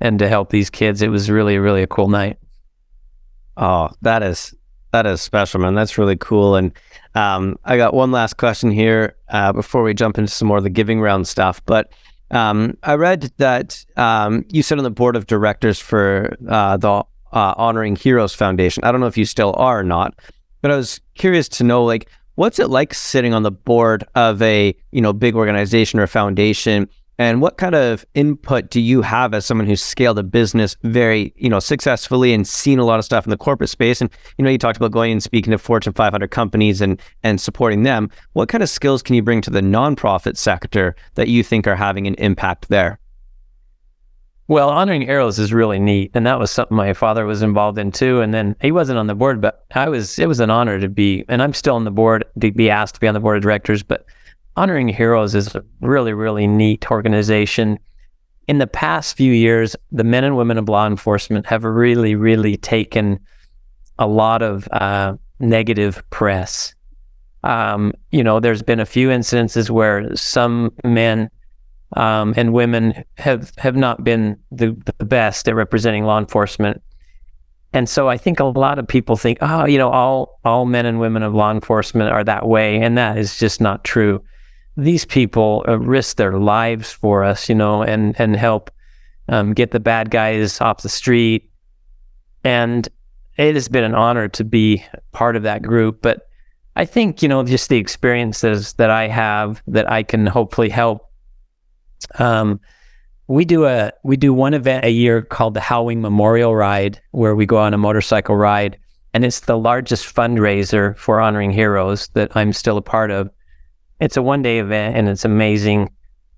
and 0.00 0.18
to 0.18 0.28
help 0.28 0.50
these 0.50 0.70
kids. 0.70 1.02
It 1.02 1.08
was 1.08 1.30
really, 1.30 1.58
really 1.58 1.82
a 1.82 1.86
cool 1.86 2.08
night. 2.08 2.38
Oh, 3.56 3.90
that 4.02 4.22
is 4.22 4.54
that 4.92 5.06
is 5.06 5.20
special, 5.20 5.60
man. 5.60 5.74
That's 5.74 5.98
really 5.98 6.16
cool. 6.16 6.54
And 6.54 6.72
um, 7.14 7.58
I 7.64 7.76
got 7.76 7.94
one 7.94 8.12
last 8.12 8.36
question 8.36 8.70
here 8.70 9.16
uh, 9.28 9.52
before 9.52 9.82
we 9.82 9.92
jump 9.92 10.18
into 10.18 10.30
some 10.30 10.48
more 10.48 10.58
of 10.58 10.64
the 10.64 10.70
giving 10.70 11.00
round 11.00 11.26
stuff. 11.26 11.60
But 11.66 11.92
um, 12.30 12.76
I 12.82 12.94
read 12.94 13.32
that 13.38 13.84
um, 13.96 14.44
you 14.50 14.62
sit 14.62 14.78
on 14.78 14.84
the 14.84 14.90
board 14.90 15.16
of 15.16 15.26
directors 15.26 15.80
for 15.80 16.36
uh, 16.48 16.76
the 16.76 17.04
uh, 17.34 17.54
Honoring 17.56 17.96
Heroes 17.96 18.34
Foundation. 18.34 18.82
I 18.84 18.92
don't 18.92 19.00
know 19.00 19.06
if 19.06 19.18
you 19.18 19.26
still 19.26 19.54
are 19.58 19.80
or 19.80 19.84
not, 19.84 20.14
but 20.62 20.70
I 20.70 20.76
was 20.76 21.00
curious 21.14 21.48
to 21.50 21.64
know, 21.64 21.84
like, 21.84 22.08
what's 22.36 22.58
it 22.58 22.70
like 22.70 22.94
sitting 22.94 23.34
on 23.34 23.42
the 23.42 23.50
board 23.50 24.04
of 24.14 24.40
a 24.40 24.74
you 24.92 25.00
know 25.00 25.12
big 25.12 25.36
organization 25.36 26.00
or 26.00 26.06
foundation 26.06 26.88
and 27.18 27.40
what 27.40 27.58
kind 27.58 27.74
of 27.74 28.04
input 28.14 28.70
do 28.70 28.80
you 28.80 29.02
have 29.02 29.34
as 29.34 29.46
someone 29.46 29.66
who's 29.66 29.82
scaled 29.82 30.18
a 30.18 30.24
business 30.24 30.76
very, 30.82 31.32
you 31.36 31.48
know, 31.48 31.60
successfully 31.60 32.32
and 32.32 32.46
seen 32.46 32.80
a 32.80 32.84
lot 32.84 32.98
of 32.98 33.04
stuff 33.04 33.24
in 33.24 33.30
the 33.30 33.36
corporate 33.36 33.70
space? 33.70 34.00
And 34.00 34.10
you 34.36 34.44
know, 34.44 34.50
you 34.50 34.58
talked 34.58 34.76
about 34.76 34.90
going 34.90 35.12
and 35.12 35.22
speaking 35.22 35.52
to 35.52 35.58
Fortune 35.58 35.92
500 35.92 36.30
companies 36.30 36.80
and 36.80 37.00
and 37.22 37.40
supporting 37.40 37.84
them. 37.84 38.10
What 38.32 38.48
kind 38.48 38.62
of 38.62 38.68
skills 38.68 39.02
can 39.02 39.14
you 39.14 39.22
bring 39.22 39.40
to 39.42 39.50
the 39.50 39.60
nonprofit 39.60 40.36
sector 40.36 40.96
that 41.14 41.28
you 41.28 41.44
think 41.44 41.68
are 41.68 41.76
having 41.76 42.06
an 42.06 42.14
impact 42.14 42.68
there? 42.68 42.98
Well, 44.46 44.68
honoring 44.68 45.02
heroes 45.02 45.38
is 45.38 45.54
really 45.54 45.78
neat, 45.78 46.10
and 46.12 46.26
that 46.26 46.38
was 46.38 46.50
something 46.50 46.76
my 46.76 46.92
father 46.92 47.24
was 47.24 47.40
involved 47.40 47.78
in 47.78 47.90
too. 47.92 48.20
And 48.20 48.34
then 48.34 48.54
he 48.60 48.72
wasn't 48.72 48.98
on 48.98 49.06
the 49.06 49.14
board, 49.14 49.40
but 49.40 49.64
I 49.74 49.88
was. 49.88 50.18
It 50.18 50.26
was 50.26 50.40
an 50.40 50.50
honor 50.50 50.78
to 50.78 50.88
be, 50.88 51.24
and 51.28 51.42
I'm 51.42 51.54
still 51.54 51.76
on 51.76 51.84
the 51.84 51.90
board 51.90 52.24
to 52.40 52.52
be 52.52 52.68
asked 52.68 52.96
to 52.96 53.00
be 53.00 53.08
on 53.08 53.14
the 53.14 53.20
board 53.20 53.38
of 53.38 53.42
directors, 53.42 53.82
but 53.82 54.04
Honoring 54.56 54.88
Heroes 54.88 55.34
is 55.34 55.54
a 55.54 55.64
really, 55.80 56.12
really 56.12 56.46
neat 56.46 56.90
organization. 56.90 57.78
In 58.46 58.58
the 58.58 58.66
past 58.66 59.16
few 59.16 59.32
years, 59.32 59.74
the 59.90 60.04
men 60.04 60.22
and 60.22 60.36
women 60.36 60.58
of 60.58 60.68
law 60.68 60.86
enforcement 60.86 61.46
have 61.46 61.64
really, 61.64 62.14
really 62.14 62.56
taken 62.56 63.18
a 63.98 64.06
lot 64.06 64.42
of 64.42 64.68
uh, 64.70 65.14
negative 65.40 66.04
press. 66.10 66.74
Um, 67.42 67.92
you 68.12 68.22
know, 68.22 68.38
there's 68.38 68.62
been 68.62 68.80
a 68.80 68.86
few 68.86 69.10
instances 69.10 69.70
where 69.70 70.14
some 70.14 70.72
men 70.84 71.30
um, 71.94 72.34
and 72.36 72.52
women 72.52 73.04
have 73.18 73.52
have 73.58 73.76
not 73.76 74.04
been 74.04 74.38
the, 74.50 74.76
the 74.98 75.04
best 75.04 75.48
at 75.48 75.54
representing 75.54 76.04
law 76.04 76.18
enforcement. 76.18 76.82
And 77.72 77.88
so 77.88 78.08
I 78.08 78.16
think 78.16 78.38
a 78.38 78.44
lot 78.44 78.78
of 78.78 78.86
people 78.86 79.16
think, 79.16 79.38
oh, 79.40 79.64
you 79.64 79.78
know, 79.78 79.90
all 79.90 80.40
all 80.44 80.64
men 80.64 80.86
and 80.86 81.00
women 81.00 81.22
of 81.22 81.34
law 81.34 81.50
enforcement 81.50 82.10
are 82.10 82.24
that 82.24 82.46
way, 82.46 82.80
and 82.80 82.96
that 82.98 83.18
is 83.18 83.38
just 83.38 83.60
not 83.60 83.84
true 83.84 84.22
these 84.76 85.04
people 85.04 85.64
uh, 85.68 85.78
risk 85.78 86.16
their 86.16 86.38
lives 86.38 86.92
for 86.92 87.22
us, 87.22 87.48
you 87.48 87.54
know, 87.54 87.82
and 87.82 88.14
and 88.18 88.36
help 88.36 88.70
um, 89.28 89.52
get 89.52 89.70
the 89.70 89.80
bad 89.80 90.10
guys 90.10 90.60
off 90.60 90.82
the 90.82 90.88
street. 90.88 91.50
And 92.42 92.88
it 93.36 93.54
has 93.54 93.68
been 93.68 93.84
an 93.84 93.94
honor 93.94 94.28
to 94.28 94.44
be 94.44 94.84
part 95.12 95.36
of 95.36 95.42
that 95.44 95.62
group. 95.62 96.02
But 96.02 96.28
I 96.76 96.84
think 96.84 97.22
you 97.22 97.28
know 97.28 97.42
just 97.44 97.68
the 97.68 97.76
experiences 97.76 98.74
that 98.74 98.90
I 98.90 99.08
have 99.08 99.62
that 99.68 99.90
I 99.90 100.02
can 100.02 100.26
hopefully 100.26 100.68
help. 100.68 101.08
Um, 102.18 102.60
we 103.26 103.44
do 103.44 103.64
a 103.64 103.92
we 104.02 104.16
do 104.16 104.34
one 104.34 104.54
event 104.54 104.84
a 104.84 104.90
year 104.90 105.22
called 105.22 105.54
the 105.54 105.60
Hal 105.60 105.86
Wing 105.86 106.02
Memorial 106.02 106.54
Ride, 106.54 107.00
where 107.12 107.34
we 107.34 107.46
go 107.46 107.58
on 107.58 107.72
a 107.74 107.78
motorcycle 107.78 108.36
ride 108.36 108.78
and 109.14 109.24
it's 109.24 109.40
the 109.40 109.56
largest 109.56 110.12
fundraiser 110.12 110.98
for 110.98 111.20
honoring 111.20 111.52
heroes 111.52 112.08
that 112.08 112.36
I'm 112.36 112.52
still 112.52 112.76
a 112.76 112.82
part 112.82 113.12
of. 113.12 113.30
It's 114.00 114.16
a 114.16 114.22
one 114.22 114.42
day 114.42 114.58
event 114.58 114.96
and 114.96 115.08
it's 115.08 115.24
amazing. 115.24 115.90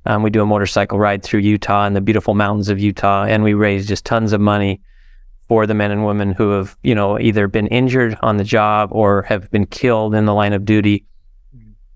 Um, 0.05 0.23
we 0.23 0.31
do 0.31 0.43
a 0.43 0.47
motorcycle 0.47 0.99
ride 0.99 1.23
through 1.23 1.41
Utah 1.41 1.87
and 1.87 1.97
the 1.97 2.03
beautiful 2.03 2.35
mountains 2.35 2.69
of 2.69 2.79
Utah, 2.79 3.25
and 3.25 3.43
we 3.43 3.55
raise 3.55 3.89
just 3.89 4.05
tons 4.05 4.33
of 4.33 4.41
money 4.41 4.83
for 5.49 5.67
the 5.67 5.75
men 5.75 5.91
and 5.91 6.05
women 6.05 6.33
who 6.33 6.51
have, 6.51 6.77
you 6.83 6.95
know, 6.95 7.19
either 7.19 7.49
been 7.49 7.67
injured 7.69 8.17
on 8.23 8.37
the 8.37 8.45
job 8.45 8.91
or 8.93 9.23
have 9.23 9.51
been 9.51 9.67
killed 9.67 10.15
in 10.15 10.27
the 10.27 10.35
line 10.35 10.53
of 10.53 10.65
duty. 10.65 11.07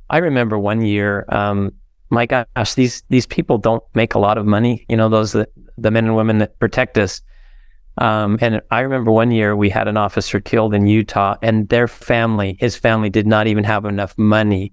I 0.09 0.19
remember 0.19 0.59
one 0.59 0.81
year, 0.81 1.25
um, 1.29 1.73
my 2.11 2.27
gosh, 2.27 2.75
these 2.75 3.03
these 3.09 3.27
people 3.27 3.59
don't 3.59 3.83
make 3.95 4.15
a 4.15 4.19
lot 4.19 4.39
of 4.39 4.47
money. 4.47 4.85
You 4.89 4.97
know, 4.97 5.09
those 5.09 5.33
the, 5.33 5.49
the 5.79 5.91
men 5.91 6.07
and 6.07 6.17
women 6.17 6.39
that 6.39 6.59
protect 6.59 6.99
us. 6.99 7.23
Um, 7.99 8.39
and 8.41 8.61
I 8.71 8.81
remember 8.81 9.11
one 9.11 9.31
year 9.31 9.55
we 9.55 9.71
had 9.71 9.89
an 9.89 9.97
officer 9.97 10.41
killed 10.41 10.75
in 10.75 10.87
Utah, 10.87 11.37
and 11.43 11.69
their 11.69 11.89
family, 11.89 12.57
his 12.59 12.77
family, 12.77 13.11
did 13.11 13.27
not 13.27 13.47
even 13.47 13.65
have 13.65 13.85
enough 13.85 14.17
money 14.17 14.73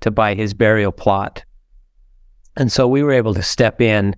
to 0.00 0.10
buy 0.10 0.34
his 0.34 0.54
burial 0.54 0.92
plot. 0.92 1.44
And 2.56 2.70
so 2.70 2.86
we 2.88 3.02
were 3.02 3.12
able 3.12 3.34
to 3.34 3.42
step 3.42 3.80
in 3.80 4.16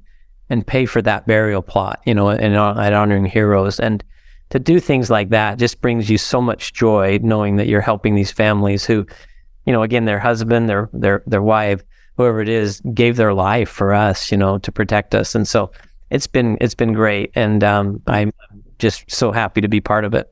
and 0.50 0.66
pay 0.66 0.86
for 0.86 1.00
that 1.02 1.26
burial 1.26 1.62
plot, 1.62 2.00
you 2.04 2.14
know, 2.14 2.28
and 2.28 2.54
at 2.54 2.92
honoring 2.92 3.24
heroes. 3.24 3.80
And 3.80 4.04
to 4.50 4.58
do 4.58 4.80
things 4.80 5.10
like 5.10 5.30
that 5.30 5.58
just 5.58 5.80
brings 5.80 6.10
you 6.10 6.18
so 6.18 6.40
much 6.40 6.74
joy 6.74 7.18
knowing 7.22 7.56
that 7.56 7.68
you're 7.68 7.80
helping 7.80 8.14
these 8.14 8.30
families 8.30 8.84
who, 8.84 9.06
you 9.64 9.72
know, 9.72 9.82
again, 9.82 10.04
their 10.04 10.18
husband, 10.18 10.68
their 10.68 10.90
their 10.92 11.22
their 11.26 11.42
wife, 11.42 11.82
whoever 12.22 12.40
it 12.40 12.48
is, 12.48 12.80
gave 12.94 13.16
their 13.16 13.34
life 13.34 13.68
for 13.68 13.92
us, 13.92 14.30
you 14.30 14.38
know, 14.38 14.58
to 14.58 14.72
protect 14.72 15.14
us. 15.14 15.34
And 15.34 15.46
so 15.46 15.70
it's 16.10 16.26
been 16.26 16.58
it's 16.60 16.74
been 16.74 16.92
great, 16.92 17.32
and 17.34 17.64
um, 17.64 18.02
I'm 18.06 18.32
just 18.78 19.10
so 19.10 19.32
happy 19.32 19.60
to 19.60 19.68
be 19.68 19.80
part 19.80 20.04
of 20.04 20.14
it. 20.14 20.28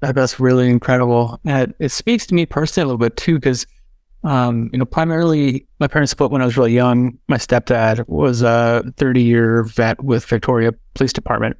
That's 0.00 0.38
really 0.38 0.68
incredible. 0.68 1.40
And 1.44 1.74
it 1.78 1.90
speaks 1.90 2.26
to 2.26 2.34
me 2.34 2.46
personally 2.46 2.84
a 2.84 2.86
little 2.86 2.98
bit 2.98 3.16
too, 3.16 3.34
because 3.34 3.66
um, 4.24 4.70
you 4.72 4.78
know, 4.78 4.84
primarily 4.84 5.66
my 5.78 5.86
parents 5.86 6.10
split 6.10 6.30
when 6.30 6.42
I 6.42 6.44
was 6.44 6.56
really 6.56 6.72
young. 6.72 7.18
My 7.28 7.36
stepdad 7.36 8.06
was 8.08 8.42
a 8.42 8.82
30 8.96 9.22
year 9.22 9.62
vet 9.62 10.02
with 10.02 10.24
Victoria 10.24 10.72
Police 10.94 11.12
Department. 11.12 11.56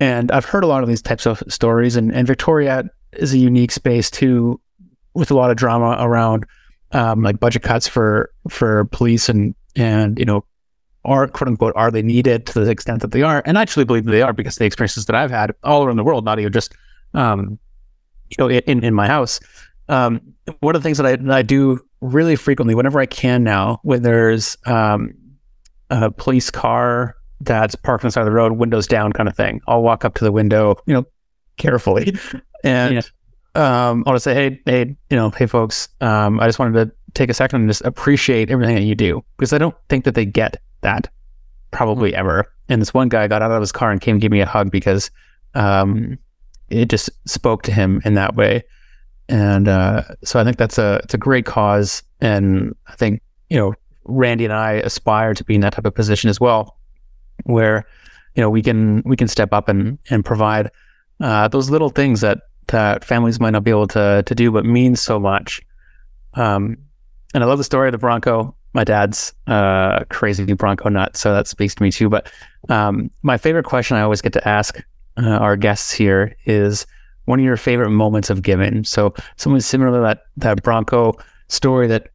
And 0.00 0.32
I've 0.32 0.44
heard 0.44 0.64
a 0.64 0.66
lot 0.66 0.82
of 0.82 0.88
these 0.88 1.02
types 1.02 1.24
of 1.24 1.42
stories. 1.48 1.94
And, 1.94 2.12
and 2.12 2.26
Victoria 2.26 2.84
is 3.12 3.32
a 3.32 3.38
unique 3.38 3.70
space 3.70 4.10
too, 4.10 4.60
with 5.14 5.30
a 5.30 5.34
lot 5.34 5.50
of 5.50 5.56
drama 5.56 5.96
around 6.00 6.46
um, 6.94 7.22
like 7.22 7.38
budget 7.38 7.62
cuts 7.62 7.86
for 7.86 8.30
for 8.48 8.86
police 8.86 9.28
and 9.28 9.54
and 9.76 10.18
you 10.18 10.24
know 10.24 10.44
are 11.04 11.28
quote 11.28 11.48
unquote 11.48 11.74
are 11.76 11.90
they 11.90 12.02
needed 12.02 12.46
to 12.46 12.60
the 12.60 12.70
extent 12.70 13.02
that 13.02 13.10
they 13.10 13.22
are 13.22 13.42
and 13.44 13.58
I 13.58 13.62
actually 13.62 13.84
believe 13.84 14.06
they 14.06 14.22
are 14.22 14.32
because 14.32 14.56
the 14.56 14.64
experiences 14.64 15.04
that 15.06 15.14
I've 15.14 15.30
had 15.30 15.54
all 15.62 15.84
around 15.84 15.96
the 15.96 16.04
world 16.04 16.24
not 16.24 16.38
even 16.38 16.52
just 16.52 16.74
um, 17.12 17.58
you 18.30 18.36
know 18.38 18.50
in 18.50 18.82
in 18.82 18.94
my 18.94 19.06
house 19.06 19.40
um, 19.88 20.20
one 20.60 20.74
of 20.74 20.82
the 20.82 20.86
things 20.86 20.98
that 20.98 21.06
I, 21.06 21.16
that 21.16 21.30
I 21.30 21.42
do 21.42 21.80
really 22.00 22.36
frequently, 22.36 22.74
whenever 22.74 23.00
I 23.00 23.06
can 23.06 23.44
now, 23.44 23.80
when 23.82 24.02
there's 24.02 24.56
um, 24.66 25.14
a 25.90 26.10
police 26.10 26.50
car 26.50 27.16
that's 27.40 27.74
parked 27.74 28.04
on 28.04 28.08
the 28.08 28.12
side 28.12 28.22
of 28.22 28.26
the 28.26 28.32
road, 28.32 28.52
windows 28.52 28.86
down 28.86 29.12
kind 29.12 29.28
of 29.28 29.36
thing, 29.36 29.60
I'll 29.66 29.82
walk 29.82 30.04
up 30.04 30.14
to 30.14 30.24
the 30.24 30.32
window, 30.32 30.76
you 30.86 30.94
know, 30.94 31.06
carefully, 31.56 32.14
and 32.64 32.94
yeah. 32.94 33.02
Um, 33.54 34.04
I'll 34.06 34.14
just 34.14 34.24
say, 34.24 34.34
hey, 34.34 34.60
hey, 34.66 34.96
you 35.10 35.16
know, 35.16 35.30
hey, 35.30 35.46
folks, 35.46 35.88
um, 36.00 36.40
I 36.40 36.46
just 36.46 36.58
wanted 36.58 36.84
to 36.84 36.94
take 37.14 37.30
a 37.30 37.34
second 37.34 37.60
and 37.60 37.70
just 37.70 37.82
appreciate 37.82 38.50
everything 38.50 38.74
that 38.74 38.82
you 38.82 38.94
do 38.94 39.24
because 39.36 39.52
I 39.52 39.58
don't 39.58 39.76
think 39.88 40.04
that 40.04 40.14
they 40.14 40.24
get 40.24 40.60
that 40.80 41.08
probably 41.70 42.10
mm-hmm. 42.10 42.20
ever. 42.20 42.52
And 42.68 42.80
this 42.80 42.94
one 42.94 43.08
guy 43.08 43.28
got 43.28 43.42
out 43.42 43.50
of 43.50 43.60
his 43.60 43.72
car 43.72 43.90
and 43.90 44.00
came 44.00 44.14
and 44.14 44.22
gave 44.22 44.30
me 44.30 44.40
a 44.40 44.46
hug 44.46 44.70
because 44.70 45.10
um, 45.54 46.18
it 46.70 46.88
just 46.88 47.10
spoke 47.28 47.62
to 47.64 47.72
him 47.72 48.00
in 48.04 48.14
that 48.14 48.34
way 48.34 48.64
and 49.28 49.68
uh, 49.68 50.02
so 50.22 50.38
I 50.38 50.44
think 50.44 50.56
that's 50.56 50.78
a 50.78 51.00
it's 51.04 51.14
a 51.14 51.18
great 51.18 51.46
cause, 51.46 52.02
and 52.20 52.74
I 52.86 52.94
think 52.94 53.22
you 53.48 53.56
know 53.56 53.74
Randy 54.04 54.44
and 54.44 54.52
I 54.52 54.72
aspire 54.72 55.34
to 55.34 55.44
be 55.44 55.54
in 55.54 55.60
that 55.62 55.72
type 55.72 55.86
of 55.86 55.94
position 55.94 56.28
as 56.28 56.40
well, 56.40 56.76
where 57.44 57.86
you 58.34 58.42
know 58.42 58.50
we 58.50 58.62
can 58.62 59.02
we 59.04 59.16
can 59.16 59.28
step 59.28 59.52
up 59.52 59.68
and 59.68 59.98
and 60.10 60.24
provide 60.24 60.70
uh, 61.20 61.48
those 61.48 61.70
little 61.70 61.88
things 61.88 62.20
that 62.20 62.40
that 62.74 63.04
families 63.04 63.38
might 63.38 63.50
not 63.50 63.62
be 63.62 63.70
able 63.70 63.86
to 63.86 64.24
to 64.26 64.34
do, 64.34 64.50
but 64.50 64.66
means 64.66 65.00
so 65.00 65.20
much. 65.20 65.62
Um, 66.34 66.76
and 67.32 67.44
I 67.44 67.46
love 67.46 67.58
the 67.58 67.64
story 67.64 67.88
of 67.88 67.92
the 67.92 67.98
Bronco. 67.98 68.54
My 68.72 68.82
dad's 68.82 69.32
uh, 69.46 70.04
crazy 70.10 70.52
Bronco 70.54 70.88
nut, 70.88 71.16
so 71.16 71.32
that 71.32 71.46
speaks 71.46 71.76
to 71.76 71.82
me 71.84 71.92
too. 71.92 72.08
But 72.08 72.30
um, 72.68 73.10
my 73.22 73.36
favorite 73.38 73.64
question 73.64 73.96
I 73.96 74.02
always 74.02 74.20
get 74.20 74.32
to 74.32 74.48
ask 74.48 74.82
uh, 75.16 75.28
our 75.28 75.56
guests 75.56 75.92
here 75.92 76.34
is 76.46 76.84
one 77.26 77.38
of 77.38 77.44
your 77.44 77.56
favorite 77.56 77.90
moments 77.90 78.28
of 78.28 78.42
giving. 78.42 78.82
So 78.82 79.14
something 79.36 79.60
similar 79.60 79.96
to 79.96 80.02
that 80.02 80.22
that 80.38 80.62
Bronco 80.64 81.14
story 81.46 81.86
that 81.86 82.08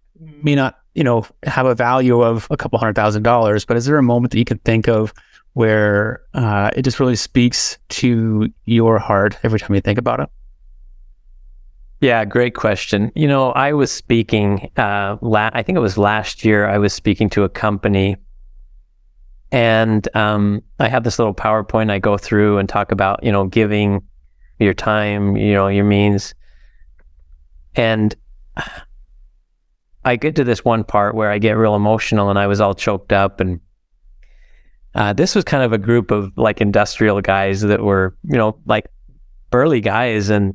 may 0.44 0.56
not, 0.56 0.78
you 0.94 1.06
know, 1.06 1.26
have 1.44 1.66
a 1.68 1.76
value 1.76 2.22
of 2.22 2.48
a 2.52 2.58
couple 2.58 2.78
hundred 2.80 2.96
thousand 2.96 3.24
dollars, 3.24 3.64
but 3.64 3.78
is 3.78 3.86
there 3.86 3.98
a 3.98 4.04
moment 4.04 4.32
that 4.32 4.40
you 4.40 4.46
can 4.46 4.60
think 4.60 4.90
of 4.90 5.14
where 5.54 6.22
uh, 6.34 6.70
it 6.76 6.82
just 6.82 7.00
really 7.00 7.16
speaks 7.16 7.78
to 7.90 8.50
your 8.66 9.00
heart 9.00 9.38
every 9.44 9.60
time 9.60 9.74
you 9.74 9.82
think 9.82 9.98
about 9.98 10.20
it? 10.20 10.30
Yeah, 12.02 12.24
great 12.24 12.56
question. 12.56 13.12
You 13.14 13.28
know, 13.28 13.52
I 13.52 13.74
was 13.74 13.92
speaking, 13.92 14.72
uh, 14.78 15.18
la- 15.22 15.50
I 15.54 15.64
think 15.64 15.76
it 15.76 15.82
was 15.82 15.98
last 15.98 16.46
year, 16.46 16.66
I 16.66 16.78
was 16.78 16.94
speaking 16.94 17.30
to 17.32 17.44
a 17.44 17.50
company 17.50 18.16
and 19.52 20.08
um, 20.16 20.62
I 20.80 20.88
have 20.88 21.04
this 21.04 21.20
little 21.20 21.34
PowerPoint 21.34 21.92
I 21.92 22.00
go 22.00 22.18
through 22.18 22.60
and 22.60 22.70
talk 22.70 22.92
about, 22.92 23.24
you 23.24 23.32
know, 23.32 23.46
giving 23.46 24.02
your 24.60 24.74
time, 24.74 25.36
you 25.36 25.54
know, 25.54 25.68
your 25.68 25.86
means. 25.86 26.36
And 27.76 28.16
I 30.06 30.16
get 30.16 30.36
to 30.36 30.44
this 30.44 30.64
one 30.64 30.84
part 30.86 31.16
where 31.16 31.32
I 31.32 31.38
get 31.38 31.58
real 31.58 31.76
emotional 31.76 32.30
and 32.30 32.40
I 32.40 32.48
was 32.48 32.62
all 32.62 32.76
choked 32.76 33.12
up. 33.12 33.42
And 33.42 33.60
uh, 34.96 35.14
this 35.14 35.36
was 35.36 35.44
kind 35.44 35.64
of 35.64 35.74
a 35.74 35.78
group 35.78 36.12
of 36.12 36.32
like 36.38 36.62
industrial 36.62 37.20
guys 37.20 37.62
that 37.62 37.82
were, 37.82 38.16
you 38.24 38.38
know, 38.38 38.58
like 38.66 38.88
burly 39.50 39.82
guys. 39.82 40.30
And, 40.30 40.54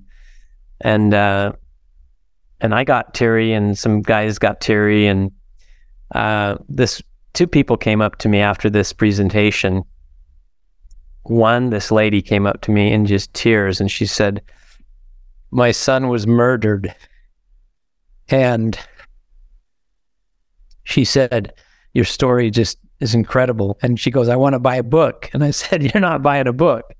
and, 0.80 1.14
uh, 1.14 1.52
and 2.60 2.74
I 2.74 2.84
got 2.84 3.14
teary 3.14 3.52
and 3.52 3.76
some 3.76 4.02
guys 4.02 4.38
got 4.38 4.60
teary. 4.60 5.06
And 5.06 5.32
uh, 6.14 6.56
this 6.68 7.02
two 7.32 7.46
people 7.46 7.76
came 7.76 8.00
up 8.00 8.16
to 8.18 8.28
me 8.28 8.40
after 8.40 8.70
this 8.70 8.92
presentation 8.92 9.84
one, 11.24 11.70
this 11.70 11.90
lady 11.90 12.20
came 12.22 12.46
up 12.46 12.60
to 12.62 12.70
me 12.70 12.92
in 12.92 13.06
just 13.06 13.32
tears 13.34 13.80
and 13.80 13.90
she 13.90 14.06
said, 14.06 14.42
My 15.50 15.70
son 15.70 16.08
was 16.08 16.26
murdered. 16.26 16.94
And 18.28 18.78
she 20.84 21.04
said, 21.04 21.54
Your 21.92 22.04
story 22.04 22.50
just 22.50 22.78
is 23.00 23.14
incredible. 23.14 23.78
And 23.82 23.98
she 23.98 24.10
goes, 24.10 24.28
I 24.28 24.36
want 24.36 24.52
to 24.52 24.58
buy 24.58 24.76
a 24.76 24.82
book. 24.82 25.30
And 25.32 25.42
I 25.42 25.50
said, 25.50 25.82
You're 25.94 26.00
not 26.00 26.22
buying 26.22 26.46
a 26.46 26.52
book. 26.52 26.94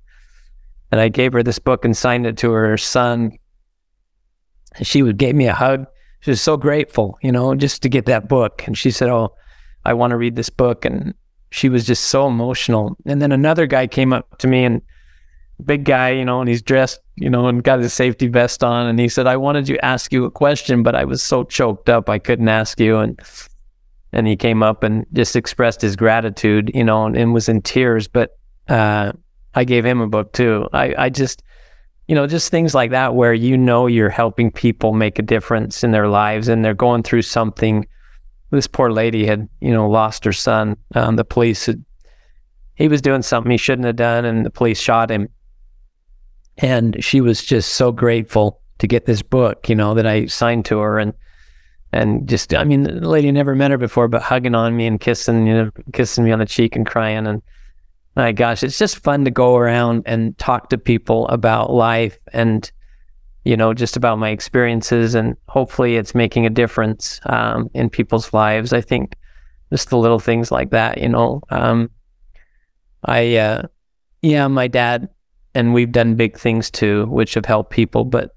And 0.91 0.99
I 0.99 1.09
gave 1.09 1.33
her 1.33 1.43
this 1.43 1.59
book 1.59 1.85
and 1.85 1.95
signed 1.95 2.25
it 2.25 2.37
to 2.37 2.51
her 2.51 2.77
son. 2.77 3.37
She 4.81 5.03
would 5.03 5.17
gave 5.17 5.35
me 5.35 5.47
a 5.47 5.53
hug. 5.53 5.85
She 6.21 6.31
was 6.31 6.41
so 6.41 6.57
grateful, 6.57 7.17
you 7.21 7.31
know, 7.31 7.53
just 7.55 7.81
to 7.83 7.89
get 7.89 8.05
that 8.07 8.27
book. 8.27 8.63
And 8.65 8.77
she 8.77 8.91
said, 8.91 9.09
Oh, 9.09 9.35
I 9.83 9.93
want 9.93 10.11
to 10.11 10.17
read 10.17 10.35
this 10.35 10.49
book. 10.49 10.85
And 10.85 11.13
she 11.51 11.69
was 11.69 11.85
just 11.85 12.05
so 12.05 12.27
emotional. 12.27 12.97
And 13.05 13.21
then 13.21 13.31
another 13.31 13.67
guy 13.67 13.87
came 13.87 14.11
up 14.11 14.37
to 14.39 14.47
me 14.47 14.65
and 14.65 14.81
big 15.63 15.85
guy, 15.85 16.09
you 16.09 16.25
know, 16.25 16.41
and 16.41 16.49
he's 16.49 16.61
dressed, 16.61 16.99
you 17.15 17.29
know, 17.29 17.47
and 17.47 17.63
got 17.63 17.79
his 17.79 17.93
safety 17.93 18.27
vest 18.27 18.63
on. 18.63 18.87
And 18.87 18.99
he 18.99 19.07
said, 19.07 19.27
I 19.27 19.37
wanted 19.37 19.65
to 19.67 19.85
ask 19.85 20.11
you 20.11 20.25
a 20.25 20.31
question, 20.31 20.83
but 20.83 20.95
I 20.95 21.05
was 21.05 21.23
so 21.23 21.43
choked 21.43 21.89
up, 21.89 22.09
I 22.09 22.19
couldn't 22.19 22.49
ask 22.49 22.79
you. 22.79 22.97
And, 22.97 23.19
and 24.11 24.27
he 24.27 24.35
came 24.35 24.63
up 24.63 24.83
and 24.83 25.05
just 25.13 25.35
expressed 25.35 25.81
his 25.81 25.95
gratitude, 25.95 26.71
you 26.73 26.83
know, 26.83 27.05
and, 27.05 27.15
and 27.15 27.33
was 27.33 27.47
in 27.47 27.61
tears. 27.61 28.07
But, 28.07 28.37
uh, 28.67 29.13
I 29.53 29.63
gave 29.63 29.85
him 29.85 30.01
a 30.01 30.07
book 30.07 30.33
too. 30.33 30.67
I, 30.73 30.93
I 30.97 31.09
just, 31.09 31.41
you 32.07 32.15
know, 32.15 32.27
just 32.27 32.51
things 32.51 32.75
like 32.75 32.91
that 32.91 33.15
where 33.15 33.33
you 33.33 33.57
know 33.57 33.87
you're 33.87 34.09
helping 34.09 34.51
people 34.51 34.93
make 34.93 35.17
a 35.19 35.23
difference 35.23 35.83
in 35.83 35.91
their 35.91 36.07
lives 36.07 36.47
and 36.47 36.63
they're 36.63 36.73
going 36.73 37.03
through 37.03 37.23
something 37.23 37.87
this 38.55 38.67
poor 38.67 38.91
lady 38.91 39.25
had, 39.25 39.47
you 39.59 39.71
know, 39.71 39.89
lost 39.89 40.25
her 40.25 40.33
son. 40.33 40.77
Um, 40.95 41.15
the 41.15 41.25
police 41.25 41.65
had, 41.65 41.83
he 42.75 42.87
was 42.87 43.01
doing 43.01 43.21
something 43.21 43.51
he 43.51 43.57
shouldn't 43.57 43.85
have 43.85 43.95
done, 43.95 44.25
and 44.25 44.45
the 44.45 44.49
police 44.49 44.79
shot 44.79 45.11
him. 45.11 45.29
And 46.57 47.03
she 47.03 47.21
was 47.21 47.43
just 47.43 47.73
so 47.73 47.91
grateful 47.91 48.61
to 48.79 48.87
get 48.87 49.05
this 49.05 49.21
book, 49.21 49.69
you 49.69 49.75
know, 49.75 49.93
that 49.93 50.07
I 50.07 50.25
signed 50.25 50.65
to 50.65 50.79
her, 50.79 50.99
and 50.99 51.13
and 51.91 52.27
just, 52.27 52.53
I 52.53 52.65
mean, 52.65 52.83
the 52.83 53.07
lady 53.07 53.31
never 53.31 53.55
met 53.55 53.71
her 53.71 53.77
before, 53.77 54.09
but 54.09 54.21
hugging 54.21 54.55
on 54.55 54.75
me 54.75 54.85
and 54.85 54.99
kissing, 54.99 55.47
you 55.47 55.53
know, 55.53 55.71
kissing 55.93 56.25
me 56.25 56.31
on 56.31 56.39
the 56.39 56.45
cheek 56.45 56.75
and 56.75 56.85
crying, 56.85 57.27
and 57.27 57.41
my 58.15 58.31
gosh, 58.31 58.63
it's 58.63 58.77
just 58.77 58.99
fun 58.99 59.25
to 59.25 59.31
go 59.31 59.55
around 59.55 60.03
and 60.05 60.37
talk 60.37 60.69
to 60.69 60.77
people 60.77 61.27
about 61.27 61.71
life 61.71 62.17
and 62.31 62.71
you 63.45 63.55
know, 63.55 63.75
just 63.75 63.95
about 63.95 64.17
my 64.17 64.29
experiences, 64.31 65.13
and 65.13 65.37
hopefully 65.47 65.95
it's 65.95 66.15
making 66.15 66.47
a 66.47 66.49
difference 66.49 67.21
um, 67.27 67.69
in 67.75 67.91
people's 67.91 68.33
lives. 68.33 68.73
I 68.73 68.81
think 68.81 69.15
just 69.71 69.91
the 69.91 69.97
little 69.97 70.19
things 70.19 70.51
like 70.51 70.71
that, 70.71 70.97
you 70.97 71.07
know. 71.07 71.41
Um, 71.49 71.91
I, 73.05 73.35
uh, 73.35 73.61
yeah, 74.23 74.47
my 74.47 74.67
dad, 74.67 75.09
and 75.53 75.75
we've 75.75 75.91
done 75.91 76.15
big 76.15 76.39
things 76.39 76.71
too, 76.71 77.05
which 77.05 77.35
have 77.35 77.45
helped 77.45 77.69
people. 77.69 78.03
But 78.03 78.35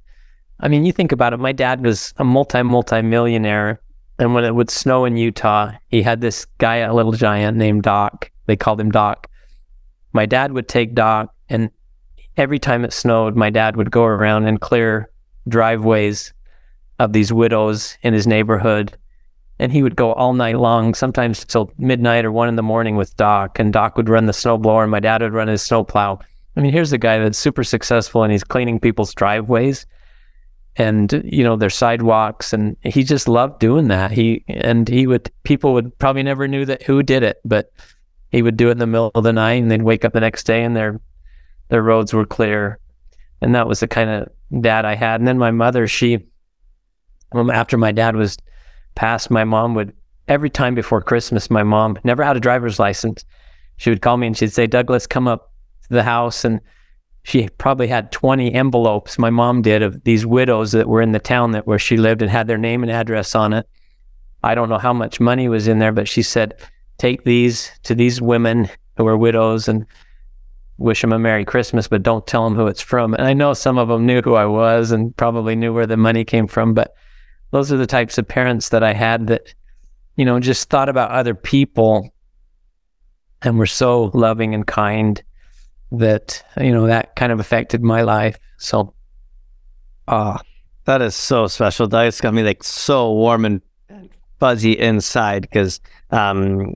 I 0.61 0.69
mean, 0.69 0.85
you 0.85 0.93
think 0.93 1.11
about 1.11 1.33
it. 1.33 1.39
My 1.39 1.53
dad 1.53 1.83
was 1.83 2.13
a 2.19 2.25
multi 2.25 2.63
multi 2.63 3.01
millionaire, 3.01 3.81
and 4.19 4.35
when 4.35 4.45
it 4.45 4.55
would 4.55 4.71
snow 4.71 5.07
in 5.07 5.17
Utah, 5.17 5.73
he 5.89 6.03
had 6.03 6.21
this 6.21 6.45
guy 6.59 6.81
at 6.81 6.95
Little 6.95 7.13
Giant 7.13 7.57
named 7.57 7.83
Doc. 7.83 8.31
They 8.45 8.57
called 8.57 8.79
him 8.79 8.91
Doc. 8.91 9.27
My 10.13 10.27
dad 10.27 10.53
would 10.53 10.69
take 10.69 10.95
Doc, 10.95 11.35
and 11.49 11.71
every 12.37 12.59
time 12.59 12.85
it 12.85 12.93
snowed, 12.93 13.37
my 13.37 13.51
dad 13.51 13.77
would 13.77 13.91
go 13.91 14.05
around 14.05 14.47
and 14.47 14.61
clear 14.61 15.11
driveways 15.49 16.33
of 16.99 17.13
these 17.13 17.33
widows 17.33 17.97
in 18.03 18.15
his 18.15 18.27
neighborhood. 18.27 18.97
And 19.61 19.73
he 19.73 19.83
would 19.83 19.97
go 19.97 20.13
all 20.13 20.35
night 20.35 20.59
long, 20.59 20.95
sometimes 20.95 21.45
till 21.45 21.73
midnight 21.79 22.25
or 22.25 22.31
one 22.31 22.49
in 22.49 22.57
the 22.57 22.63
morning 22.63 22.97
with 22.97 23.17
Doc. 23.17 23.59
And 23.59 23.73
Doc 23.73 23.97
would 23.97 24.09
run 24.09 24.27
the 24.27 24.33
snowblower, 24.33 24.83
and 24.83 24.91
my 24.91 25.01
dad 25.01 25.21
would 25.21 25.33
run 25.33 25.49
his 25.49 25.63
snowplow. 25.63 26.19
I 26.57 26.61
mean, 26.61 26.73
here's 26.73 26.93
a 26.93 26.99
guy 26.99 27.19
that's 27.19 27.39
super 27.39 27.65
successful 27.65 28.23
and 28.23 28.33
he's 28.33 28.45
cleaning 28.45 28.81
people's 28.81 29.15
driveways 29.15 29.87
and 30.79 31.23
you 31.25 31.43
know 31.43 31.57
their 31.57 31.71
sidewalks 31.71 32.53
and 32.53 32.77
he 32.83 33.03
just 33.03 33.29
loved 33.29 33.59
doing 33.59 33.89
that 33.89 34.13
he 34.13 34.45
and 34.49 34.89
he 34.89 35.07
would 35.07 35.31
people 35.43 35.73
would 35.75 35.97
probably 35.99 36.23
never 36.23 36.47
knew 36.47 36.65
that 36.65 36.83
who 36.85 37.03
did 37.03 37.23
it 37.23 37.41
but 37.45 37.73
he 38.31 38.43
would 38.43 38.57
do 38.57 38.69
it 38.69 38.73
in 38.73 38.79
the 38.79 38.87
middle 38.87 39.11
of 39.15 39.25
the 39.25 39.33
night 39.33 39.63
and 39.63 39.71
they'd 39.71 39.83
wake 39.83 40.05
up 40.05 40.13
the 40.13 40.21
next 40.21 40.45
day 40.45 40.63
and 40.63 40.77
their 40.77 41.01
their 41.69 41.83
roads 41.83 42.13
were 42.13 42.27
clear. 42.27 42.79
And 43.41 43.55
that 43.55 43.69
was 43.69 43.81
the 43.81 43.89
kind 43.89 44.11
of 44.11 44.63
dad 44.63 44.85
i 44.85 44.95
had. 44.95 45.21
And 45.21 45.29
then 45.29 45.39
my 45.39 45.51
mother 45.51 45.87
she 45.87 46.27
after 47.35 47.77
my 47.77 47.93
dad 47.93 48.17
was 48.17 48.39
passed 48.95 49.31
my 49.31 49.45
mom 49.45 49.75
would 49.75 49.93
every 50.29 50.49
time 50.49 50.75
before 50.75 51.03
christmas 51.03 51.51
my 51.51 51.63
mom 51.63 51.99
never 52.05 52.23
had 52.23 52.37
a 52.37 52.41
driver's 52.41 52.79
license. 52.79 53.25
She 53.77 53.91
would 53.91 54.03
call 54.03 54.17
me 54.17 54.27
and 54.27 54.37
she'd 54.37 54.53
say 54.53 54.67
douglas 54.67 55.07
come 55.07 55.29
up 55.29 55.53
to 55.83 55.95
the 55.95 56.03
house. 56.03 56.45
And 56.45 56.61
she 57.23 57.49
probably 57.59 57.89
had 57.89 58.13
20 58.13 58.53
envelopes 58.55 59.19
my 59.19 59.31
mom 59.31 59.63
did 59.63 59.83
of 59.83 60.05
these 60.05 60.27
widows 60.27 60.73
that 60.73 60.89
were 60.89 61.03
in 61.03 61.13
the 61.13 61.19
town 61.19 61.53
that 61.53 61.67
where 61.67 61.79
she 61.79 61.97
lived 61.97 62.23
and 62.23 62.31
had 62.31 62.47
their 62.47 62.59
name 62.59 62.83
and 62.83 62.91
address 62.93 63.35
on 63.35 63.53
it. 63.53 63.67
I 64.43 64.55
don't 64.55 64.69
know 64.69 64.79
how 64.79 64.93
much 64.93 65.21
money 65.21 65.49
was 65.49 65.69
in 65.69 65.79
there 65.79 65.93
but 65.93 66.09
she 66.09 66.23
said 66.23 66.55
take 66.99 67.25
these 67.25 67.71
to 67.85 67.95
these 67.95 68.21
women 68.21 68.69
who 68.97 69.07
are 69.07 69.17
widows 69.17 69.69
and 69.69 69.87
wish 70.77 71.01
them 71.01 71.13
a 71.13 71.19
merry 71.19 71.45
christmas 71.45 71.89
but 71.89 72.03
don't 72.03 72.27
tell 72.27 72.45
them 72.45 72.55
who 72.55 72.67
it's 72.67 72.81
from 72.81 73.15
and 73.15 73.27
i 73.27 73.33
know 73.33 73.53
some 73.53 73.79
of 73.79 73.89
them 73.89 74.07
knew 74.07 74.21
who 74.23 74.35
i 74.35 74.45
was 74.45 74.93
and 74.93 75.17
probably 75.17 75.57
knew 75.57 75.73
where 75.73 75.87
the 75.87 75.97
money 75.97 76.25
came 76.25 76.47
from 76.47 76.73
but 76.75 76.95
those 77.51 77.73
are 77.73 77.77
the 77.77 77.87
types 77.87 78.19
of 78.19 78.29
parents 78.29 78.69
that 78.69 78.83
i 78.85 78.93
had 78.93 79.27
that 79.27 79.55
you 80.17 80.25
know 80.25 80.39
just 80.39 80.69
thought 80.71 80.89
about 80.89 81.11
other 81.11 81.35
people 81.35 82.13
and 83.43 83.59
were 83.59 83.67
so 83.67 84.11
loving 84.15 84.55
and 84.55 84.67
kind 84.67 85.23
that 85.93 86.43
you 86.61 86.71
know 86.73 86.87
that 86.87 87.17
kind 87.17 87.33
of 87.33 87.41
affected 87.41 87.83
my 87.83 88.03
life. 88.03 88.39
So, 88.59 88.95
ah, 90.07 90.41
that 90.85 91.03
is 91.03 91.15
so 91.15 91.47
special. 91.47 91.89
That's 91.89 92.21
got 92.21 92.35
me 92.35 92.43
like 92.43 92.63
so 92.63 93.13
warm 93.13 93.45
and 93.45 93.63
fuzzy 94.39 94.79
inside 94.79 95.43
because 95.43 95.81
um, 96.11 96.75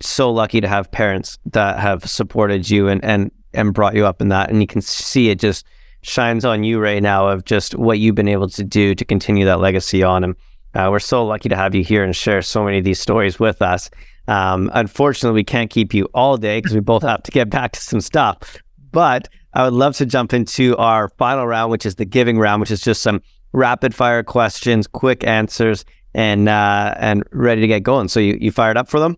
so 0.00 0.30
lucky 0.30 0.60
to 0.60 0.68
have 0.68 0.90
parents 0.90 1.38
that 1.52 1.78
have 1.78 2.08
supported 2.08 2.68
you 2.70 2.88
and 2.88 3.04
and 3.04 3.30
and 3.52 3.72
brought 3.72 3.94
you 3.94 4.04
up 4.04 4.20
in 4.20 4.28
that, 4.28 4.50
and 4.50 4.60
you 4.60 4.66
can 4.66 4.82
see 4.82 5.30
it 5.30 5.38
just 5.38 5.64
shines 6.02 6.44
on 6.44 6.64
you 6.64 6.78
right 6.78 7.02
now 7.02 7.28
of 7.28 7.44
just 7.44 7.74
what 7.76 7.98
you've 7.98 8.14
been 8.14 8.28
able 8.28 8.48
to 8.48 8.62
do 8.62 8.94
to 8.94 9.04
continue 9.04 9.44
that 9.46 9.60
legacy 9.60 10.02
on. 10.02 10.22
And 10.22 10.36
uh, 10.74 10.88
we're 10.90 10.98
so 10.98 11.24
lucky 11.24 11.48
to 11.48 11.56
have 11.56 11.74
you 11.74 11.82
here 11.82 12.04
and 12.04 12.14
share 12.14 12.42
so 12.42 12.64
many 12.64 12.78
of 12.78 12.84
these 12.84 13.00
stories 13.00 13.38
with 13.38 13.62
us. 13.62 13.88
Um, 14.28 14.70
unfortunately, 14.74 15.34
we 15.34 15.44
can't 15.44 15.70
keep 15.70 15.94
you 15.94 16.08
all 16.14 16.36
day 16.36 16.58
because 16.58 16.74
we 16.74 16.80
both 16.80 17.02
have 17.02 17.22
to 17.22 17.30
get 17.30 17.48
back 17.48 17.72
to 17.72 17.80
some 17.80 18.00
stuff. 18.00 18.58
But 18.90 19.28
I 19.54 19.64
would 19.64 19.72
love 19.72 19.96
to 19.96 20.06
jump 20.06 20.32
into 20.32 20.76
our 20.76 21.08
final 21.10 21.46
round, 21.46 21.70
which 21.70 21.86
is 21.86 21.94
the 21.94 22.04
giving 22.04 22.38
round, 22.38 22.60
which 22.60 22.70
is 22.70 22.80
just 22.80 23.02
some 23.02 23.22
rapid 23.52 23.94
fire 23.94 24.22
questions, 24.22 24.86
quick 24.86 25.24
answers, 25.24 25.84
and 26.12 26.48
uh, 26.48 26.94
and 26.98 27.24
ready 27.32 27.60
to 27.60 27.66
get 27.66 27.82
going. 27.82 28.08
So 28.08 28.20
you, 28.20 28.36
you 28.40 28.50
fired 28.50 28.76
up 28.76 28.88
for 28.88 29.00
them? 29.00 29.16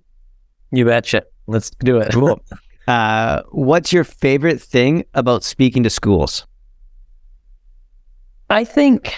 You 0.71 0.85
betcha. 0.85 1.25
Let's 1.47 1.71
do 1.71 1.99
it. 1.99 2.13
Cool. 2.13 2.41
Uh, 2.89 3.43
what's 3.51 3.93
your 3.93 4.05
favorite 4.05 4.63
thing 4.63 5.05
about 5.15 5.43
speaking 5.43 5.83
to 5.83 5.91
schools? 5.91 6.47
I 8.49 8.63
think 8.63 9.13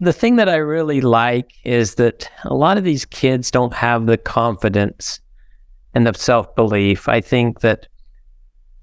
the 0.00 0.12
thing 0.12 0.36
that 0.36 0.50
I 0.50 0.56
really 0.56 1.00
like 1.00 1.52
is 1.64 1.94
that 1.94 2.30
a 2.44 2.54
lot 2.54 2.76
of 2.76 2.84
these 2.84 3.06
kids 3.06 3.50
don't 3.50 3.72
have 3.72 4.04
the 4.04 4.18
confidence 4.18 5.20
and 5.94 6.06
the 6.06 6.12
self 6.12 6.54
belief. 6.54 7.08
I 7.08 7.22
think 7.22 7.60
that 7.60 7.88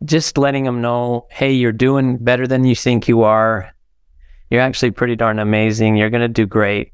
just 0.04 0.38
letting 0.38 0.64
them 0.64 0.82
know, 0.82 1.28
hey, 1.30 1.52
you're 1.52 1.72
doing 1.72 2.18
better 2.18 2.48
than 2.48 2.66
you 2.66 2.76
think 2.76 3.08
you 3.08 3.22
are. 3.22 3.72
You're 4.50 4.62
actually 4.62 4.92
pretty 4.92 5.16
darn 5.16 5.40
amazing. 5.40 5.96
You're 5.96 6.10
going 6.10 6.22
to 6.22 6.28
do 6.28 6.46
great. 6.46 6.92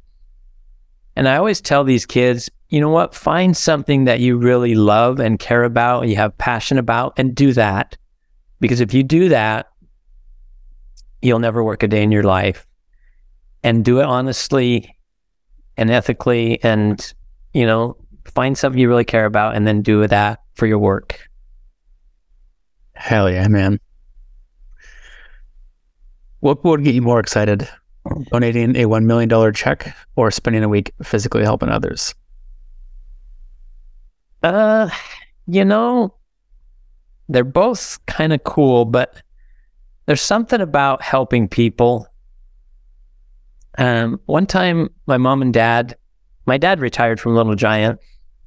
And 1.15 1.27
I 1.27 1.37
always 1.37 1.61
tell 1.61 1.83
these 1.83 2.05
kids, 2.05 2.49
you 2.69 2.79
know 2.79 2.89
what? 2.89 3.15
Find 3.15 3.57
something 3.57 4.05
that 4.05 4.19
you 4.19 4.37
really 4.37 4.75
love 4.75 5.19
and 5.19 5.39
care 5.39 5.63
about, 5.63 6.01
and 6.01 6.09
you 6.09 6.15
have 6.17 6.37
passion 6.37 6.77
about, 6.77 7.13
and 7.17 7.35
do 7.35 7.53
that. 7.53 7.97
Because 8.59 8.79
if 8.79 8.93
you 8.93 9.03
do 9.03 9.29
that, 9.29 9.69
you'll 11.21 11.39
never 11.39 11.63
work 11.63 11.83
a 11.83 11.87
day 11.87 12.03
in 12.03 12.11
your 12.11 12.23
life. 12.23 12.65
And 13.63 13.83
do 13.83 13.99
it 13.99 14.05
honestly 14.05 14.95
and 15.75 15.89
ethically 15.89 16.63
and, 16.63 17.13
you 17.53 17.65
know, 17.65 17.97
find 18.25 18.57
something 18.57 18.79
you 18.79 18.87
really 18.87 19.03
care 19.03 19.25
about 19.25 19.55
and 19.55 19.67
then 19.67 19.81
do 19.81 20.05
that 20.07 20.41
for 20.53 20.65
your 20.65 20.79
work. 20.79 21.29
Hell 22.93 23.29
yeah, 23.29 23.47
man. 23.47 23.79
What 26.39 26.63
would 26.63 26.83
get 26.83 26.95
you 26.95 27.01
more 27.01 27.19
excited? 27.19 27.67
Donating 28.31 28.75
a 28.77 28.85
$1 28.85 29.03
million 29.03 29.53
check 29.53 29.93
or 30.15 30.31
spending 30.31 30.63
a 30.63 30.69
week 30.69 30.93
physically 31.03 31.43
helping 31.43 31.69
others? 31.69 32.15
Uh, 34.41 34.89
you 35.47 35.65
know, 35.65 36.13
they're 37.27 37.43
both 37.43 38.03
kind 38.05 38.33
of 38.33 38.43
cool, 38.43 38.85
but 38.85 39.21
there's 40.05 40.21
something 40.21 40.61
about 40.61 41.01
helping 41.01 41.47
people. 41.47 42.07
Um, 43.77 44.19
one 44.25 44.45
time, 44.45 44.89
my 45.05 45.17
mom 45.17 45.41
and 45.41 45.53
dad, 45.53 45.95
my 46.45 46.57
dad 46.57 46.79
retired 46.79 47.19
from 47.19 47.35
Little 47.35 47.55
Giant 47.55 47.99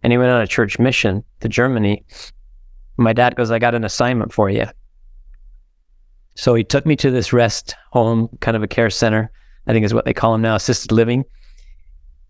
and 0.02 0.12
he 0.12 0.18
went 0.18 0.30
on 0.30 0.42
a 0.42 0.46
church 0.46 0.78
mission 0.78 1.24
to 1.40 1.48
Germany. 1.48 2.04
My 2.96 3.12
dad 3.12 3.36
goes, 3.36 3.50
I 3.50 3.58
got 3.58 3.74
an 3.74 3.84
assignment 3.84 4.32
for 4.32 4.50
you. 4.50 4.66
So 6.34 6.54
he 6.54 6.64
took 6.64 6.86
me 6.86 6.96
to 6.96 7.10
this 7.10 7.32
rest 7.32 7.74
home, 7.90 8.28
kind 8.40 8.56
of 8.56 8.62
a 8.62 8.68
care 8.68 8.90
center, 8.90 9.30
I 9.66 9.72
think 9.72 9.84
is 9.84 9.94
what 9.94 10.04
they 10.04 10.14
call 10.14 10.32
them 10.32 10.42
now, 10.42 10.56
assisted 10.56 10.90
living. 10.90 11.24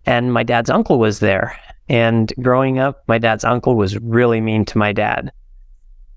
And 0.05 0.33
my 0.33 0.43
dad's 0.43 0.71
uncle 0.71 0.99
was 0.99 1.21
there. 1.21 1.59
And 1.93 2.33
growing 2.41 2.79
up, 2.79 3.05
my 3.07 3.19
dad's 3.19 3.45
uncle 3.45 3.77
was 3.77 3.99
really 3.99 4.41
mean 4.41 4.65
to 4.65 4.79
my 4.79 4.95
dad. 4.95 5.31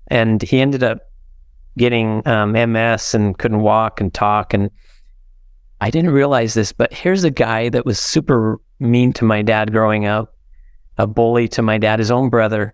And 0.08 0.40
he 0.40 0.62
ended 0.62 0.82
up 0.82 1.00
getting 1.76 2.26
um, 2.26 2.52
MS 2.52 3.14
and 3.14 3.36
couldn't 3.36 3.60
walk 3.60 4.00
and 4.00 4.12
talk. 4.12 4.54
And 4.54 4.70
I 5.82 5.90
didn't 5.90 6.12
realize 6.12 6.54
this, 6.54 6.72
but 6.72 6.94
here's 6.94 7.24
a 7.24 7.30
guy 7.30 7.68
that 7.68 7.84
was 7.84 7.98
super 7.98 8.58
mean 8.80 9.12
to 9.12 9.26
my 9.26 9.42
dad 9.42 9.70
growing 9.70 10.06
up, 10.06 10.34
a 10.96 11.06
bully 11.06 11.46
to 11.48 11.60
my 11.60 11.76
dad, 11.76 11.98
his 11.98 12.10
own 12.10 12.30
brother. 12.30 12.72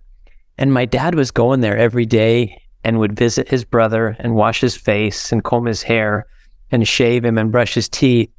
And 0.56 0.72
my 0.72 0.84
dad 0.84 1.16
was 1.16 1.32
going 1.32 1.60
there 1.60 1.76
every 1.76 2.06
day 2.06 2.56
and 2.84 3.00
would 3.00 3.18
visit 3.18 3.48
his 3.48 3.64
brother 3.64 4.16
and 4.20 4.36
wash 4.36 4.60
his 4.60 4.76
face 4.76 5.32
and 5.32 5.42
comb 5.42 5.66
his 5.66 5.82
hair 5.82 6.28
and 6.70 6.86
shave 6.86 7.24
him 7.24 7.36
and 7.36 7.50
brush 7.50 7.74
his 7.74 7.88
teeth. 7.88 8.30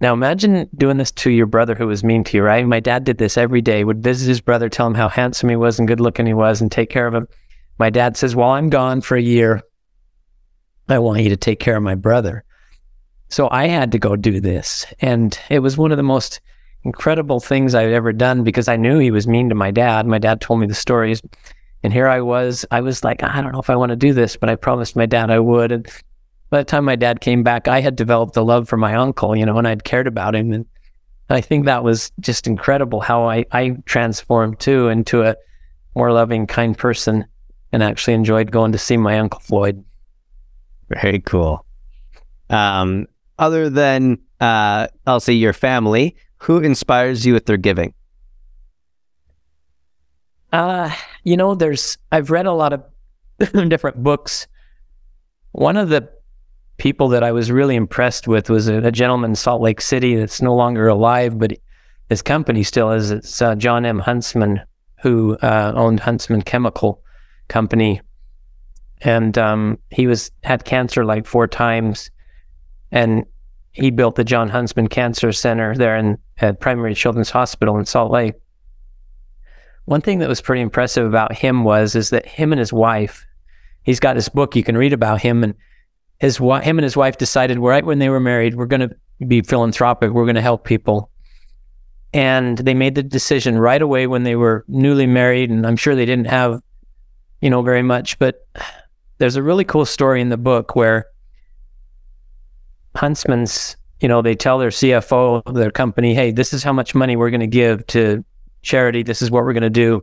Now 0.00 0.14
imagine 0.14 0.68
doing 0.76 0.96
this 0.96 1.10
to 1.12 1.30
your 1.30 1.46
brother 1.46 1.74
who 1.74 1.86
was 1.86 2.02
mean 2.02 2.24
to 2.24 2.36
you, 2.36 2.42
right? 2.42 2.66
My 2.66 2.80
dad 2.80 3.04
did 3.04 3.18
this 3.18 3.36
every 3.36 3.60
day, 3.60 3.84
would 3.84 4.02
visit 4.02 4.28
his 4.28 4.40
brother, 4.40 4.68
tell 4.68 4.86
him 4.86 4.94
how 4.94 5.08
handsome 5.08 5.50
he 5.50 5.56
was 5.56 5.78
and 5.78 5.86
good 5.86 6.00
looking 6.00 6.26
he 6.26 6.34
was 6.34 6.60
and 6.60 6.72
take 6.72 6.88
care 6.88 7.06
of 7.06 7.14
him. 7.14 7.28
My 7.78 7.90
dad 7.90 8.16
says, 8.16 8.34
While 8.34 8.52
I'm 8.52 8.70
gone 8.70 9.02
for 9.02 9.16
a 9.16 9.22
year, 9.22 9.62
I 10.88 10.98
want 10.98 11.22
you 11.22 11.28
to 11.28 11.36
take 11.36 11.60
care 11.60 11.76
of 11.76 11.82
my 11.82 11.94
brother. 11.94 12.44
So 13.28 13.48
I 13.50 13.66
had 13.66 13.92
to 13.92 13.98
go 13.98 14.16
do 14.16 14.40
this. 14.40 14.86
And 15.00 15.38
it 15.50 15.60
was 15.60 15.76
one 15.76 15.92
of 15.92 15.96
the 15.96 16.02
most 16.02 16.40
incredible 16.82 17.38
things 17.38 17.74
I've 17.74 17.92
ever 17.92 18.12
done 18.12 18.42
because 18.42 18.68
I 18.68 18.76
knew 18.76 18.98
he 18.98 19.10
was 19.10 19.28
mean 19.28 19.50
to 19.50 19.54
my 19.54 19.70
dad. 19.70 20.06
My 20.06 20.18
dad 20.18 20.40
told 20.40 20.60
me 20.60 20.66
the 20.66 20.74
stories. 20.74 21.22
And 21.82 21.92
here 21.92 22.08
I 22.08 22.20
was, 22.20 22.64
I 22.70 22.80
was 22.80 23.04
like, 23.04 23.22
I 23.22 23.40
don't 23.40 23.52
know 23.52 23.60
if 23.60 23.70
I 23.70 23.76
want 23.76 23.90
to 23.90 23.96
do 23.96 24.12
this, 24.12 24.36
but 24.36 24.48
I 24.48 24.56
promised 24.56 24.96
my 24.96 25.06
dad 25.06 25.30
I 25.30 25.38
would. 25.38 25.72
And 25.72 25.86
by 26.50 26.58
the 26.58 26.64
time 26.64 26.84
my 26.84 26.96
dad 26.96 27.20
came 27.20 27.42
back, 27.42 27.68
I 27.68 27.80
had 27.80 27.96
developed 27.96 28.36
a 28.36 28.42
love 28.42 28.68
for 28.68 28.76
my 28.76 28.94
uncle, 28.94 29.36
you 29.36 29.46
know, 29.46 29.56
and 29.56 29.66
I'd 29.66 29.84
cared 29.84 30.06
about 30.06 30.34
him. 30.34 30.52
And 30.52 30.66
I 31.28 31.40
think 31.40 31.64
that 31.64 31.84
was 31.84 32.12
just 32.20 32.46
incredible 32.46 33.00
how 33.00 33.28
I, 33.28 33.44
I 33.52 33.76
transformed 33.86 34.58
too 34.58 34.88
into 34.88 35.22
a 35.22 35.36
more 35.94 36.12
loving, 36.12 36.46
kind 36.46 36.76
person 36.76 37.24
and 37.72 37.82
actually 37.82 38.14
enjoyed 38.14 38.50
going 38.50 38.72
to 38.72 38.78
see 38.78 38.96
my 38.96 39.18
Uncle 39.18 39.40
Floyd. 39.40 39.84
Very 40.88 41.20
cool. 41.20 41.64
Um, 42.48 43.06
other 43.38 43.70
than, 43.70 44.18
uh, 44.40 44.88
I'll 45.06 45.20
say 45.20 45.34
your 45.34 45.52
family, 45.52 46.16
who 46.38 46.58
inspires 46.58 47.24
you 47.24 47.32
with 47.32 47.46
their 47.46 47.56
giving? 47.56 47.94
Uh, 50.52 50.90
you 51.22 51.36
know, 51.36 51.54
there's 51.54 51.96
I've 52.10 52.30
read 52.30 52.46
a 52.46 52.52
lot 52.52 52.72
of 52.72 52.82
different 53.68 54.02
books 54.02 54.48
one 55.52 55.76
of 55.76 55.88
the 55.88 56.08
people 56.80 57.08
that 57.08 57.22
I 57.22 57.30
was 57.30 57.52
really 57.52 57.76
impressed 57.76 58.26
with 58.26 58.48
was 58.48 58.66
a, 58.66 58.78
a 58.78 58.90
gentleman 58.90 59.32
in 59.32 59.36
Salt 59.36 59.60
Lake 59.60 59.82
City 59.82 60.16
that's 60.16 60.40
no 60.40 60.54
longer 60.54 60.88
alive, 60.88 61.38
but 61.38 61.52
his 62.08 62.22
company 62.22 62.62
still 62.62 62.90
is. 62.90 63.10
It's 63.10 63.40
uh, 63.40 63.54
John 63.54 63.84
M. 63.84 63.98
Huntsman, 64.00 64.62
who 65.02 65.36
uh, 65.42 65.72
owned 65.76 66.00
Huntsman 66.00 66.42
Chemical 66.42 67.02
Company, 67.48 68.00
and 69.02 69.36
um, 69.36 69.78
he 69.90 70.06
was 70.06 70.30
had 70.42 70.64
cancer 70.64 71.04
like 71.04 71.26
four 71.26 71.46
times, 71.46 72.10
and 72.90 73.26
he 73.72 73.90
built 73.90 74.14
the 74.14 74.24
John 74.24 74.48
Huntsman 74.48 74.88
Cancer 74.88 75.32
Center 75.32 75.76
there 75.76 75.96
in 75.96 76.16
at 76.38 76.60
Primary 76.60 76.94
Children's 76.94 77.30
Hospital 77.30 77.76
in 77.78 77.84
Salt 77.84 78.10
Lake. 78.10 78.34
One 79.84 80.00
thing 80.00 80.20
that 80.20 80.28
was 80.28 80.40
pretty 80.40 80.62
impressive 80.62 81.06
about 81.06 81.34
him 81.34 81.62
was 81.62 81.94
is 81.94 82.08
that 82.10 82.24
him 82.24 82.52
and 82.52 82.58
his 82.58 82.72
wife, 82.72 83.26
he's 83.82 84.00
got 84.00 84.16
his 84.16 84.30
book 84.30 84.56
you 84.56 84.64
can 84.64 84.78
read 84.78 84.94
about 84.94 85.20
him, 85.20 85.44
and 85.44 85.54
his 86.20 86.36
him 86.36 86.78
and 86.78 86.82
his 86.82 86.96
wife 86.96 87.16
decided 87.18 87.58
right 87.58 87.84
when 87.84 87.98
they 87.98 88.08
were 88.08 88.20
married, 88.20 88.54
we're 88.54 88.66
going 88.66 88.88
to 88.88 88.94
be 89.26 89.40
philanthropic, 89.40 90.12
we're 90.12 90.26
going 90.26 90.34
to 90.34 90.42
help 90.42 90.64
people. 90.64 91.10
And 92.12 92.58
they 92.58 92.74
made 92.74 92.94
the 92.94 93.02
decision 93.02 93.58
right 93.58 93.80
away 93.80 94.06
when 94.06 94.24
they 94.24 94.36
were 94.36 94.64
newly 94.68 95.06
married, 95.06 95.50
and 95.50 95.66
I'm 95.66 95.76
sure 95.76 95.94
they 95.94 96.06
didn't 96.06 96.26
have, 96.26 96.60
you 97.40 97.48
know, 97.48 97.62
very 97.62 97.82
much, 97.82 98.18
but 98.18 98.46
there's 99.18 99.36
a 99.36 99.42
really 99.42 99.64
cool 99.64 99.86
story 99.86 100.20
in 100.20 100.28
the 100.28 100.36
book 100.36 100.74
where 100.74 101.06
Huntsman's, 102.96 103.76
you 104.00 104.08
know, 104.08 104.22
they 104.22 104.34
tell 104.34 104.58
their 104.58 104.70
CFO 104.70 105.42
of 105.46 105.54
their 105.54 105.70
company, 105.70 106.14
hey, 106.14 106.32
this 106.32 106.52
is 106.52 106.62
how 106.62 106.72
much 106.72 106.94
money 106.94 107.16
we're 107.16 107.30
going 107.30 107.40
to 107.40 107.46
give 107.46 107.86
to 107.88 108.24
charity. 108.62 109.02
This 109.02 109.22
is 109.22 109.30
what 109.30 109.44
we're 109.44 109.52
going 109.52 109.62
to 109.62 109.70
do. 109.70 110.02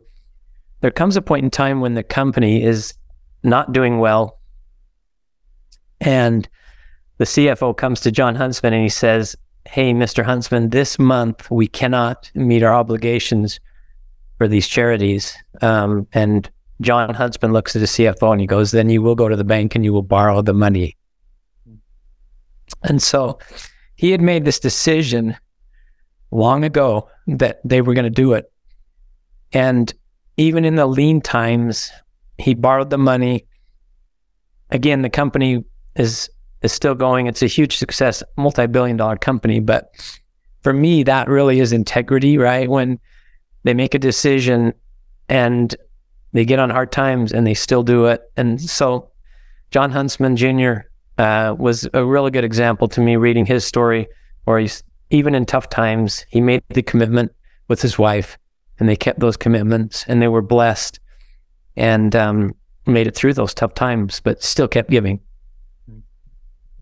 There 0.80 0.90
comes 0.90 1.16
a 1.16 1.22
point 1.22 1.44
in 1.44 1.50
time 1.50 1.80
when 1.80 1.94
the 1.94 2.02
company 2.02 2.62
is 2.62 2.94
not 3.42 3.72
doing 3.72 3.98
well. 3.98 4.37
And 6.00 6.48
the 7.18 7.24
CFO 7.24 7.76
comes 7.76 8.00
to 8.00 8.10
John 8.10 8.34
Huntsman 8.34 8.72
and 8.72 8.82
he 8.82 8.88
says, 8.88 9.36
Hey, 9.66 9.92
Mr. 9.92 10.24
Huntsman, 10.24 10.70
this 10.70 10.98
month 10.98 11.50
we 11.50 11.66
cannot 11.66 12.30
meet 12.34 12.62
our 12.62 12.72
obligations 12.72 13.60
for 14.38 14.48
these 14.48 14.66
charities. 14.66 15.36
Um, 15.60 16.06
and 16.12 16.48
John 16.80 17.12
Huntsman 17.12 17.52
looks 17.52 17.74
at 17.76 17.80
the 17.80 17.86
CFO 17.86 18.32
and 18.32 18.40
he 18.40 18.46
goes, 18.46 18.70
Then 18.70 18.88
you 18.88 19.02
will 19.02 19.16
go 19.16 19.28
to 19.28 19.36
the 19.36 19.44
bank 19.44 19.74
and 19.74 19.84
you 19.84 19.92
will 19.92 20.02
borrow 20.02 20.42
the 20.42 20.54
money. 20.54 20.96
And 22.82 23.02
so 23.02 23.38
he 23.96 24.12
had 24.12 24.20
made 24.20 24.44
this 24.44 24.60
decision 24.60 25.36
long 26.30 26.64
ago 26.64 27.08
that 27.26 27.60
they 27.64 27.80
were 27.80 27.94
going 27.94 28.04
to 28.04 28.10
do 28.10 28.32
it. 28.34 28.50
And 29.52 29.92
even 30.36 30.64
in 30.64 30.76
the 30.76 30.86
lean 30.86 31.20
times, 31.20 31.90
he 32.38 32.54
borrowed 32.54 32.90
the 32.90 32.98
money. 32.98 33.46
Again, 34.70 35.02
the 35.02 35.10
company 35.10 35.64
is 35.98 36.30
is 36.62 36.72
still 36.72 36.94
going. 36.94 37.26
It's 37.26 37.42
a 37.42 37.46
huge 37.46 37.76
success, 37.76 38.22
multi-billion 38.36 38.96
dollar 38.96 39.16
company. 39.16 39.60
But 39.60 39.92
for 40.62 40.72
me, 40.72 41.02
that 41.04 41.28
really 41.28 41.60
is 41.60 41.72
integrity, 41.72 42.36
right? 42.38 42.68
When 42.68 42.98
they 43.62 43.74
make 43.74 43.94
a 43.94 43.98
decision 43.98 44.72
and 45.28 45.74
they 46.32 46.44
get 46.44 46.58
on 46.58 46.70
hard 46.70 46.90
times 46.90 47.32
and 47.32 47.46
they 47.46 47.54
still 47.54 47.82
do 47.82 48.06
it. 48.06 48.22
And 48.36 48.60
so 48.60 49.10
John 49.70 49.90
Huntsman 49.90 50.36
Jr. 50.36 50.80
Uh, 51.16 51.54
was 51.58 51.88
a 51.94 52.04
really 52.04 52.30
good 52.30 52.44
example 52.44 52.86
to 52.88 53.00
me 53.00 53.16
reading 53.16 53.44
his 53.44 53.64
story 53.64 54.06
where 54.44 54.58
he's 54.58 54.82
even 55.10 55.34
in 55.34 55.46
tough 55.46 55.68
times, 55.68 56.24
he 56.28 56.40
made 56.40 56.62
the 56.68 56.82
commitment 56.82 57.32
with 57.68 57.82
his 57.82 57.98
wife 57.98 58.38
and 58.78 58.88
they 58.88 58.96
kept 58.96 59.20
those 59.20 59.36
commitments 59.36 60.04
and 60.06 60.20
they 60.22 60.28
were 60.28 60.42
blessed 60.42 61.00
and 61.76 62.14
um, 62.14 62.54
made 62.86 63.06
it 63.06 63.14
through 63.14 63.34
those 63.34 63.54
tough 63.54 63.74
times, 63.74 64.20
but 64.20 64.42
still 64.42 64.68
kept 64.68 64.90
giving. 64.90 65.20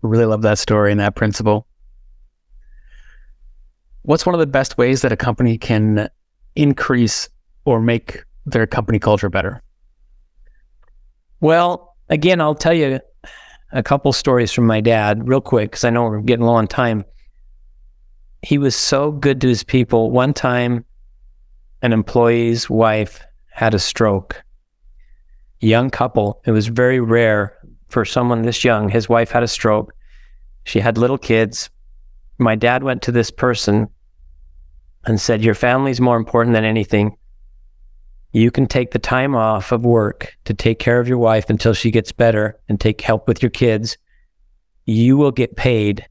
Really 0.01 0.25
love 0.25 0.41
that 0.43 0.57
story 0.57 0.91
and 0.91 0.99
that 0.99 1.15
principle. 1.15 1.67
What's 4.03 4.25
one 4.25 4.35
of 4.35 4.39
the 4.39 4.47
best 4.47 4.77
ways 4.77 5.01
that 5.01 5.11
a 5.11 5.17
company 5.17 5.57
can 5.57 6.09
increase 6.55 7.27
or 7.65 7.81
make 7.81 8.23
their 8.45 8.65
company 8.65 8.99
culture 8.99 9.29
better? 9.29 9.61
Well, 11.41 11.95
again, 12.09 12.39
I'll 12.39 12.55
tell 12.55 12.73
you 12.73 12.99
a 13.71 13.83
couple 13.83 14.13
stories 14.13 14.51
from 14.51 14.65
my 14.65 14.79
dad 14.79 15.27
real 15.27 15.41
quick 15.41 15.71
because 15.71 15.83
I 15.83 15.89
know 15.89 16.03
we're 16.03 16.21
getting 16.21 16.45
low 16.45 16.53
on 16.53 16.67
time 16.67 17.03
he 18.41 18.57
was 18.57 18.75
so 18.75 19.11
good 19.11 19.41
to 19.41 19.47
his 19.47 19.63
people. 19.63 20.11
One 20.11 20.33
time, 20.33 20.85
an 21.81 21.93
employee's 21.93 22.69
wife 22.69 23.23
had 23.51 23.73
a 23.73 23.79
stroke. 23.79 24.43
Young 25.59 25.89
couple. 25.89 26.41
It 26.45 26.51
was 26.51 26.67
very 26.67 26.99
rare 26.99 27.56
for 27.87 28.05
someone 28.05 28.41
this 28.41 28.63
young. 28.63 28.89
His 28.89 29.09
wife 29.09 29.31
had 29.31 29.43
a 29.43 29.47
stroke. 29.47 29.93
She 30.63 30.79
had 30.79 30.97
little 30.97 31.17
kids. 31.17 31.69
My 32.37 32.55
dad 32.55 32.83
went 32.83 33.01
to 33.03 33.11
this 33.11 33.31
person 33.31 33.87
and 35.05 35.19
said, 35.19 35.43
Your 35.43 35.55
family's 35.55 36.01
more 36.01 36.17
important 36.17 36.53
than 36.53 36.65
anything. 36.65 37.17
You 38.33 38.51
can 38.51 38.67
take 38.67 38.91
the 38.91 38.99
time 38.99 39.35
off 39.35 39.71
of 39.71 39.85
work 39.85 40.35
to 40.45 40.53
take 40.53 40.79
care 40.79 40.99
of 40.99 41.07
your 41.07 41.17
wife 41.17 41.49
until 41.49 41.73
she 41.73 41.91
gets 41.91 42.11
better 42.11 42.59
and 42.67 42.79
take 42.79 43.01
help 43.01 43.27
with 43.27 43.41
your 43.41 43.49
kids. 43.49 43.97
You 44.85 45.17
will 45.17 45.31
get 45.31 45.55
paid 45.55 46.05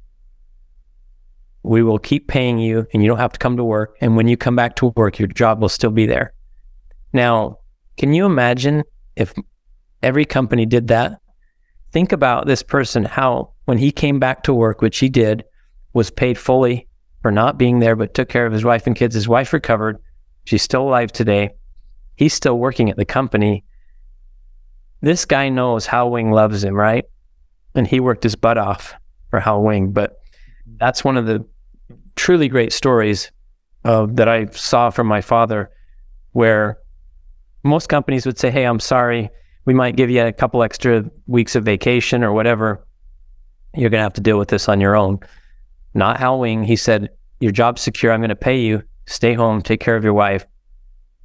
we 1.67 1.83
will 1.83 1.99
keep 1.99 2.29
paying 2.29 2.59
you 2.59 2.87
and 2.93 3.03
you 3.03 3.09
don't 3.09 3.19
have 3.19 3.33
to 3.33 3.41
come 3.41 3.57
to 3.57 3.65
work. 3.65 3.97
And 4.01 4.17
when 4.17 4.29
you 4.29 4.37
come 4.37 4.55
back 4.55 4.77
to 4.77 4.93
work, 4.95 5.19
your 5.19 5.27
job 5.27 5.61
will 5.61 5.69
still 5.69 5.91
be 5.91 6.07
there. 6.07 6.33
Now, 7.13 7.59
can 7.97 8.15
you 8.15 8.25
imagine 8.25 8.85
if 9.17 9.35
every 10.01 10.25
company 10.25 10.65
did 10.65 10.87
that? 10.89 11.21
Think 11.93 12.13
about 12.13 12.47
this 12.47 12.63
person, 12.63 13.05
how 13.05 13.53
when 13.65 13.79
he 13.79 13.91
came 13.91 14.19
back 14.19 14.43
to 14.45 14.55
work, 14.55 14.83
which 14.83 14.99
he 14.99 15.09
did, 15.09 15.45
was 15.93 16.11
paid 16.11 16.37
fully 16.39 16.89
for 17.23 17.31
not 17.33 17.59
being 17.59 17.79
there, 17.79 17.97
but 17.97 18.15
took 18.15 18.29
care 18.29 18.47
of 18.47 18.53
his 18.53 18.65
wife 18.65 18.87
and 18.87 18.95
kids. 18.95 19.15
His 19.15 19.29
wife 19.29 19.53
recovered. 19.53 19.99
She's 20.45 20.63
still 20.63 20.83
alive 20.83 21.11
today. 21.11 21.51
He's 22.17 22.35
still 22.35 22.59
working 22.59 22.91
at 22.91 22.97
the 22.97 23.05
company. 23.05 23.65
This 25.01 25.25
guy 25.25 25.49
knows 25.49 25.87
Hal 25.87 26.11
Wing 26.11 26.31
loves 26.31 26.65
him, 26.65 26.75
right? 26.75 27.05
And 27.75 27.87
he 27.87 28.01
worked 28.01 28.23
his 28.23 28.37
butt 28.37 28.59
off 28.59 28.95
for 29.31 29.41
Hal 29.41 29.63
Wing. 29.63 29.93
But 29.93 30.19
that's 30.79 31.05
one 31.05 31.17
of 31.17 31.27
the 31.27 31.45
truly 32.15 32.49
great 32.49 32.73
stories 32.73 33.31
uh, 33.85 34.07
that 34.11 34.29
I 34.29 34.47
saw 34.47 34.91
from 34.91 35.07
my 35.07 35.21
father, 35.21 35.71
where 36.33 36.79
most 37.63 37.89
companies 37.89 38.27
would 38.27 38.39
say, 38.39 38.51
"Hey, 38.51 38.65
I'm 38.65 38.81
sorry, 38.81 39.31
we 39.67 39.75
might 39.75 39.97
give 39.97 40.09
you 40.09 40.25
a 40.25 40.33
couple 40.33 40.63
extra 40.63 41.05
weeks 41.27 41.55
of 41.55 41.65
vacation 41.65 42.25
or 42.25 42.33
whatever. 42.33 42.87
You're 43.75 43.91
going 43.91 43.99
to 43.99 44.05
have 44.05 44.15
to 44.15 44.23
deal 44.23 44.39
with 44.39 44.49
this 44.49 44.69
on 44.69 44.81
your 44.81 44.97
own." 44.97 45.21
Not 45.93 46.19
Hal 46.19 46.41
Wing. 46.41 46.65
He 46.65 46.77
said, 46.77 47.11
"Your 47.41 47.53
job's 47.53 47.83
secure. 47.83 48.13
I'm 48.13 48.21
going 48.21 48.31
to 48.31 48.37
pay 48.37 48.59
you. 48.61 48.83
Stay 49.05 49.35
home. 49.35 49.61
Take 49.61 49.81
care 49.81 49.97
of 49.97 50.05
your 50.05 50.15
wife." 50.15 50.47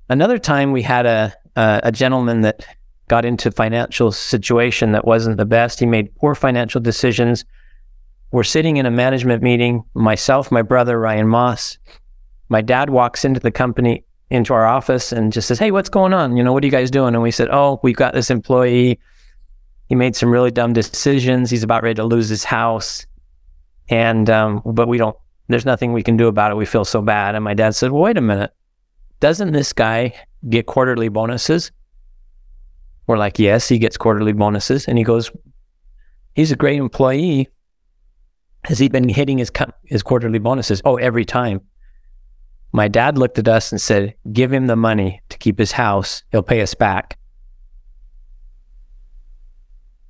Another 0.10 0.38
time, 0.38 0.74
we 0.74 0.82
had 0.82 1.06
a 1.06 1.34
a, 1.56 1.80
a 1.84 1.92
gentleman 1.92 2.42
that 2.42 2.66
got 3.08 3.24
into 3.24 3.52
financial 3.52 4.12
situation 4.12 4.92
that 4.92 5.06
wasn't 5.06 5.38
the 5.38 5.46
best. 5.46 5.80
He 5.80 5.86
made 5.86 6.14
poor 6.16 6.36
financial 6.36 6.82
decisions 6.82 7.46
we're 8.32 8.44
sitting 8.44 8.78
in 8.78 8.86
a 8.86 8.92
management 8.92 9.44
meeting, 9.44 9.84
myself, 9.94 10.52
my 10.52 10.62
brother, 10.62 10.98
Ryan 10.98 11.28
Moss. 11.28 11.78
My 12.48 12.62
dad 12.62 12.90
walks 12.90 13.26
into 13.26 13.42
the 13.42 13.52
company, 13.52 14.06
into 14.32 14.54
our 14.54 14.66
office, 14.66 15.12
and 15.12 15.32
just 15.32 15.48
says, 15.48 15.60
Hey, 15.60 15.72
what's 15.72 15.90
going 15.90 16.14
on? 16.14 16.38
You 16.38 16.44
know, 16.44 16.54
what 16.54 16.64
are 16.64 16.68
you 16.68 16.72
guys 16.72 16.90
doing? 16.90 17.14
And 17.14 17.22
we 17.22 17.32
said, 17.32 17.50
Oh, 17.52 17.80
we've 17.84 17.96
got 17.96 18.14
this 18.14 18.30
employee. 18.30 19.00
He 19.88 19.96
made 19.96 20.16
some 20.16 20.32
really 20.32 20.52
dumb 20.52 20.74
decisions. 20.74 21.50
He's 21.50 21.64
about 21.64 21.84
ready 21.84 21.96
to 21.96 22.04
lose 22.04 22.30
his 22.30 22.44
house. 22.44 23.06
And, 23.90 24.30
um, 24.30 24.62
but 24.66 24.88
we 24.88 24.98
don't, 24.98 25.18
there's 25.50 25.66
nothing 25.66 25.92
we 25.92 26.02
can 26.02 26.16
do 26.16 26.28
about 26.28 26.52
it. 26.52 26.56
We 26.56 26.66
feel 26.66 26.86
so 26.86 27.02
bad. 27.02 27.36
And 27.36 27.44
my 27.44 27.54
dad 27.54 27.76
said, 27.76 27.92
well, 27.92 28.04
Wait 28.04 28.18
a 28.18 28.22
minute. 28.22 28.52
Doesn't 29.20 29.52
this 29.52 29.74
guy 29.74 30.16
get 30.50 30.66
quarterly 30.66 31.10
bonuses? 31.10 31.72
We're 33.06 33.18
like, 33.18 33.38
Yes, 33.38 33.68
he 33.68 33.78
gets 33.78 33.98
quarterly 33.98 34.34
bonuses. 34.34 34.88
And 34.88 34.98
he 34.98 35.04
goes, 35.04 35.30
He's 36.34 36.52
a 36.52 36.56
great 36.56 36.80
employee 36.80 37.50
has 38.66 38.80
he 38.80 38.90
been 38.90 39.10
hitting 39.10 39.38
his 39.38 39.52
his 39.86 40.04
quarterly 40.04 40.40
bonuses? 40.40 40.82
Oh, 40.86 40.98
every 40.98 41.26
time. 41.26 41.62
My 42.74 42.88
dad 42.88 43.18
looked 43.18 43.38
at 43.38 43.48
us 43.48 43.72
and 43.72 43.82
said, 43.82 44.16
"Give 44.32 44.52
him 44.54 44.68
the 44.68 44.76
money 44.76 45.22
to 45.30 45.38
keep 45.38 45.60
his 45.60 45.74
house. 45.74 46.24
He'll 46.32 46.44
pay 46.44 46.62
us 46.62 46.74
back." 46.74 47.18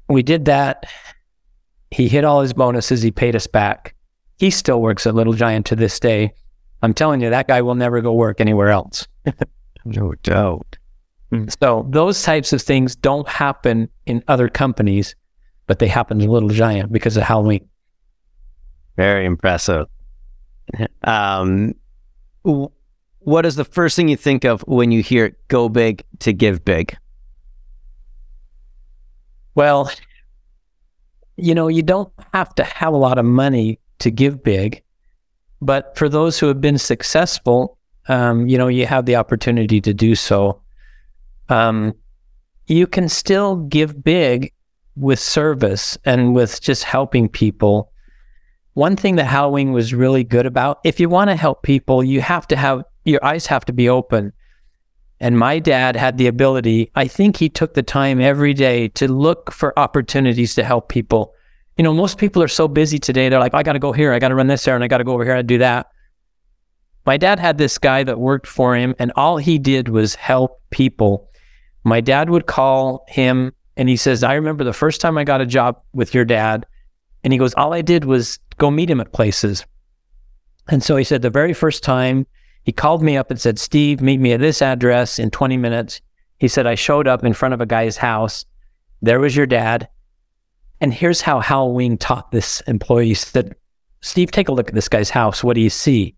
We 0.07 0.23
did 0.23 0.45
that. 0.45 0.85
He 1.89 2.07
hit 2.07 2.23
all 2.23 2.41
his 2.41 2.53
bonuses. 2.53 3.01
He 3.01 3.11
paid 3.11 3.35
us 3.35 3.47
back. 3.47 3.95
He 4.37 4.49
still 4.49 4.81
works 4.81 5.05
at 5.05 5.15
Little 5.15 5.33
Giant 5.33 5.65
to 5.67 5.75
this 5.75 5.99
day. 5.99 6.33
I'm 6.81 6.93
telling 6.93 7.21
you, 7.21 7.29
that 7.29 7.47
guy 7.47 7.61
will 7.61 7.75
never 7.75 8.01
go 8.01 8.13
work 8.13 8.41
anywhere 8.41 8.69
else. 8.69 9.07
no 9.85 10.13
doubt. 10.23 10.77
Hmm. 11.29 11.45
So 11.61 11.85
those 11.89 12.21
types 12.23 12.53
of 12.53 12.61
things 12.61 12.95
don't 12.95 13.27
happen 13.27 13.87
in 14.05 14.23
other 14.27 14.49
companies, 14.49 15.15
but 15.67 15.79
they 15.79 15.87
happen 15.87 16.19
in 16.19 16.29
Little 16.29 16.49
Giant 16.49 16.91
because 16.91 17.17
of 17.17 17.23
Hal 17.23 17.43
Wing. 17.43 17.67
Very 18.97 19.25
impressive. 19.25 19.87
Um, 21.03 21.73
what 22.43 23.45
is 23.45 23.55
the 23.55 23.65
first 23.65 23.95
thing 23.95 24.09
you 24.09 24.17
think 24.17 24.45
of 24.45 24.61
when 24.61 24.91
you 24.91 25.01
hear 25.01 25.37
"go 25.47 25.69
big 25.69 26.03
to 26.19 26.33
give 26.33 26.65
big"? 26.65 26.97
Well, 29.55 29.91
you 31.35 31.55
know, 31.55 31.67
you 31.67 31.83
don't 31.83 32.11
have 32.33 32.53
to 32.55 32.63
have 32.63 32.93
a 32.93 32.97
lot 32.97 33.17
of 33.17 33.25
money 33.25 33.79
to 33.99 34.11
give 34.11 34.43
big, 34.43 34.83
but 35.61 35.97
for 35.97 36.09
those 36.09 36.39
who 36.39 36.47
have 36.47 36.61
been 36.61 36.77
successful, 36.77 37.77
um, 38.07 38.47
you 38.47 38.57
know, 38.57 38.67
you 38.67 38.85
have 38.85 39.05
the 39.05 39.15
opportunity 39.15 39.79
to 39.81 39.93
do 39.93 40.15
so. 40.15 40.61
Um, 41.49 41.93
you 42.67 42.87
can 42.87 43.09
still 43.09 43.57
give 43.57 44.03
big 44.03 44.53
with 44.95 45.19
service 45.19 45.97
and 46.05 46.33
with 46.33 46.61
just 46.61 46.83
helping 46.83 47.27
people. 47.29 47.91
One 48.73 48.95
thing 48.95 49.17
that 49.17 49.25
Hal 49.25 49.51
Wing 49.51 49.73
was 49.73 49.93
really 49.93 50.23
good 50.23 50.45
about, 50.45 50.79
if 50.83 50.99
you 50.99 51.09
want 51.09 51.29
to 51.29 51.35
help 51.35 51.61
people, 51.63 52.03
you 52.03 52.21
have 52.21 52.47
to 52.47 52.55
have 52.55 52.83
your 53.03 53.23
eyes 53.23 53.47
have 53.47 53.65
to 53.65 53.73
be 53.73 53.89
open. 53.89 54.31
And 55.19 55.37
my 55.37 55.59
dad 55.59 55.95
had 55.95 56.17
the 56.17 56.27
ability, 56.27 56.91
I 56.95 57.07
think 57.07 57.37
he 57.37 57.49
took 57.49 57.73
the 57.73 57.83
time 57.83 58.21
every 58.21 58.53
day 58.53 58.87
to 58.89 59.11
look 59.11 59.51
for 59.51 59.77
opportunities 59.77 60.55
to 60.55 60.63
help 60.63 60.89
people. 60.89 61.33
You 61.77 61.83
know, 61.83 61.93
most 61.93 62.17
people 62.17 62.41
are 62.41 62.47
so 62.47 62.67
busy 62.67 62.97
today. 62.97 63.29
They're 63.29 63.39
like, 63.39 63.53
I 63.53 63.63
got 63.63 63.73
to 63.73 63.79
go 63.79 63.91
here. 63.91 64.13
I 64.13 64.19
got 64.19 64.29
to 64.29 64.35
run 64.35 64.47
this 64.47 64.67
errand. 64.67 64.83
I 64.83 64.87
got 64.87 64.99
to 64.99 65.03
go 65.03 65.13
over 65.13 65.25
here 65.25 65.35
and 65.35 65.47
do 65.47 65.59
that. 65.59 65.87
My 67.05 67.17
dad 67.17 67.39
had 67.39 67.57
this 67.57 67.77
guy 67.77 68.03
that 68.03 68.19
worked 68.19 68.45
for 68.45 68.75
him, 68.75 68.93
and 68.99 69.11
all 69.15 69.37
he 69.37 69.57
did 69.57 69.89
was 69.89 70.15
help 70.15 70.61
people. 70.69 71.29
My 71.83 72.01
dad 72.01 72.29
would 72.29 72.45
call 72.45 73.05
him 73.07 73.53
and 73.77 73.89
he 73.89 73.97
says, 73.97 74.23
I 74.23 74.35
remember 74.35 74.63
the 74.63 74.73
first 74.73 75.01
time 75.01 75.17
I 75.17 75.23
got 75.23 75.41
a 75.41 75.45
job 75.45 75.81
with 75.93 76.13
your 76.13 76.25
dad. 76.25 76.65
And 77.23 77.33
he 77.33 77.39
goes, 77.39 77.53
All 77.53 77.73
I 77.73 77.81
did 77.81 78.05
was 78.05 78.39
go 78.57 78.71
meet 78.71 78.89
him 78.89 79.01
at 79.01 79.13
places. 79.13 79.65
And 80.67 80.83
so 80.83 80.95
he 80.95 81.03
said, 81.03 81.21
The 81.21 81.29
very 81.29 81.53
first 81.53 81.83
time 81.83 82.25
he 82.63 82.71
called 82.71 83.01
me 83.01 83.17
up 83.17 83.31
and 83.31 83.39
said, 83.39 83.59
Steve, 83.59 84.01
meet 84.01 84.19
me 84.19 84.33
at 84.33 84.39
this 84.39 84.61
address 84.61 85.17
in 85.17 85.31
20 85.31 85.57
minutes. 85.57 86.01
He 86.37 86.47
said, 86.47 86.67
I 86.67 86.75
showed 86.75 87.07
up 87.07 87.23
in 87.23 87.33
front 87.33 87.53
of 87.53 87.61
a 87.61 87.65
guy's 87.65 87.97
house. 87.97 88.45
There 89.01 89.19
was 89.19 89.35
your 89.35 89.45
dad. 89.45 89.87
And 90.79 90.93
here's 90.93 91.21
how 91.21 91.39
Hal 91.39 91.73
Wing 91.73 91.97
taught 91.97 92.31
this 92.31 92.61
employee. 92.61 93.09
He 93.09 93.13
said, 93.13 93.55
Steve, 94.01 94.31
take 94.31 94.49
a 94.49 94.51
look 94.51 94.69
at 94.69 94.75
this 94.75 94.89
guy's 94.89 95.09
house. 95.09 95.43
What 95.43 95.55
do 95.55 95.61
you 95.61 95.69
see? 95.69 96.15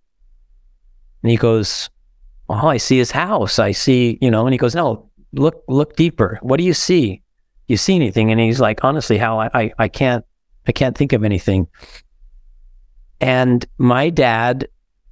And 1.22 1.32
he 1.32 1.38
goes, 1.38 1.90
Oh, 2.50 2.68
I 2.68 2.78
see 2.78 2.98
his 2.98 3.12
house. 3.12 3.58
I 3.58 3.72
see, 3.72 4.18
you 4.22 4.30
know, 4.30 4.46
and 4.46 4.54
he 4.54 4.58
goes, 4.58 4.76
No, 4.76 5.10
look, 5.32 5.64
look 5.68 5.96
deeper. 5.96 6.40
What 6.42 6.58
do 6.58 6.64
you 6.64 6.74
see? 6.74 7.22
You 7.68 7.78
see 7.78 7.96
anything? 7.96 8.32
And 8.32 8.40
he's 8.40 8.60
like, 8.60 8.84
honestly, 8.84 9.18
Hal, 9.18 9.40
I, 9.40 9.50
I, 9.54 9.74
I 9.80 9.88
can't, 9.88 10.26
I 10.68 10.74
can't 10.74 10.98
think 10.98 11.14
of 11.14 11.24
anything. 11.24 11.68
And 13.24 13.66
my 13.78 14.10
dad 14.10 14.68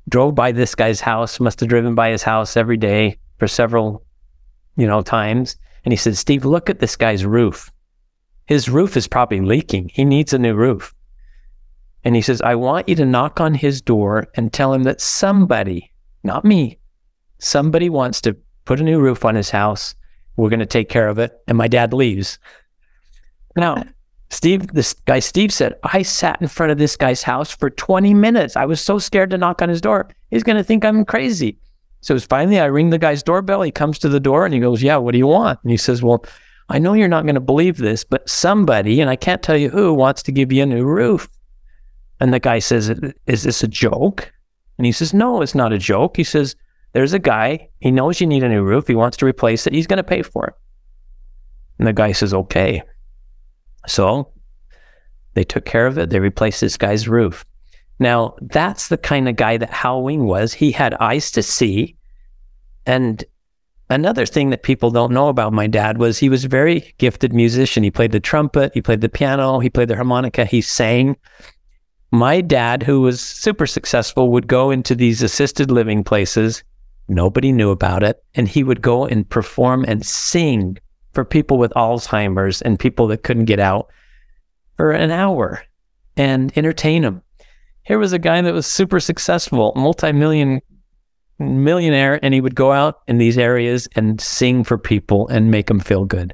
drove 0.09 0.35
by 0.35 0.51
this 0.51 0.75
guy's 0.75 0.99
house, 0.99 1.39
must 1.39 1.61
have 1.61 1.69
driven 1.69 1.95
by 1.95 2.09
his 2.09 2.23
house 2.23 2.57
every 2.57 2.75
day 2.75 3.17
for 3.37 3.47
several, 3.47 4.03
you 4.75 4.85
know, 4.85 5.01
times. 5.01 5.55
And 5.85 5.93
he 5.93 5.95
said, 5.95 6.17
Steve, 6.17 6.43
look 6.43 6.69
at 6.69 6.79
this 6.79 6.97
guy's 6.97 7.25
roof. 7.25 7.71
His 8.47 8.67
roof 8.67 8.97
is 8.97 9.07
probably 9.07 9.39
leaking. 9.39 9.91
He 9.93 10.03
needs 10.03 10.33
a 10.33 10.39
new 10.39 10.55
roof. 10.55 10.93
And 12.03 12.13
he 12.13 12.21
says, 12.21 12.41
I 12.41 12.55
want 12.55 12.89
you 12.89 12.95
to 12.95 13.05
knock 13.05 13.39
on 13.39 13.53
his 13.53 13.81
door 13.81 14.27
and 14.35 14.51
tell 14.51 14.73
him 14.73 14.83
that 14.83 14.99
somebody, 14.99 15.89
not 16.21 16.43
me, 16.43 16.79
somebody 17.39 17.89
wants 17.89 18.19
to 18.21 18.35
put 18.65 18.81
a 18.81 18.83
new 18.83 18.99
roof 18.99 19.23
on 19.23 19.35
his 19.35 19.51
house. 19.51 19.95
We're 20.35 20.49
going 20.49 20.59
to 20.59 20.65
take 20.65 20.89
care 20.89 21.07
of 21.07 21.17
it. 21.17 21.31
And 21.47 21.57
my 21.57 21.69
dad 21.69 21.93
leaves. 21.93 22.39
Now, 23.55 23.85
Steve, 24.31 24.67
this 24.67 24.93
guy 24.93 25.19
Steve 25.19 25.51
said, 25.51 25.75
I 25.83 26.03
sat 26.03 26.41
in 26.41 26.47
front 26.47 26.71
of 26.71 26.77
this 26.77 26.95
guy's 26.95 27.21
house 27.21 27.51
for 27.51 27.69
20 27.69 28.13
minutes. 28.13 28.55
I 28.55 28.63
was 28.63 28.79
so 28.79 28.97
scared 28.97 29.29
to 29.31 29.37
knock 29.37 29.61
on 29.61 29.67
his 29.67 29.81
door. 29.81 30.09
He's 30.31 30.41
going 30.41 30.55
to 30.55 30.63
think 30.63 30.85
I'm 30.85 31.03
crazy. 31.03 31.59
So 31.99 32.17
finally, 32.17 32.57
I 32.57 32.65
ring 32.65 32.89
the 32.89 32.97
guy's 32.97 33.21
doorbell. 33.21 33.61
He 33.61 33.71
comes 33.71 33.99
to 33.99 34.09
the 34.09 34.21
door 34.21 34.45
and 34.45 34.53
he 34.53 34.59
goes, 34.61 34.81
Yeah, 34.81 34.97
what 34.97 35.11
do 35.11 35.17
you 35.17 35.27
want? 35.27 35.59
And 35.63 35.69
he 35.69 35.77
says, 35.77 36.01
Well, 36.01 36.25
I 36.69 36.79
know 36.79 36.93
you're 36.93 37.09
not 37.09 37.25
going 37.25 37.35
to 37.35 37.41
believe 37.41 37.77
this, 37.77 38.05
but 38.05 38.27
somebody, 38.27 39.01
and 39.01 39.09
I 39.09 39.17
can't 39.17 39.43
tell 39.43 39.57
you 39.57 39.69
who, 39.69 39.93
wants 39.93 40.23
to 40.23 40.31
give 40.31 40.51
you 40.53 40.63
a 40.63 40.65
new 40.65 40.85
roof. 40.85 41.29
And 42.21 42.33
the 42.33 42.39
guy 42.39 42.59
says, 42.59 42.89
Is 43.27 43.43
this 43.43 43.63
a 43.63 43.67
joke? 43.67 44.31
And 44.77 44.85
he 44.85 44.93
says, 44.93 45.13
No, 45.13 45.41
it's 45.41 45.55
not 45.55 45.73
a 45.73 45.77
joke. 45.77 46.15
He 46.15 46.23
says, 46.23 46.55
There's 46.93 47.13
a 47.13 47.19
guy. 47.19 47.67
He 47.81 47.91
knows 47.91 48.21
you 48.21 48.27
need 48.27 48.43
a 48.43 48.49
new 48.49 48.63
roof. 48.63 48.87
He 48.87 48.95
wants 48.95 49.17
to 49.17 49.25
replace 49.25 49.67
it. 49.67 49.73
He's 49.73 49.87
going 49.87 49.97
to 49.97 50.03
pay 50.03 50.21
for 50.21 50.47
it. 50.47 50.53
And 51.77 51.87
the 51.87 51.93
guy 51.93 52.13
says, 52.13 52.33
Okay. 52.33 52.81
So 53.87 54.31
they 55.33 55.43
took 55.43 55.65
care 55.65 55.87
of 55.87 55.97
it. 55.97 56.09
They 56.09 56.19
replaced 56.19 56.61
this 56.61 56.77
guy's 56.77 57.07
roof. 57.07 57.45
Now, 57.99 58.35
that's 58.41 58.87
the 58.87 58.97
kind 58.97 59.29
of 59.29 59.35
guy 59.35 59.57
that 59.57 59.69
Hal 59.69 60.03
Wing 60.03 60.25
was. 60.25 60.53
He 60.53 60.71
had 60.71 60.95
eyes 60.95 61.29
to 61.31 61.43
see. 61.43 61.95
And 62.85 63.23
another 63.89 64.25
thing 64.25 64.49
that 64.49 64.63
people 64.63 64.89
don't 64.89 65.13
know 65.13 65.27
about 65.27 65.53
my 65.53 65.67
dad 65.67 65.99
was 65.99 66.17
he 66.17 66.29
was 66.29 66.45
a 66.45 66.49
very 66.49 66.93
gifted 66.97 67.31
musician. 67.31 67.83
He 67.83 67.91
played 67.91 68.11
the 68.11 68.19
trumpet, 68.19 68.71
he 68.73 68.81
played 68.81 69.01
the 69.01 69.09
piano, 69.09 69.59
he 69.59 69.69
played 69.69 69.87
the 69.87 69.95
harmonica, 69.95 70.45
he 70.45 70.61
sang. 70.61 71.15
My 72.11 72.41
dad, 72.41 72.83
who 72.83 73.01
was 73.01 73.21
super 73.21 73.67
successful, 73.67 74.31
would 74.31 74.47
go 74.47 74.71
into 74.71 74.95
these 74.95 75.21
assisted 75.21 75.71
living 75.71 76.03
places. 76.03 76.63
Nobody 77.07 77.51
knew 77.51 77.69
about 77.69 78.03
it. 78.03 78.23
And 78.33 78.47
he 78.47 78.63
would 78.63 78.81
go 78.81 79.05
and 79.05 79.29
perform 79.29 79.85
and 79.87 80.05
sing 80.05 80.77
for 81.13 81.25
people 81.25 81.57
with 81.57 81.71
Alzheimer's 81.75 82.61
and 82.61 82.79
people 82.79 83.07
that 83.07 83.23
couldn't 83.23 83.45
get 83.45 83.59
out 83.59 83.87
for 84.77 84.91
an 84.91 85.11
hour 85.11 85.63
and 86.17 86.55
entertain 86.57 87.03
them. 87.03 87.21
Here 87.83 87.99
was 87.99 88.13
a 88.13 88.19
guy 88.19 88.41
that 88.41 88.53
was 88.53 88.67
super 88.67 88.99
successful, 88.99 89.73
multi-million 89.75 90.61
millionaire, 91.39 92.19
and 92.23 92.33
he 92.33 92.41
would 92.41 92.55
go 92.55 92.71
out 92.71 92.99
in 93.07 93.17
these 93.17 93.37
areas 93.37 93.87
and 93.95 94.21
sing 94.21 94.63
for 94.63 94.77
people 94.77 95.27
and 95.29 95.51
make 95.51 95.67
them 95.67 95.79
feel 95.79 96.05
good. 96.05 96.33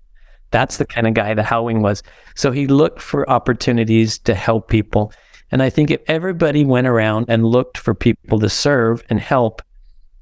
That's 0.51 0.77
the 0.77 0.85
kind 0.85 1.07
of 1.07 1.13
guy 1.13 1.33
that 1.33 1.43
Hal 1.43 1.65
Wing 1.65 1.81
was. 1.81 2.03
So 2.35 2.51
he 2.51 2.67
looked 2.67 3.01
for 3.01 3.29
opportunities 3.29 4.17
to 4.19 4.35
help 4.35 4.69
people. 4.69 5.11
And 5.51 5.63
I 5.63 5.69
think 5.69 5.91
if 5.91 6.01
everybody 6.07 6.65
went 6.65 6.87
around 6.87 7.25
and 7.29 7.45
looked 7.45 7.77
for 7.77 7.93
people 7.93 8.39
to 8.39 8.49
serve 8.49 9.03
and 9.09 9.19
help, 9.19 9.61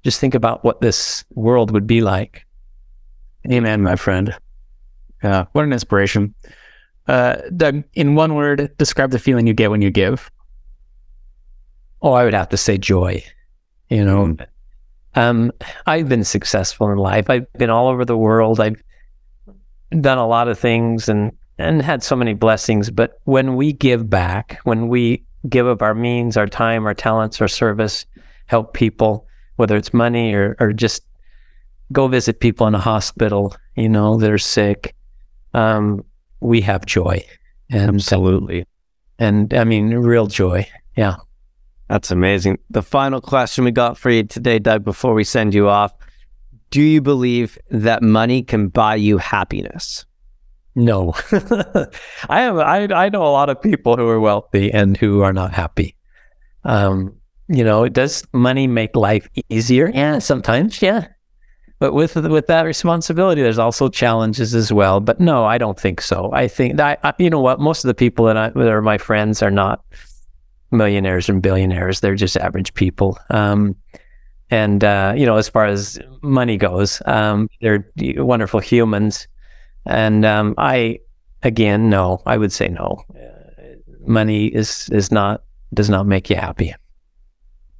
just 0.03 0.19
think 0.19 0.35
about 0.35 0.63
what 0.63 0.81
this 0.81 1.25
world 1.31 1.71
would 1.71 1.87
be 1.87 2.01
like. 2.01 2.45
Amen, 3.51 3.81
my 3.81 3.95
friend. 3.95 4.35
Yeah, 5.25 5.45
what 5.53 5.65
an 5.65 5.73
inspiration. 5.73 6.35
Uh, 7.07 7.37
Doug, 7.57 7.83
in 7.95 8.13
one 8.13 8.35
word, 8.35 8.71
describe 8.77 9.09
the 9.09 9.17
feeling 9.17 9.47
you 9.47 9.55
get 9.55 9.71
when 9.71 9.81
you 9.81 9.89
give. 9.89 10.29
Oh, 12.03 12.13
I 12.13 12.23
would 12.23 12.35
have 12.35 12.49
to 12.49 12.57
say 12.57 12.77
joy. 12.77 13.23
You 13.89 14.05
know, 14.05 14.25
mm. 14.27 14.45
um, 15.15 15.51
I've 15.87 16.07
been 16.07 16.23
successful 16.23 16.91
in 16.91 16.99
life. 16.99 17.27
I've 17.27 17.51
been 17.53 17.71
all 17.71 17.87
over 17.87 18.05
the 18.05 18.15
world. 18.15 18.59
I've 18.59 18.79
done 19.99 20.19
a 20.19 20.27
lot 20.27 20.47
of 20.47 20.59
things 20.59 21.09
and 21.09 21.31
and 21.57 21.81
had 21.81 22.03
so 22.03 22.15
many 22.15 22.35
blessings. 22.35 22.91
But 22.91 23.19
when 23.23 23.55
we 23.55 23.73
give 23.73 24.07
back, 24.07 24.59
when 24.63 24.89
we 24.89 25.25
give 25.49 25.65
up 25.65 25.81
our 25.81 25.95
means, 25.95 26.37
our 26.37 26.45
time, 26.45 26.85
our 26.85 26.93
talents, 26.93 27.41
our 27.41 27.47
service, 27.47 28.05
help 28.45 28.75
people, 28.75 29.25
whether 29.55 29.75
it's 29.75 29.91
money 29.91 30.35
or 30.35 30.55
or 30.59 30.71
just 30.71 31.01
go 31.91 32.07
visit 32.07 32.39
people 32.39 32.67
in 32.67 32.75
a 32.75 32.79
hospital, 32.79 33.55
you 33.75 33.89
know, 33.89 34.17
that 34.17 34.31
are 34.31 34.37
sick, 34.37 34.95
um, 35.55 36.03
we 36.41 36.61
have 36.61 36.85
joy. 36.85 37.25
And, 37.69 37.95
Absolutely. 37.95 38.67
And 39.17 39.53
I 39.53 39.63
mean, 39.63 39.91
real 39.91 40.27
joy. 40.27 40.67
Yeah. 40.95 41.15
That's 41.87 42.11
amazing. 42.11 42.59
The 42.69 42.81
final 42.81 43.21
question 43.21 43.63
we 43.63 43.71
got 43.71 43.97
for 43.97 44.09
you 44.09 44.23
today, 44.23 44.59
Doug, 44.59 44.83
before 44.83 45.13
we 45.13 45.23
send 45.23 45.53
you 45.53 45.69
off 45.69 45.93
Do 46.71 46.81
you 46.81 47.01
believe 47.01 47.57
that 47.69 48.03
money 48.03 48.43
can 48.43 48.67
buy 48.67 48.95
you 48.95 49.17
happiness? 49.17 50.05
No. 50.75 51.13
I 51.31 52.41
have 52.41 52.57
I, 52.57 52.87
I 52.93 53.09
know 53.09 53.23
a 53.23 53.31
lot 53.31 53.49
of 53.49 53.61
people 53.61 53.95
who 53.95 54.07
are 54.09 54.19
wealthy 54.19 54.71
and 54.73 54.97
who 54.97 55.21
are 55.21 55.31
not 55.31 55.53
happy. 55.53 55.95
Um, 56.65 57.15
you 57.47 57.63
know, 57.63 57.87
does 57.87 58.27
money 58.33 58.67
make 58.67 58.95
life 58.95 59.29
easier? 59.49 59.91
Yeah, 59.93 60.19
sometimes, 60.19 60.81
yeah. 60.81 61.07
But 61.79 61.93
with 61.93 62.15
with 62.15 62.47
that 62.47 62.63
responsibility, 62.63 63.41
there's 63.41 63.59
also 63.59 63.89
challenges 63.89 64.55
as 64.55 64.71
well. 64.71 64.99
But 65.01 65.19
no, 65.19 65.43
I 65.45 65.57
don't 65.57 65.79
think 65.79 66.01
so. 66.01 66.31
I 66.31 66.47
think 66.47 66.77
that 66.77 66.99
I, 67.03 67.13
you 67.17 67.29
know 67.29 67.41
what, 67.41 67.59
most 67.59 67.83
of 67.83 67.89
the 67.89 67.93
people 67.93 68.25
that, 68.25 68.37
I, 68.37 68.49
that 68.49 68.67
are 68.69 68.81
my 68.81 68.97
friends 68.97 69.43
are 69.43 69.51
not 69.51 69.83
millionaires 70.71 71.27
and 71.27 71.41
billionaires. 71.41 71.99
They're 71.99 72.15
just 72.15 72.37
average 72.37 72.73
people. 72.73 73.19
Um, 73.29 73.75
and 74.51 74.83
uh, 74.83 75.13
you 75.17 75.25
know, 75.25 75.35
as 75.35 75.49
far 75.49 75.65
as 75.65 75.99
money 76.21 76.57
goes, 76.57 77.01
um, 77.05 77.49
they're 77.61 77.85
wonderful 78.17 78.59
humans. 78.59 79.27
And 79.85 80.25
um, 80.25 80.55
I, 80.57 80.99
again, 81.43 81.89
no, 81.89 82.21
I 82.25 82.37
would 82.37 82.51
say 82.51 82.69
no. 82.69 83.03
Uh, 83.09 83.75
money 84.05 84.47
is 84.47 84.89
is 84.91 85.11
not 85.11 85.43
does 85.73 85.89
not 85.89 86.05
make 86.05 86.29
you 86.29 86.35
happy. 86.35 86.73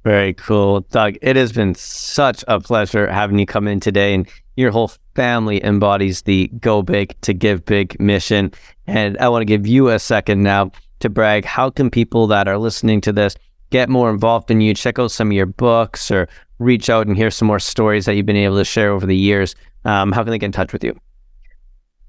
Very 0.06 0.34
cool. 0.34 0.82
Doug, 0.92 1.16
it 1.20 1.34
has 1.34 1.50
been 1.50 1.74
such 1.74 2.44
a 2.46 2.60
pleasure 2.60 3.10
having 3.10 3.40
you 3.40 3.44
come 3.44 3.66
in 3.66 3.80
today. 3.80 4.14
And 4.14 4.28
your 4.54 4.70
whole 4.70 4.92
family 5.16 5.60
embodies 5.64 6.22
the 6.22 6.46
Go 6.60 6.80
Big 6.80 7.20
to 7.22 7.34
Give 7.34 7.64
Big 7.64 7.98
mission. 7.98 8.52
And 8.86 9.18
I 9.18 9.28
want 9.28 9.40
to 9.40 9.46
give 9.46 9.66
you 9.66 9.88
a 9.88 9.98
second 9.98 10.44
now 10.44 10.70
to 11.00 11.08
brag. 11.08 11.44
How 11.44 11.70
can 11.70 11.90
people 11.90 12.28
that 12.28 12.46
are 12.46 12.56
listening 12.56 13.00
to 13.00 13.12
this 13.12 13.34
get 13.70 13.88
more 13.88 14.08
involved 14.08 14.48
in 14.48 14.60
you, 14.60 14.74
check 14.74 15.00
out 15.00 15.10
some 15.10 15.30
of 15.30 15.32
your 15.32 15.44
books, 15.44 16.08
or 16.12 16.28
reach 16.60 16.88
out 16.88 17.08
and 17.08 17.16
hear 17.16 17.32
some 17.32 17.48
more 17.48 17.58
stories 17.58 18.04
that 18.04 18.14
you've 18.14 18.26
been 18.26 18.36
able 18.36 18.58
to 18.58 18.64
share 18.64 18.92
over 18.92 19.06
the 19.06 19.16
years? 19.16 19.56
Um, 19.84 20.12
how 20.12 20.22
can 20.22 20.30
they 20.30 20.38
get 20.38 20.46
in 20.46 20.52
touch 20.52 20.72
with 20.72 20.84
you? 20.84 20.96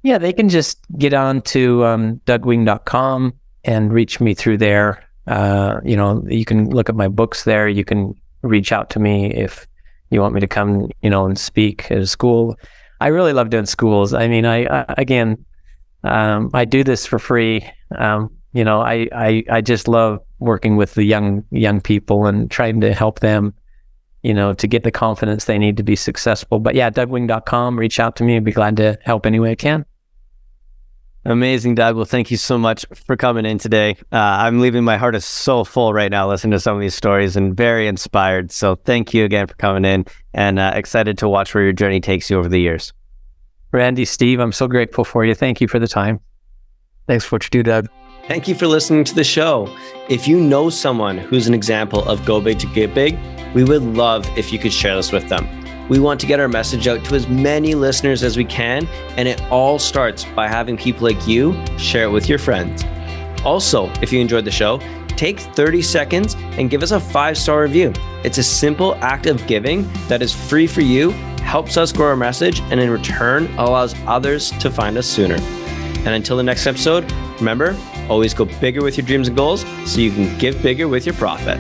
Yeah, 0.04 0.20
they 0.20 0.34
can 0.34 0.50
just 0.50 0.78
get 1.00 1.16
on 1.16 1.42
to 1.42 1.84
um, 1.84 2.22
dougwing.com 2.28 3.34
and 3.64 3.92
reach 3.92 4.20
me 4.20 4.36
through 4.36 4.60
there. 4.60 5.04
Uh, 5.28 5.80
you 5.84 5.96
know, 5.96 6.24
you 6.28 6.46
can 6.46 6.70
look 6.70 6.90
at 6.90 6.96
my 6.96 7.08
books 7.08 7.44
there. 7.44 7.68
You 7.68 7.84
can 7.84 8.14
reach 8.42 8.72
out 8.72 8.90
to 8.92 9.00
me 9.00 9.34
if 9.34 9.68
you 10.10 10.22
want 10.22 10.34
me 10.34 10.40
to 10.40 10.48
come, 10.48 10.90
you 11.02 11.10
know, 11.10 11.26
and 11.26 11.38
speak 11.38 11.92
at 11.92 11.98
a 11.98 12.08
school. 12.08 12.56
I 13.02 13.08
really 13.08 13.34
love 13.34 13.50
doing 13.50 13.66
schools. 13.66 14.14
I 14.14 14.28
mean, 14.28 14.46
I, 14.46 14.66
I 14.66 14.86
again, 14.98 15.46
um, 16.04 16.50
I 16.54 16.66
do 16.66 16.84
this 16.84 17.06
for 17.06 17.20
free. 17.20 17.70
Um, 17.98 18.32
you 18.54 18.64
know, 18.64 18.82
I, 18.82 19.08
I 19.12 19.44
I 19.50 19.62
just 19.62 19.88
love 19.88 20.20
working 20.40 20.78
with 20.78 20.94
the 20.94 21.04
young 21.04 21.44
young 21.52 21.82
people 21.82 22.26
and 22.26 22.50
trying 22.50 22.82
to 22.82 22.94
help 22.94 23.20
them, 23.20 23.54
you 24.24 24.34
know, 24.34 24.54
to 24.54 24.68
get 24.68 24.84
the 24.84 24.92
confidence 24.92 25.46
they 25.46 25.58
need 25.58 25.78
to 25.78 25.84
be 25.84 25.96
successful. 25.96 26.60
But 26.60 26.74
yeah, 26.76 26.90
dougwing.com, 26.90 27.78
reach 27.78 28.00
out 28.00 28.16
to 28.16 28.24
me. 28.24 28.38
I'd 28.38 28.44
be 28.44 28.52
glad 28.52 28.78
to 28.78 28.98
help 29.04 29.26
any 29.26 29.40
way 29.40 29.52
I 29.52 29.56
can. 29.56 29.86
Amazing, 31.28 31.76
Doug. 31.76 31.98
Well, 31.98 32.06
thank 32.06 32.32
you 32.32 32.38
so 32.38 32.58
much 32.58 32.86
for 32.96 33.18
coming 33.18 33.46
in 33.46 33.58
today. 33.58 33.98
Uh, 34.14 34.16
I'm 34.16 34.62
leaving 34.62 34.86
my 34.86 34.96
heart 34.96 35.14
is 35.14 35.26
so 35.26 35.66
full 35.66 35.94
right 35.94 36.10
now 36.10 36.26
listening 36.30 36.52
to 36.52 36.60
some 36.60 36.76
of 36.78 36.80
these 36.80 36.96
stories 36.96 37.36
and 37.36 37.56
very 37.56 37.90
inspired. 37.90 38.50
So 38.50 38.76
thank 38.76 39.14
you 39.14 39.26
again 39.26 39.46
for 39.46 39.56
coming 39.56 39.84
in 39.84 40.06
and 40.34 40.58
uh, 40.58 40.72
excited 40.74 41.18
to 41.18 41.28
watch 41.28 41.54
where 41.54 41.66
your 41.66 41.74
journey 41.74 42.00
takes 42.00 42.30
you 42.30 42.40
over 42.40 42.48
the 42.48 42.62
years. 42.62 42.94
Randy, 43.74 44.06
Steve, 44.06 44.40
I'm 44.40 44.54
so 44.54 44.70
grateful 44.70 45.04
for 45.04 45.26
you. 45.26 45.36
Thank 45.36 45.60
you 45.60 45.68
for 45.68 45.80
the 45.80 45.88
time. 45.88 46.22
Thanks 47.08 47.26
for 47.26 47.36
what 47.36 47.44
you 47.44 47.50
do, 47.50 47.62
Doug. 47.62 47.90
Thank 48.30 48.48
you 48.48 48.56
for 48.56 48.68
listening 48.68 49.04
to 49.04 49.14
the 49.14 49.26
show. 49.26 49.76
If 50.08 50.30
you 50.30 50.40
know 50.40 50.70
someone 50.70 51.18
who's 51.18 51.46
an 51.46 51.54
example 51.54 52.08
of 52.08 52.24
go 52.26 52.40
big 52.40 52.60
to 52.60 52.68
get 52.68 52.94
big, 52.94 53.20
we 53.54 53.66
would 53.66 53.82
love 53.82 54.26
if 54.38 54.54
you 54.54 54.60
could 54.60 54.72
share 54.72 54.96
this 54.96 55.12
with 55.12 55.28
them. 55.28 55.46
We 55.90 56.00
want 56.00 56.20
to 56.20 56.28
get 56.28 56.40
our 56.40 56.48
message 56.50 56.88
out 56.88 57.04
to 57.06 57.16
as 57.16 57.28
many 57.28 57.74
listeners 57.74 58.24
as 58.24 58.36
we 58.36 58.44
can, 58.44 58.88
and 59.16 59.28
it 59.28 59.42
all 59.44 59.80
starts 59.80 60.26
by 60.36 60.48
having 60.48 60.78
people 60.78 61.08
like 61.08 61.28
you 61.28 61.56
share 61.78 62.04
it 62.04 62.12
with 62.12 62.28
your 62.28 62.40
friends. 62.40 62.84
Also, 63.46 63.90
if 64.02 64.12
you 64.12 64.20
enjoyed 64.20 64.44
the 64.44 64.52
show, 64.52 64.80
take 65.10 65.40
30 65.40 65.82
seconds 65.82 66.36
and 66.58 66.70
give 66.70 66.84
us 66.84 66.92
a 66.92 67.00
five 67.00 67.38
star 67.38 67.62
review. 67.62 67.94
It's 68.24 68.38
a 68.38 68.44
simple 68.44 68.96
act 68.96 69.26
of 69.26 69.46
giving 69.48 69.90
that 70.08 70.22
is 70.22 70.34
free 70.34 70.68
for 70.68 70.82
you, 70.82 71.12
helps 71.42 71.78
us 71.78 71.94
grow 71.94 72.08
our 72.08 72.18
message, 72.18 72.60
and 72.72 72.80
in 72.80 72.90
return 72.90 73.48
allows 73.58 73.96
others 74.06 74.52
to 74.60 74.70
find 74.70 74.98
us 74.98 75.08
sooner. 75.08 75.36
And 75.36 76.10
until 76.10 76.38
the 76.38 76.44
next 76.44 76.68
episode, 76.68 77.10
remember 77.40 77.78
always 78.10 78.34
go 78.34 78.46
bigger 78.46 78.84
with 78.84 78.98
your 78.98 79.06
dreams 79.06 79.28
and 79.28 79.36
goals 79.36 79.66
so 79.86 80.00
you 80.00 80.12
can 80.12 80.38
give 80.38 80.62
bigger 80.62 80.88
with 80.88 81.06
your 81.06 81.16
profit. 81.16 81.60